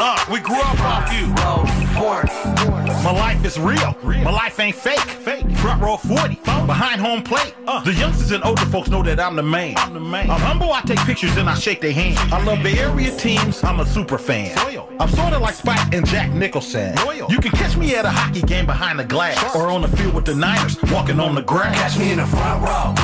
Uh, 0.00 0.24
we 0.28 0.40
grew 0.40 0.56
up 0.56 0.80
off 0.80 1.12
you. 1.12 2.77
My 3.04 3.12
life 3.12 3.44
is 3.44 3.58
real. 3.58 3.96
My 4.02 4.30
life 4.30 4.58
ain't 4.60 4.74
fake. 4.76 4.98
Fake. 4.98 5.48
Front 5.58 5.80
row 5.82 5.96
40. 5.96 6.34
Behind 6.66 7.00
home 7.00 7.22
plate. 7.22 7.54
Uh. 7.66 7.82
The 7.82 7.94
youngsters 7.94 8.32
and 8.32 8.44
older 8.44 8.64
folks 8.66 8.88
know 8.88 9.02
that 9.02 9.20
I'm 9.20 9.36
the 9.36 9.42
man. 9.42 9.74
I'm 9.76 9.94
the 9.94 10.00
man. 10.00 10.30
I'm 10.30 10.40
humble. 10.40 10.72
I 10.72 10.82
take 10.82 10.98
pictures 11.00 11.36
and 11.36 11.48
I 11.48 11.54
shake 11.54 11.80
their 11.80 11.92
hands. 11.92 12.18
I 12.32 12.42
love 12.44 12.62
the 12.62 12.70
area 12.70 13.16
teams. 13.16 13.62
I'm 13.64 13.80
a 13.80 13.86
super 13.86 14.18
fan. 14.18 14.56
I'm 15.00 15.08
sort 15.10 15.32
of 15.32 15.40
like 15.40 15.54
Spike 15.54 15.94
and 15.94 16.06
Jack 16.06 16.32
Nicholson. 16.32 16.94
You 17.28 17.38
can 17.38 17.52
catch 17.52 17.76
me 17.76 17.94
at 17.94 18.04
a 18.04 18.10
hockey 18.10 18.42
game 18.42 18.66
behind 18.66 18.98
the 18.98 19.04
glass 19.04 19.54
or 19.54 19.68
on 19.70 19.82
the 19.82 19.88
field 19.88 20.14
with 20.14 20.24
the 20.24 20.34
Niners 20.34 20.76
walking 20.90 21.20
on 21.20 21.34
the 21.34 21.42
grass. 21.42 21.94
Catch 21.94 21.98
me 21.98 22.12
in 22.12 22.18
the 22.18 22.26
front 22.26 22.62
row. 22.62 22.94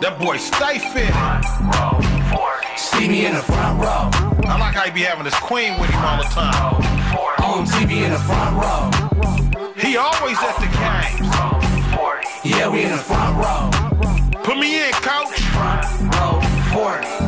That 0.00 0.18
boy 0.18 0.36
stay 0.36 0.78
fitted. 0.78 1.14
See 2.76 3.08
me 3.08 3.26
in 3.26 3.34
the 3.34 3.42
front 3.42 3.80
row. 3.80 4.10
I 4.46 4.58
like 4.58 4.74
how 4.74 4.82
he 4.82 4.90
be 4.90 5.02
having 5.02 5.24
his 5.24 5.34
queen 5.34 5.78
with 5.80 5.90
him 5.90 6.04
all 6.04 6.18
the 6.18 6.24
time. 6.24 6.52
Oh, 7.14 7.58
On 7.58 7.66
TV 7.66 8.04
in 8.04 8.12
the 8.12 8.18
front 8.18 8.56
row. 8.56 8.90
He 9.76 9.96
always 9.96 10.36
at 10.38 10.56
the 10.58 10.66
games. 10.66 11.30
Yeah, 12.44 12.68
we 12.68 12.82
in 12.82 12.90
the 12.90 12.98
front 12.98 13.36
row. 13.38 13.70
Put 14.42 14.58
me 14.58 14.86
in, 14.86 14.92
coach. 14.92 15.40
Front 15.40 16.14
row 16.14 16.40
40. 16.72 17.23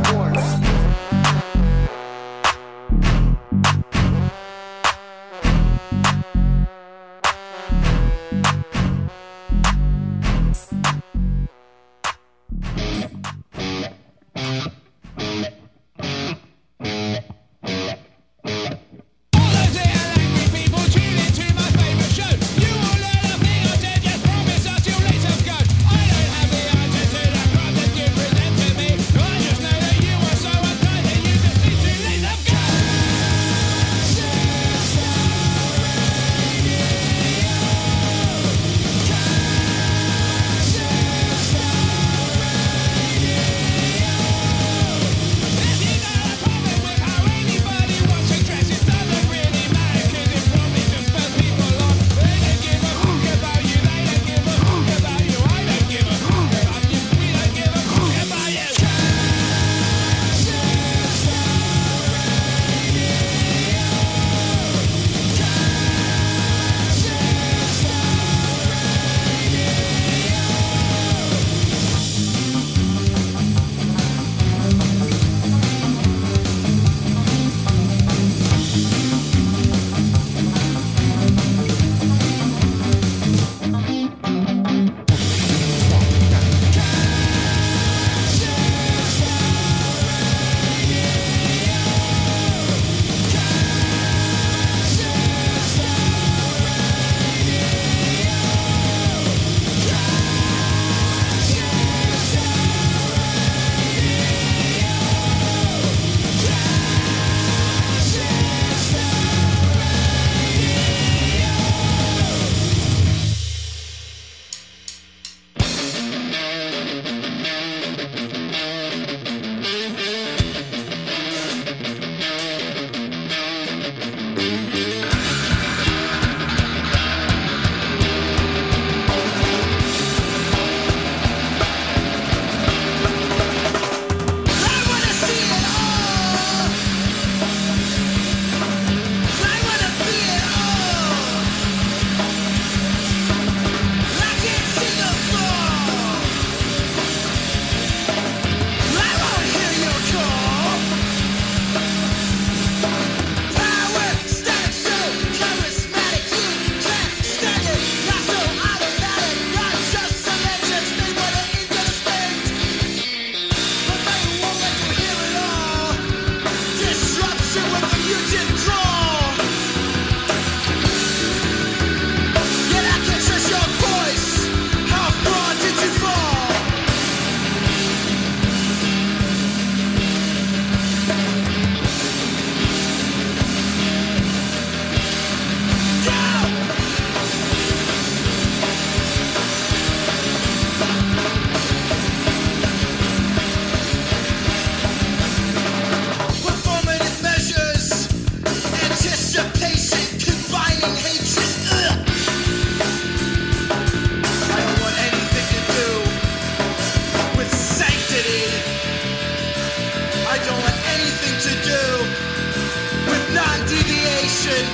perfection. 214.46 214.66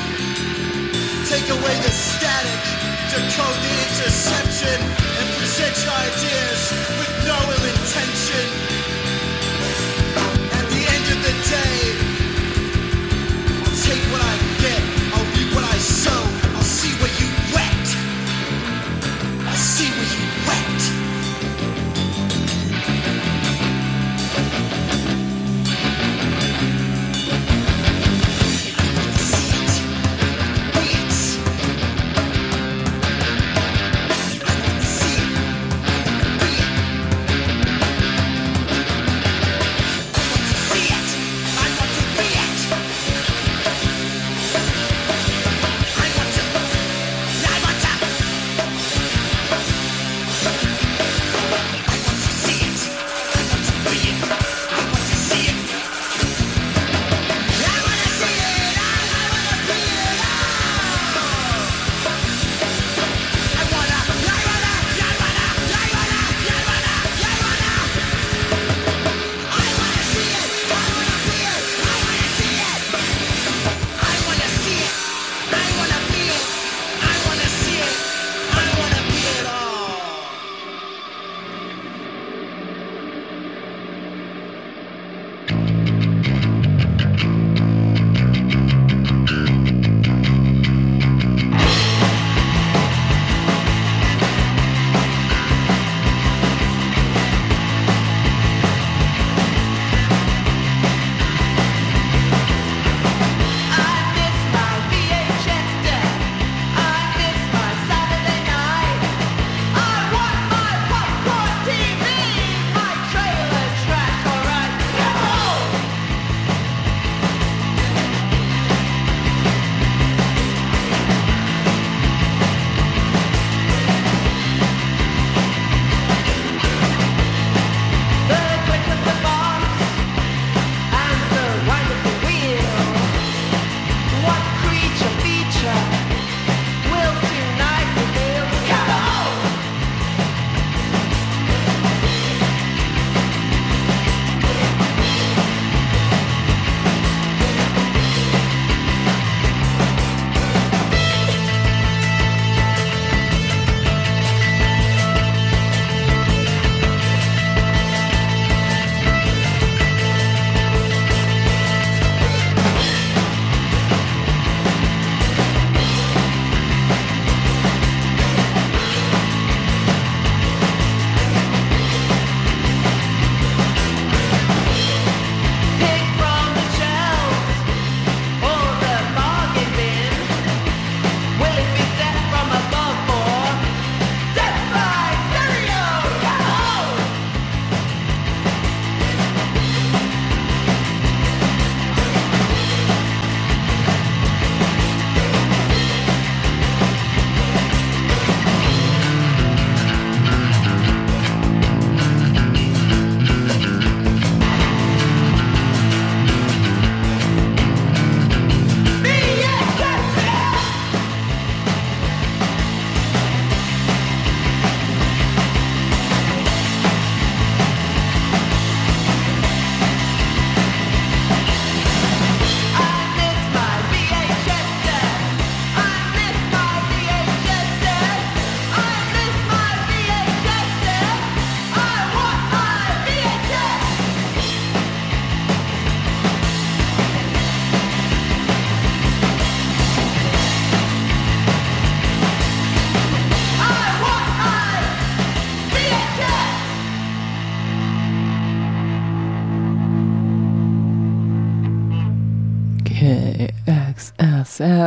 Take 1.29 1.49
away 1.49 1.75
the 1.81 1.91
static, 1.91 2.63
decode 3.11 3.57
the 3.63 3.73
interception, 3.89 4.79
and 5.19 5.29
present 5.37 5.85
your 5.85 5.95
ideas 5.95 7.02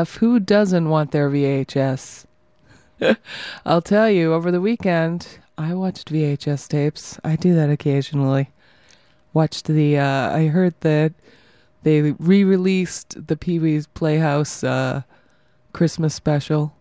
Who 0.04 0.40
doesn't 0.40 0.90
want 0.90 1.12
their 1.12 1.30
VHS? 1.30 2.26
I'll 3.66 3.82
tell 3.82 4.10
you, 4.10 4.34
over 4.34 4.52
the 4.52 4.62
weekend, 4.62 5.40
I 5.58 5.74
watched 5.74 6.12
VHS 6.12 6.68
tapes. 6.68 7.20
I 7.24 7.36
do 7.36 7.56
that 7.56 7.70
occasionally. 7.70 8.50
Watched 9.34 9.68
the, 9.68 9.98
uh, 9.98 10.36
I 10.36 10.48
heard 10.48 10.74
that 10.82 11.14
they 11.84 12.02
re 12.02 12.44
released 12.44 13.28
the 13.28 13.38
Pee 13.38 13.60
Wee's 13.60 13.88
Playhouse 13.88 14.64
uh, 14.64 15.04
Christmas 15.72 16.14
special. 16.14 16.76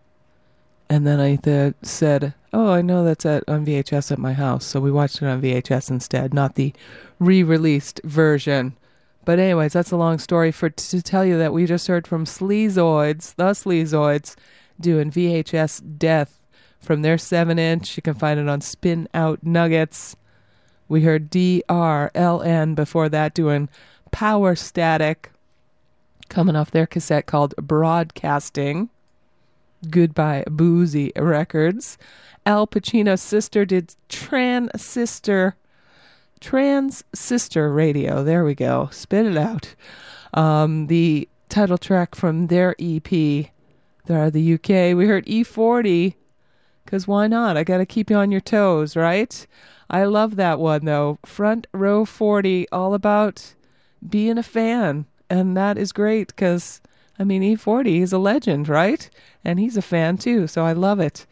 And 0.89 1.05
then 1.05 1.19
I 1.19 1.35
th- 1.35 1.73
said, 1.81 2.33
Oh, 2.53 2.71
I 2.71 2.81
know 2.81 3.03
that's 3.03 3.25
at, 3.25 3.43
on 3.47 3.65
VHS 3.65 4.11
at 4.11 4.19
my 4.19 4.33
house. 4.33 4.65
So 4.65 4.79
we 4.79 4.91
watched 4.91 5.21
it 5.21 5.27
on 5.27 5.41
VHS 5.41 5.89
instead, 5.89 6.33
not 6.33 6.55
the 6.55 6.73
re 7.19 7.43
released 7.43 8.01
version. 8.03 8.75
But 9.25 9.39
anyways, 9.39 9.73
that's 9.73 9.91
a 9.91 9.97
long 9.97 10.19
story 10.19 10.51
for 10.51 10.69
to 10.69 11.01
tell 11.01 11.25
you 11.25 11.37
that 11.39 11.51
we 11.51 11.65
just 11.65 11.87
heard 11.87 12.07
from 12.07 12.25
Sleazoids, 12.25 13.35
the 13.35 13.51
Sleazoids, 13.51 14.35
doing 14.79 15.09
VHS 15.11 15.97
Death 15.97 16.41
from 16.79 17.01
their 17.01 17.17
seven 17.17 17.57
inch. 17.57 17.97
You 17.97 18.03
can 18.03 18.13
find 18.13 18.39
it 18.39 18.47
on 18.47 18.61
Spin 18.61 19.09
Out 19.13 19.43
Nuggets. 19.43 20.15
We 20.87 21.01
heard 21.01 21.31
DRLN 21.31 22.75
before 22.75 23.09
that 23.09 23.33
doing 23.33 23.69
Power 24.11 24.55
Static, 24.55 25.31
coming 26.29 26.55
off 26.55 26.69
their 26.69 26.85
cassette 26.85 27.25
called 27.25 27.55
Broadcasting. 27.57 28.89
Goodbye 29.89 30.43
Boozy 30.49 31.11
Records. 31.15 31.97
Al 32.45 32.67
Pacino's 32.67 33.21
sister 33.21 33.65
did 33.65 33.95
Transistor 34.07 35.55
Trans 36.45 37.03
Sister 37.11 37.73
Radio. 37.73 38.23
There 38.23 38.45
we 38.45 38.53
go. 38.53 38.87
Spit 38.91 39.25
it 39.25 39.35
out. 39.35 39.73
Um, 40.35 40.85
the 40.85 41.27
title 41.49 41.79
track 41.79 42.13
from 42.13 42.45
their 42.45 42.75
EP. 42.77 43.09
They're 44.05 44.29
the 44.29 44.53
UK. 44.53 44.95
We 44.95 45.07
heard 45.07 45.23
E-40 45.25 46.13
because 46.83 47.07
why 47.07 47.25
not? 47.25 47.57
I 47.57 47.63
got 47.63 47.79
to 47.79 47.85
keep 47.87 48.11
you 48.11 48.17
on 48.17 48.29
your 48.29 48.41
toes, 48.41 48.95
right? 48.95 49.47
I 49.89 50.03
love 50.03 50.35
that 50.35 50.59
one 50.59 50.85
though. 50.85 51.17
Front 51.25 51.65
row 51.73 52.05
40, 52.05 52.69
all 52.71 52.93
about 52.93 53.55
being 54.07 54.37
a 54.37 54.43
fan. 54.43 55.07
And 55.31 55.57
that 55.57 55.79
is 55.79 55.91
great 55.91 56.27
because, 56.27 56.79
I 57.17 57.23
mean, 57.23 57.41
E-40 57.41 58.01
is 58.03 58.13
a 58.13 58.19
legend, 58.19 58.69
right? 58.69 59.09
And 59.43 59.59
he's 59.59 59.77
a 59.77 59.81
fan 59.81 60.19
too. 60.19 60.45
So 60.45 60.63
I 60.63 60.73
love 60.73 60.99
it. 60.99 61.25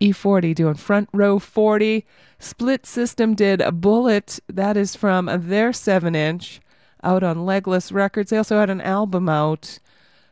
E-40 0.00 0.54
doing 0.54 0.74
front 0.74 1.08
row 1.12 1.38
40. 1.38 2.04
Split 2.38 2.86
System 2.86 3.34
did 3.34 3.60
a 3.60 3.70
Bullet. 3.70 4.40
That 4.48 4.76
is 4.76 4.96
from 4.96 5.30
their 5.32 5.72
7 5.72 6.14
inch 6.14 6.60
out 7.02 7.22
on 7.22 7.44
Legless 7.46 7.92
Records. 7.92 8.30
They 8.30 8.38
also 8.38 8.58
had 8.58 8.70
an 8.70 8.80
album 8.80 9.28
out. 9.28 9.78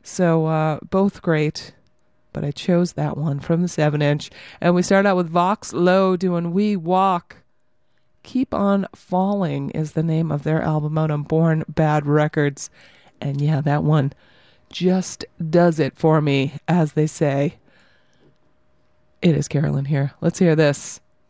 So 0.02 0.47
uh, 0.47 0.78
both 0.90 1.22
great. 1.22 1.74
But 2.32 2.44
I 2.44 2.50
chose 2.50 2.92
that 2.92 3.16
one 3.16 3.40
from 3.40 3.62
the 3.62 3.68
7 3.68 4.00
inch. 4.00 4.30
And 4.60 4.74
we 4.74 4.82
start 4.82 5.06
out 5.06 5.16
with 5.16 5.28
Vox 5.28 5.72
Low 5.72 6.16
doing 6.16 6.52
We 6.52 6.76
Walk. 6.76 7.36
Keep 8.22 8.52
on 8.52 8.86
Falling 8.94 9.70
is 9.70 9.92
the 9.92 10.02
name 10.02 10.30
of 10.30 10.42
their 10.42 10.62
album 10.62 10.98
out 10.98 11.10
on 11.10 11.22
Born 11.22 11.64
Bad 11.68 12.06
Records. 12.06 12.70
And 13.20 13.40
yeah, 13.40 13.60
that 13.62 13.82
one 13.82 14.12
just 14.70 15.24
does 15.50 15.78
it 15.78 15.97
for 15.97 16.20
me, 16.20 16.55
as 16.66 16.92
they 16.92 17.06
say. 17.06 17.56
It 19.20 19.36
is 19.36 19.48
Carolyn 19.48 19.86
here. 19.86 20.12
Let's 20.20 20.38
hear 20.38 20.55
this. 20.55 21.00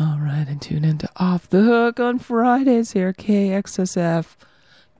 All 0.00 0.18
right, 0.20 0.46
and 0.46 0.62
tune 0.62 0.84
into 0.84 1.08
Off 1.16 1.50
the 1.50 1.62
Hook 1.62 1.98
on 1.98 2.20
Fridays 2.20 2.92
here, 2.92 3.12
KXSF. 3.12 4.36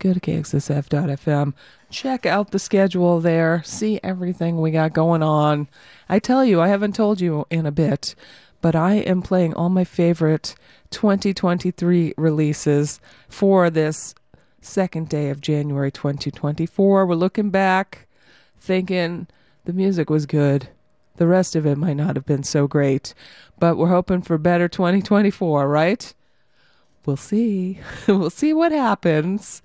Go 0.01 0.13
to 0.13 0.19
KXSF.fm. 0.19 1.55
Check 1.89 2.27
out 2.27 2.51
the 2.51 2.59
schedule 2.59 3.21
there. 3.21 3.63
See 3.65 4.01
everything 4.03 4.61
we 4.61 4.73
got 4.73 4.93
going 4.93 5.23
on. 5.23 5.69
I 6.09 6.19
tell 6.19 6.45
you, 6.45 6.61
I 6.61 6.67
haven't 6.67 6.97
told 6.97 7.21
you 7.21 7.47
in 7.49 7.65
a 7.65 7.71
bit, 7.71 8.17
but 8.61 8.75
I 8.75 8.95
am 8.95 9.23
playing 9.23 9.55
all 9.55 9.69
my 9.69 9.85
favorite 9.85 10.57
2023 10.91 12.15
releases 12.17 12.99
for 13.29 13.71
this 13.71 14.17
second 14.61 15.09
day 15.09 15.31
of 15.31 15.41
January 15.41 15.93
2024. 15.93 17.07
We're 17.07 17.15
looking 17.15 17.51
back, 17.51 18.09
thinking 18.59 19.29
the 19.65 19.73
music 19.73 20.11
was 20.11 20.27
good. 20.27 20.69
The 21.19 21.27
rest 21.27 21.57
of 21.57 21.67
it 21.67 21.77
might 21.77 21.97
not 21.97 22.15
have 22.15 22.25
been 22.25 22.45
so 22.45 22.69
great, 22.69 23.13
but 23.59 23.77
we're 23.77 23.89
hoping 23.89 24.23
for 24.23 24.39
better 24.39 24.69
2024, 24.69 25.69
right? 25.69 26.15
We'll 27.05 27.17
see. 27.17 27.81
we'll 28.09 28.31
see 28.31 28.53
what 28.53 28.71
happens. 28.71 29.61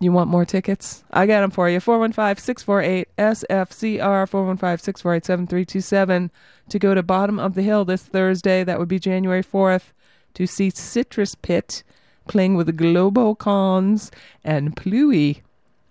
You 0.00 0.10
want 0.10 0.28
more 0.28 0.44
tickets? 0.44 1.04
I 1.12 1.26
got 1.26 1.42
them 1.42 1.52
for 1.52 1.70
you. 1.70 1.78
415 1.78 2.42
648 2.42 3.08
SFCR 3.16 4.28
415 4.28 4.78
648 4.78 5.24
7327 5.24 6.30
to 6.70 6.78
go 6.80 6.94
to 6.94 7.02
Bottom 7.04 7.38
of 7.38 7.54
the 7.54 7.62
Hill 7.62 7.84
this 7.84 8.02
Thursday. 8.02 8.64
That 8.64 8.80
would 8.80 8.88
be 8.88 8.98
January 8.98 9.44
4th 9.44 9.92
to 10.34 10.46
see 10.48 10.70
Citrus 10.70 11.36
Pit 11.36 11.84
playing 12.26 12.56
with 12.56 12.66
the 12.66 12.72
Globocons 12.72 14.10
and 14.42 14.74
Pluie. 14.74 15.42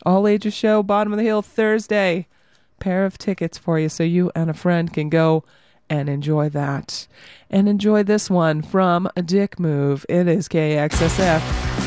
All 0.06 0.28
ages 0.28 0.54
show, 0.54 0.84
Bottom 0.84 1.14
of 1.14 1.18
the 1.18 1.24
Hill 1.24 1.42
Thursday. 1.42 2.28
Pair 2.80 3.06
of 3.06 3.18
tickets 3.18 3.58
for 3.58 3.80
you 3.80 3.90
so 3.90 4.04
you 4.04 4.32
and 4.36 4.50
a 4.50 4.54
friend 4.54 4.92
can 4.92 5.10
go 5.10 5.44
and 5.90 6.10
enjoy 6.10 6.50
that. 6.50 7.08
And 7.50 7.70
enjoy 7.70 8.04
this 8.04 8.30
one 8.30 8.62
from 8.62 9.10
Dick 9.24 9.60
Move. 9.60 10.06
It 10.10 10.28
is 10.28 10.48
KXSF. 10.48 11.85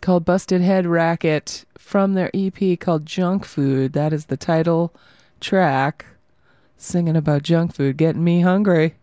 Called 0.00 0.24
Busted 0.24 0.60
Head 0.60 0.86
Racket 0.86 1.64
from 1.78 2.14
their 2.14 2.30
EP 2.34 2.78
called 2.78 3.06
Junk 3.06 3.44
Food. 3.44 3.92
That 3.92 4.12
is 4.12 4.26
the 4.26 4.36
title 4.36 4.94
track. 5.40 6.06
Singing 6.76 7.16
about 7.16 7.42
junk 7.42 7.74
food, 7.74 7.96
getting 7.96 8.24
me 8.24 8.40
hungry. 8.40 8.94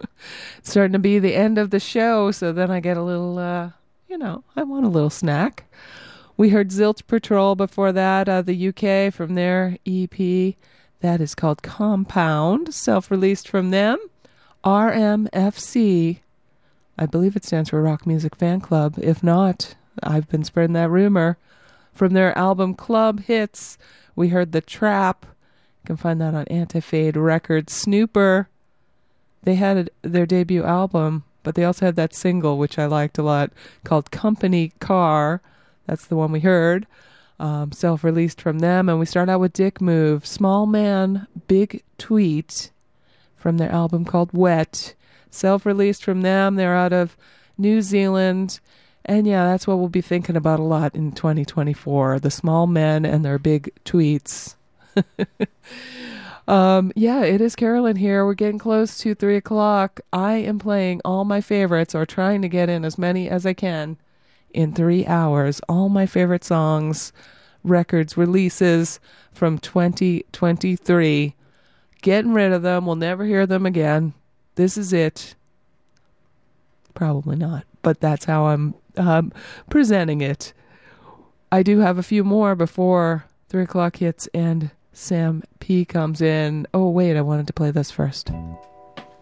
it's 0.58 0.70
starting 0.70 0.92
to 0.92 0.98
be 0.98 1.18
the 1.18 1.34
end 1.34 1.56
of 1.56 1.70
the 1.70 1.80
show, 1.80 2.30
so 2.30 2.52
then 2.52 2.70
I 2.70 2.80
get 2.80 2.96
a 2.96 3.02
little, 3.02 3.38
uh, 3.38 3.70
you 4.08 4.18
know, 4.18 4.44
I 4.54 4.62
want 4.62 4.84
a 4.84 4.90
little 4.90 5.10
snack. 5.10 5.64
We 6.36 6.50
heard 6.50 6.70
Zilt 6.70 7.06
Patrol 7.06 7.54
before 7.54 7.92
that, 7.92 8.28
uh, 8.28 8.42
the 8.42 8.68
UK 8.68 9.12
from 9.12 9.34
their 9.34 9.78
EP. 9.86 10.54
That 11.00 11.20
is 11.20 11.34
called 11.34 11.62
Compound, 11.62 12.74
self 12.74 13.10
released 13.10 13.48
from 13.48 13.70
them. 13.70 13.98
RMFC. 14.64 16.18
I 16.98 17.06
believe 17.06 17.36
it 17.36 17.44
stands 17.44 17.70
for 17.70 17.82
Rock 17.82 18.06
Music 18.06 18.36
Fan 18.36 18.60
Club. 18.60 18.98
If 18.98 19.22
not, 19.22 19.74
I've 20.02 20.28
been 20.28 20.44
spreading 20.44 20.74
that 20.74 20.90
rumor. 20.90 21.38
From 21.92 22.12
their 22.12 22.36
album 22.36 22.74
Club 22.74 23.20
Hits, 23.20 23.78
we 24.16 24.28
heard 24.28 24.52
The 24.52 24.60
Trap. 24.60 25.26
You 25.82 25.86
can 25.86 25.96
find 25.96 26.20
that 26.20 26.34
on 26.34 26.46
Antifade 26.46 27.16
Records. 27.16 27.72
Snooper. 27.72 28.48
They 29.42 29.54
had 29.54 29.90
their 30.02 30.26
debut 30.26 30.64
album, 30.64 31.24
but 31.42 31.54
they 31.54 31.64
also 31.64 31.86
had 31.86 31.96
that 31.96 32.14
single, 32.14 32.58
which 32.58 32.78
I 32.78 32.86
liked 32.86 33.18
a 33.18 33.22
lot, 33.22 33.52
called 33.84 34.10
Company 34.10 34.72
Car. 34.80 35.42
That's 35.86 36.06
the 36.06 36.16
one 36.16 36.32
we 36.32 36.40
heard. 36.40 36.86
Um, 37.38 37.72
Self 37.72 38.02
released 38.02 38.40
from 38.40 38.60
them. 38.60 38.88
And 38.88 38.98
we 38.98 39.06
start 39.06 39.28
out 39.28 39.40
with 39.40 39.52
Dick 39.52 39.80
Move, 39.80 40.26
Small 40.26 40.66
Man, 40.66 41.26
Big 41.46 41.82
Tweet 41.98 42.70
from 43.36 43.58
their 43.58 43.70
album 43.70 44.04
called 44.04 44.30
Wet. 44.32 44.94
Self 45.30 45.66
released 45.66 46.04
from 46.04 46.22
them. 46.22 46.54
They're 46.54 46.74
out 46.74 46.92
of 46.92 47.16
New 47.58 47.82
Zealand. 47.82 48.60
And 49.04 49.26
yeah, 49.26 49.46
that's 49.46 49.66
what 49.66 49.78
we'll 49.78 49.88
be 49.88 50.00
thinking 50.00 50.36
about 50.36 50.60
a 50.60 50.64
lot 50.64 50.94
in 50.94 51.12
2024 51.12 52.20
the 52.20 52.30
small 52.30 52.66
men 52.66 53.04
and 53.04 53.24
their 53.24 53.38
big 53.38 53.70
tweets. 53.84 54.54
um, 56.48 56.92
yeah, 56.96 57.22
it 57.22 57.40
is 57.40 57.54
Carolyn 57.54 57.96
here. 57.96 58.24
We're 58.24 58.34
getting 58.34 58.58
close 58.58 58.96
to 58.98 59.14
three 59.14 59.36
o'clock. 59.36 60.00
I 60.12 60.34
am 60.34 60.58
playing 60.58 61.02
all 61.04 61.24
my 61.24 61.40
favorites 61.40 61.94
or 61.94 62.06
trying 62.06 62.40
to 62.42 62.48
get 62.48 62.70
in 62.70 62.84
as 62.84 62.96
many 62.96 63.28
as 63.28 63.44
I 63.44 63.52
can 63.52 63.98
in 64.54 64.72
three 64.72 65.04
hours. 65.04 65.60
All 65.68 65.90
my 65.90 66.06
favorite 66.06 66.44
songs, 66.44 67.12
records, 67.62 68.16
releases 68.16 69.00
from 69.32 69.58
2023. 69.58 71.34
Getting 72.00 72.32
rid 72.32 72.52
of 72.52 72.62
them. 72.62 72.86
We'll 72.86 72.96
never 72.96 73.24
hear 73.24 73.46
them 73.46 73.66
again. 73.66 74.14
This 74.54 74.78
is 74.78 74.92
it. 74.92 75.34
Probably 76.94 77.36
not, 77.36 77.64
but 77.82 78.00
that's 78.00 78.24
how 78.24 78.46
I'm 78.46 78.74
um, 78.96 79.32
presenting 79.70 80.20
it. 80.20 80.52
I 81.52 81.62
do 81.62 81.78
have 81.78 81.98
a 81.98 82.02
few 82.02 82.24
more 82.24 82.54
before 82.54 83.24
three 83.48 83.62
o'clock 83.62 83.96
hits 83.96 84.28
and 84.34 84.70
Sam 84.92 85.42
P 85.60 85.84
comes 85.84 86.20
in. 86.20 86.66
Oh, 86.74 86.88
wait, 86.88 87.16
I 87.16 87.22
wanted 87.22 87.46
to 87.48 87.52
play 87.52 87.70
this 87.70 87.90
first. 87.90 88.30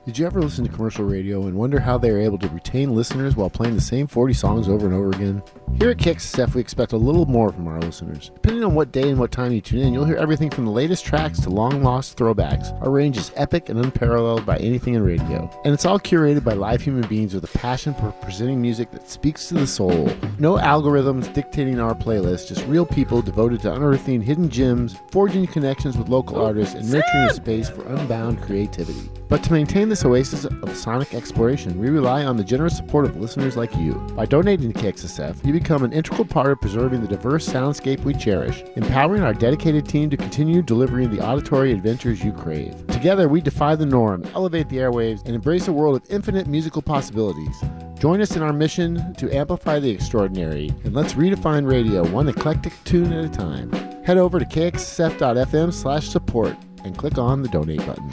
Did 0.05 0.19
you 0.19 0.27
ever 0.27 0.43
listen 0.43 0.65
to 0.65 0.73
commercial 0.73 1.05
radio 1.05 1.47
and 1.47 1.55
wonder 1.55 1.79
how 1.79 1.97
they 1.97 2.11
are 2.11 2.19
able 2.19 2.39
to 2.39 2.49
retain 2.49 2.93
listeners 2.93 3.37
while 3.37 3.49
playing 3.49 3.77
the 3.77 3.81
same 3.81 4.09
40 4.09 4.35
songs 4.35 4.69
over 4.69 4.85
and 4.85 4.93
over 4.93 5.11
again? 5.11 5.41
Here 5.79 5.91
at 5.91 5.99
KXSF, 5.99 6.57
we 6.57 6.61
expect 6.61 6.93
a 6.93 6.97
little 6.97 7.25
more 7.25 7.53
from 7.53 7.69
our 7.69 7.79
listeners. 7.81 8.33
Depending 8.35 8.65
on 8.65 8.75
what 8.75 8.91
day 8.91 9.09
and 9.11 9.19
what 9.19 9.31
time 9.31 9.53
you 9.53 9.61
tune 9.61 9.79
in, 9.79 9.95
you'll 9.95 10.05
hear 10.05 10.17
everything 10.17 10.51
from 10.51 10.65
the 10.65 10.73
latest 10.73 11.05
tracks 11.05 11.39
to 11.43 11.51
long 11.51 11.85
lost 11.85 12.19
throwbacks. 12.19 12.73
Our 12.83 12.91
range 12.91 13.17
is 13.17 13.31
epic 13.37 13.69
and 13.69 13.79
unparalleled 13.79 14.45
by 14.45 14.57
anything 14.57 14.95
in 14.95 15.05
radio. 15.05 15.49
And 15.65 15.73
it's 15.73 15.87
all 15.87 16.01
curated 16.01 16.43
by 16.43 16.55
live 16.55 16.83
human 16.83 17.09
beings 17.09 17.33
with 17.33 17.45
a 17.45 17.59
passion 17.59 17.95
for 17.95 18.11
presenting 18.23 18.61
music 18.61 18.91
that 18.91 19.09
speaks 19.09 19.47
to 19.49 19.55
the 19.55 19.69
soul. 19.69 20.09
No 20.41 20.57
algorithms 20.57 21.33
dictating 21.33 21.79
our 21.79 21.95
playlist, 21.95 22.49
just 22.49 22.67
real 22.67 22.85
people 22.85 23.23
devoted 23.23 23.61
to 23.61 23.73
unearthing 23.73 24.21
hidden 24.21 24.51
gems, 24.51 24.97
forging 25.13 25.47
connections 25.47 25.97
with 25.97 26.09
local 26.09 26.45
artists, 26.45 26.75
and 26.75 26.91
nurturing 26.91 27.25
a 27.25 27.35
space 27.35 27.71
for 27.71 27.87
unbound 27.87 28.43
creativity. 28.43 29.09
But 29.29 29.43
to 29.45 29.53
maintain 29.53 29.89
this 29.93 30.07
oasis 30.07 30.47
of 30.47 30.75
sonic 30.75 31.13
exploration, 31.13 31.79
we 31.79 31.91
rely 31.91 32.25
on 32.25 32.39
the 32.39 32.43
generous 32.43 32.75
support 32.75 33.05
of 33.05 33.19
listeners 33.19 33.59
like 33.59 33.77
you. 33.77 33.93
By 34.17 34.25
donating 34.25 34.73
to 34.73 34.79
KXSF, 34.79 35.45
you 35.45 35.53
become 35.53 35.85
an 35.85 35.93
integral 35.93 36.25
part 36.25 36.51
of 36.51 36.63
preserving 36.63 37.03
the 37.03 37.07
diverse 37.07 37.47
soundscape 37.47 38.01
we 38.01 38.15
cherish, 38.15 38.65
empowering 38.77 39.23
our 39.23 39.35
dedicated 39.35 39.87
team 39.87 40.09
to 40.09 40.17
continue 40.17 40.63
delivering 40.63 41.15
the 41.15 41.23
auditory 41.23 41.73
adventures 41.73 42.25
you 42.25 42.33
crave. 42.33 42.87
Together, 42.87 43.29
we 43.29 43.43
defy 43.43 43.75
the 43.75 43.85
norm, 43.85 44.25
elevate 44.35 44.71
the 44.71 44.79
airwaves, 44.79 45.23
and 45.27 45.35
embrace 45.35 45.69
a 45.69 45.73
world 45.75 45.97
of 45.97 46.11
infinite 46.11 46.47
musical 46.47 46.81
possibilities. 46.81 47.63
Join 47.99 48.23
us 48.23 48.35
in 48.35 48.41
our 48.41 48.55
mission 48.55 49.13
to 49.17 49.31
amplify 49.31 49.79
the 49.79 49.91
extraordinary, 49.91 50.71
and 50.85 50.95
let's 50.95 51.13
redefine 51.13 51.71
radio 51.71 52.03
one 52.09 52.31
eclectic 52.31 52.73
tune 52.85 53.13
at 53.13 53.27
a 53.27 53.29
time. 53.29 53.71
Head 54.05 54.17
over 54.17 54.39
to 54.39 54.47
kxsf.fm 54.47 55.71
slash 55.71 56.09
support 56.09 56.57
and 56.83 56.97
click 56.97 57.19
on 57.19 57.43
the 57.43 57.49
donate 57.51 57.85
button. 57.85 58.11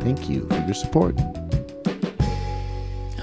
Thank 0.00 0.28
you 0.28 0.46
for 0.48 0.58
your 0.64 0.74
support. 0.74 1.18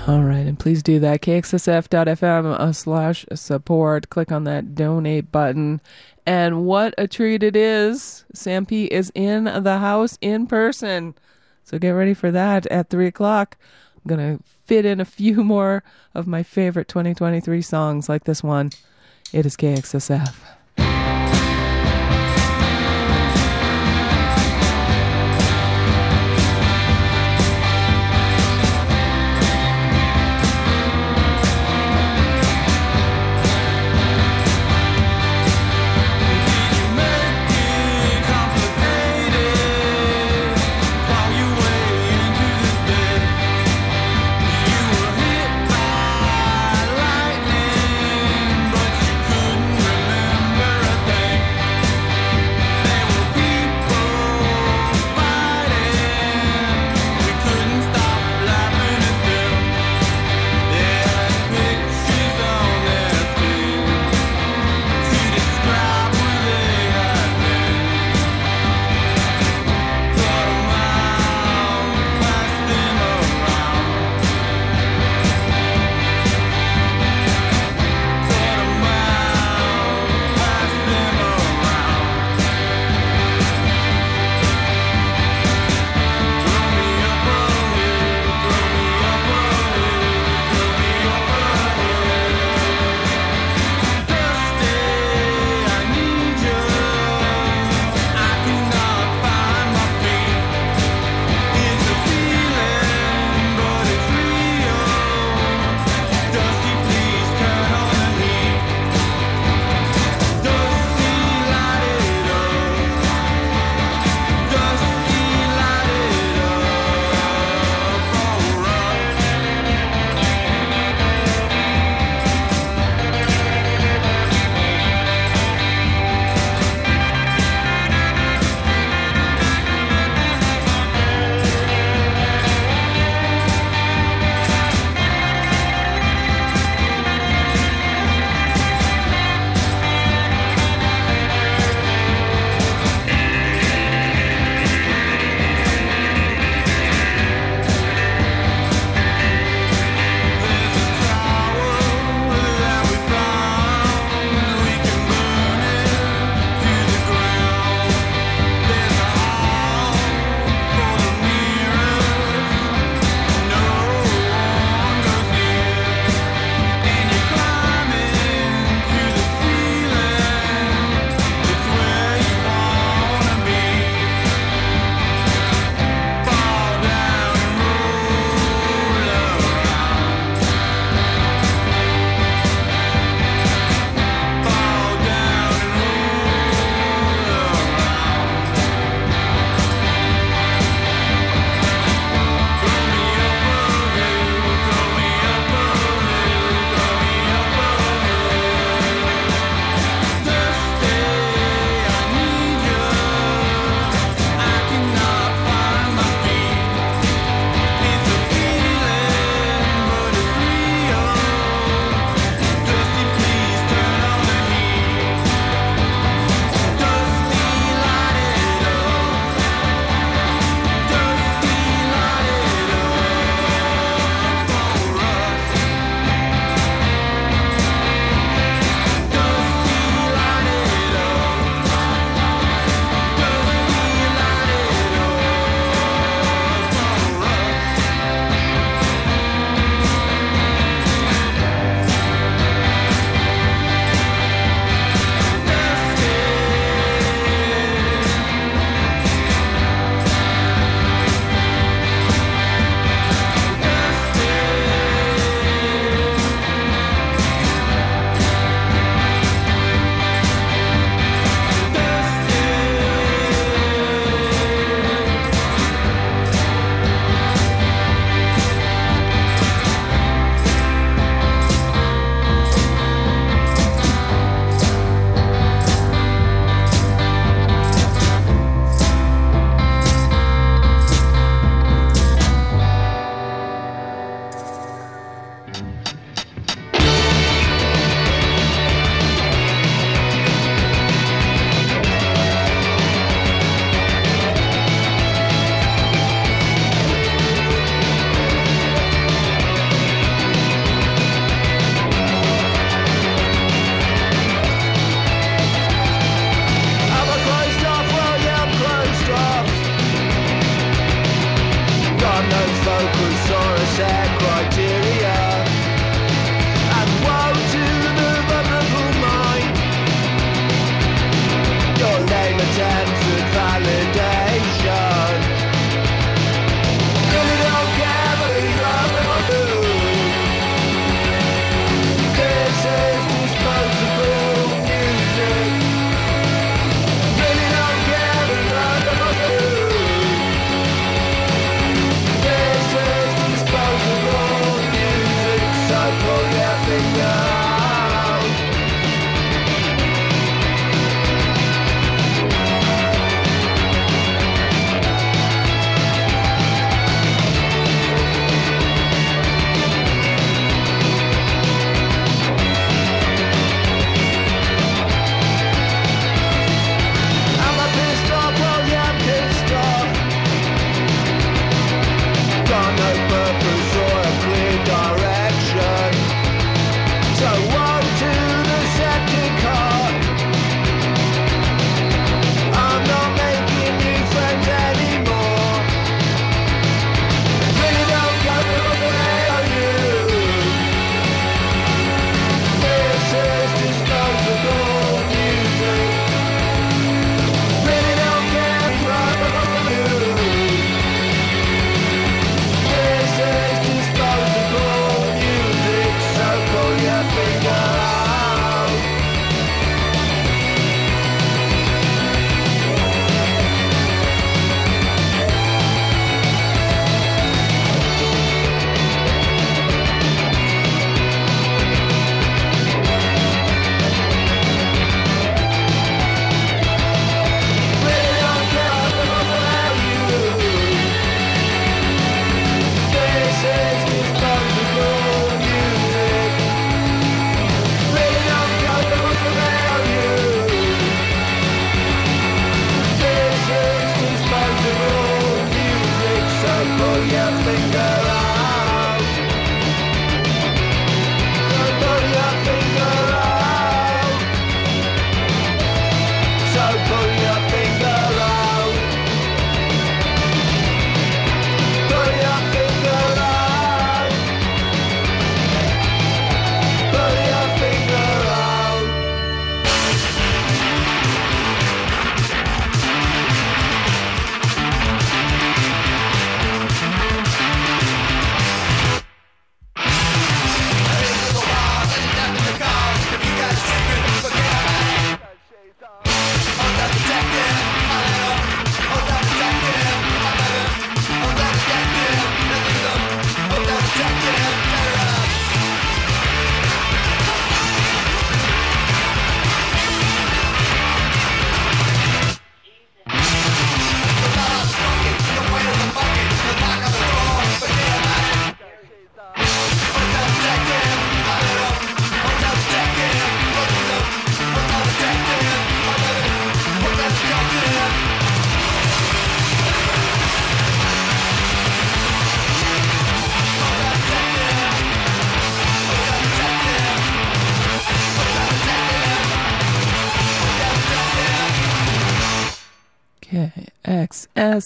All 0.07 0.23
right, 0.23 0.47
and 0.47 0.57
please 0.57 0.81
do 0.81 0.99
that. 0.99 1.21
KXSF.FM 1.21 2.45
uh, 2.45 2.71
slash 2.71 3.25
support. 3.33 4.09
Click 4.09 4.31
on 4.31 4.45
that 4.45 4.73
donate 4.73 5.33
button. 5.33 5.81
And 6.25 6.65
what 6.65 6.93
a 6.97 7.07
treat 7.09 7.43
it 7.43 7.57
is. 7.57 8.23
Sam 8.33 8.65
P 8.65 8.85
is 8.85 9.11
in 9.15 9.43
the 9.45 9.79
house 9.79 10.17
in 10.21 10.47
person. 10.47 11.13
So 11.65 11.77
get 11.77 11.89
ready 11.89 12.13
for 12.13 12.31
that 12.31 12.65
at 12.67 12.89
3 12.89 13.07
o'clock. 13.07 13.57
I'm 13.95 14.07
going 14.15 14.37
to 14.37 14.43
fit 14.65 14.85
in 14.85 15.01
a 15.01 15.05
few 15.05 15.43
more 15.43 15.83
of 16.13 16.25
my 16.25 16.41
favorite 16.41 16.87
2023 16.87 17.61
songs 17.61 18.07
like 18.07 18.23
this 18.23 18.41
one. 18.41 18.71
It 19.33 19.45
is 19.45 19.57
KXSF. 19.57 20.56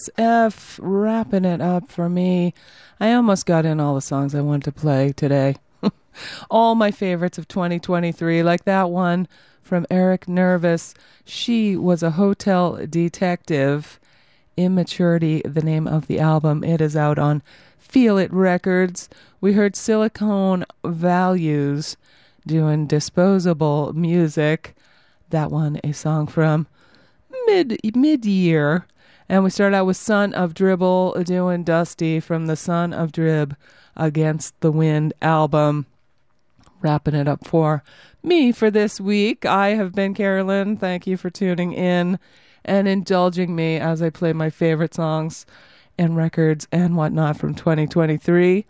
KXSF 0.02 0.78
wrapping 0.80 1.44
it 1.44 1.60
up 1.60 1.90
for 1.90 2.08
me. 2.08 2.54
I 3.00 3.12
almost 3.12 3.46
got 3.46 3.64
in 3.64 3.80
all 3.80 3.94
the 3.94 4.00
songs 4.00 4.34
I 4.34 4.40
wanted 4.40 4.64
to 4.64 4.72
play 4.72 5.12
today. 5.12 5.56
all 6.50 6.74
my 6.74 6.90
favorites 6.90 7.38
of 7.38 7.48
2023, 7.48 8.42
like 8.42 8.64
that 8.64 8.90
one 8.90 9.28
from 9.62 9.86
Erik 9.90 10.28
Nervous. 10.28 10.94
She 11.24 11.76
was 11.76 12.02
a 12.02 12.12
hotel 12.12 12.86
detective. 12.86 13.98
Immaturity, 14.56 15.42
the 15.44 15.62
name 15.62 15.86
of 15.86 16.06
the 16.06 16.20
album. 16.20 16.62
It 16.62 16.80
is 16.80 16.96
out 16.96 17.18
on 17.18 17.42
Feel 17.78 18.18
It 18.18 18.32
Records. 18.32 19.08
We 19.40 19.54
heard 19.54 19.76
Silicone 19.76 20.64
Values 20.84 21.96
doing 22.46 22.86
disposable 22.86 23.92
music. 23.94 24.74
That 25.30 25.50
one, 25.50 25.80
a 25.82 25.92
song 25.92 26.26
from 26.26 26.66
mid 27.46 27.78
mid 27.96 28.26
year. 28.26 28.86
And 29.32 29.44
we 29.44 29.48
start 29.48 29.72
out 29.72 29.86
with 29.86 29.96
Son 29.96 30.34
of 30.34 30.52
Dribble 30.52 31.14
doing 31.24 31.64
Dusty 31.64 32.20
from 32.20 32.48
the 32.48 32.54
Son 32.54 32.92
of 32.92 33.12
Drib 33.12 33.56
Against 33.96 34.60
the 34.60 34.70
Wind 34.70 35.14
album. 35.22 35.86
Wrapping 36.82 37.14
it 37.14 37.26
up 37.26 37.46
for 37.46 37.82
me 38.22 38.52
for 38.52 38.70
this 38.70 39.00
week. 39.00 39.46
I 39.46 39.70
have 39.70 39.94
been 39.94 40.12
Carolyn. 40.12 40.76
Thank 40.76 41.06
you 41.06 41.16
for 41.16 41.30
tuning 41.30 41.72
in 41.72 42.18
and 42.62 42.86
indulging 42.86 43.56
me 43.56 43.78
as 43.78 44.02
I 44.02 44.10
play 44.10 44.34
my 44.34 44.50
favorite 44.50 44.92
songs 44.92 45.46
and 45.96 46.14
records 46.14 46.68
and 46.70 46.94
whatnot 46.94 47.38
from 47.38 47.54
2023. 47.54 48.66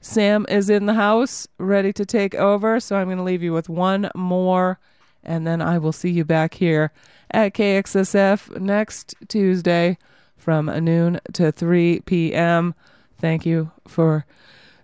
Sam 0.00 0.46
is 0.48 0.70
in 0.70 0.86
the 0.86 0.94
house, 0.94 1.46
ready 1.58 1.92
to 1.92 2.06
take 2.06 2.34
over. 2.34 2.80
So 2.80 2.96
I'm 2.96 3.08
going 3.08 3.18
to 3.18 3.22
leave 3.22 3.42
you 3.42 3.52
with 3.52 3.68
one 3.68 4.10
more, 4.14 4.78
and 5.26 5.46
then 5.46 5.60
I 5.60 5.76
will 5.78 5.92
see 5.92 6.10
you 6.10 6.24
back 6.24 6.54
here 6.54 6.92
at 7.30 7.52
KXSF 7.52 8.58
next 8.58 9.14
Tuesday 9.28 9.98
from 10.36 10.66
noon 10.84 11.20
to 11.34 11.52
3 11.52 12.00
p.m. 12.06 12.74
Thank 13.18 13.44
you 13.44 13.70
for 13.86 14.24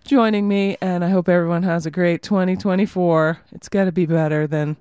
joining 0.03 0.47
me, 0.47 0.77
and 0.81 1.03
I 1.03 1.09
hope 1.09 1.29
everyone 1.29 1.63
has 1.63 1.85
a 1.85 1.91
great 1.91 2.21
2024. 2.21 3.39
It's 3.53 3.69
got 3.69 3.85
to 3.85 3.91
be 3.91 4.05
better 4.05 4.45
than 4.45 4.77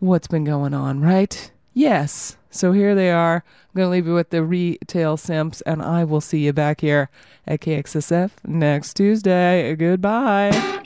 what's 0.00 0.26
been 0.26 0.44
going 0.44 0.74
on, 0.74 1.00
right? 1.00 1.50
Yes. 1.72 2.36
So 2.50 2.72
here 2.72 2.94
they 2.94 3.10
are. 3.10 3.36
I'm 3.46 3.76
going 3.76 3.86
to 3.86 3.90
leave 3.90 4.06
you 4.06 4.14
with 4.14 4.30
the 4.30 4.42
retail 4.42 5.16
simps, 5.16 5.60
and 5.62 5.80
I 5.80 6.04
will 6.04 6.20
see 6.20 6.40
you 6.40 6.52
back 6.52 6.80
here 6.80 7.08
at 7.46 7.60
KXSF 7.60 8.30
next 8.44 8.94
Tuesday. 8.94 9.74
Goodbye. 9.76 10.82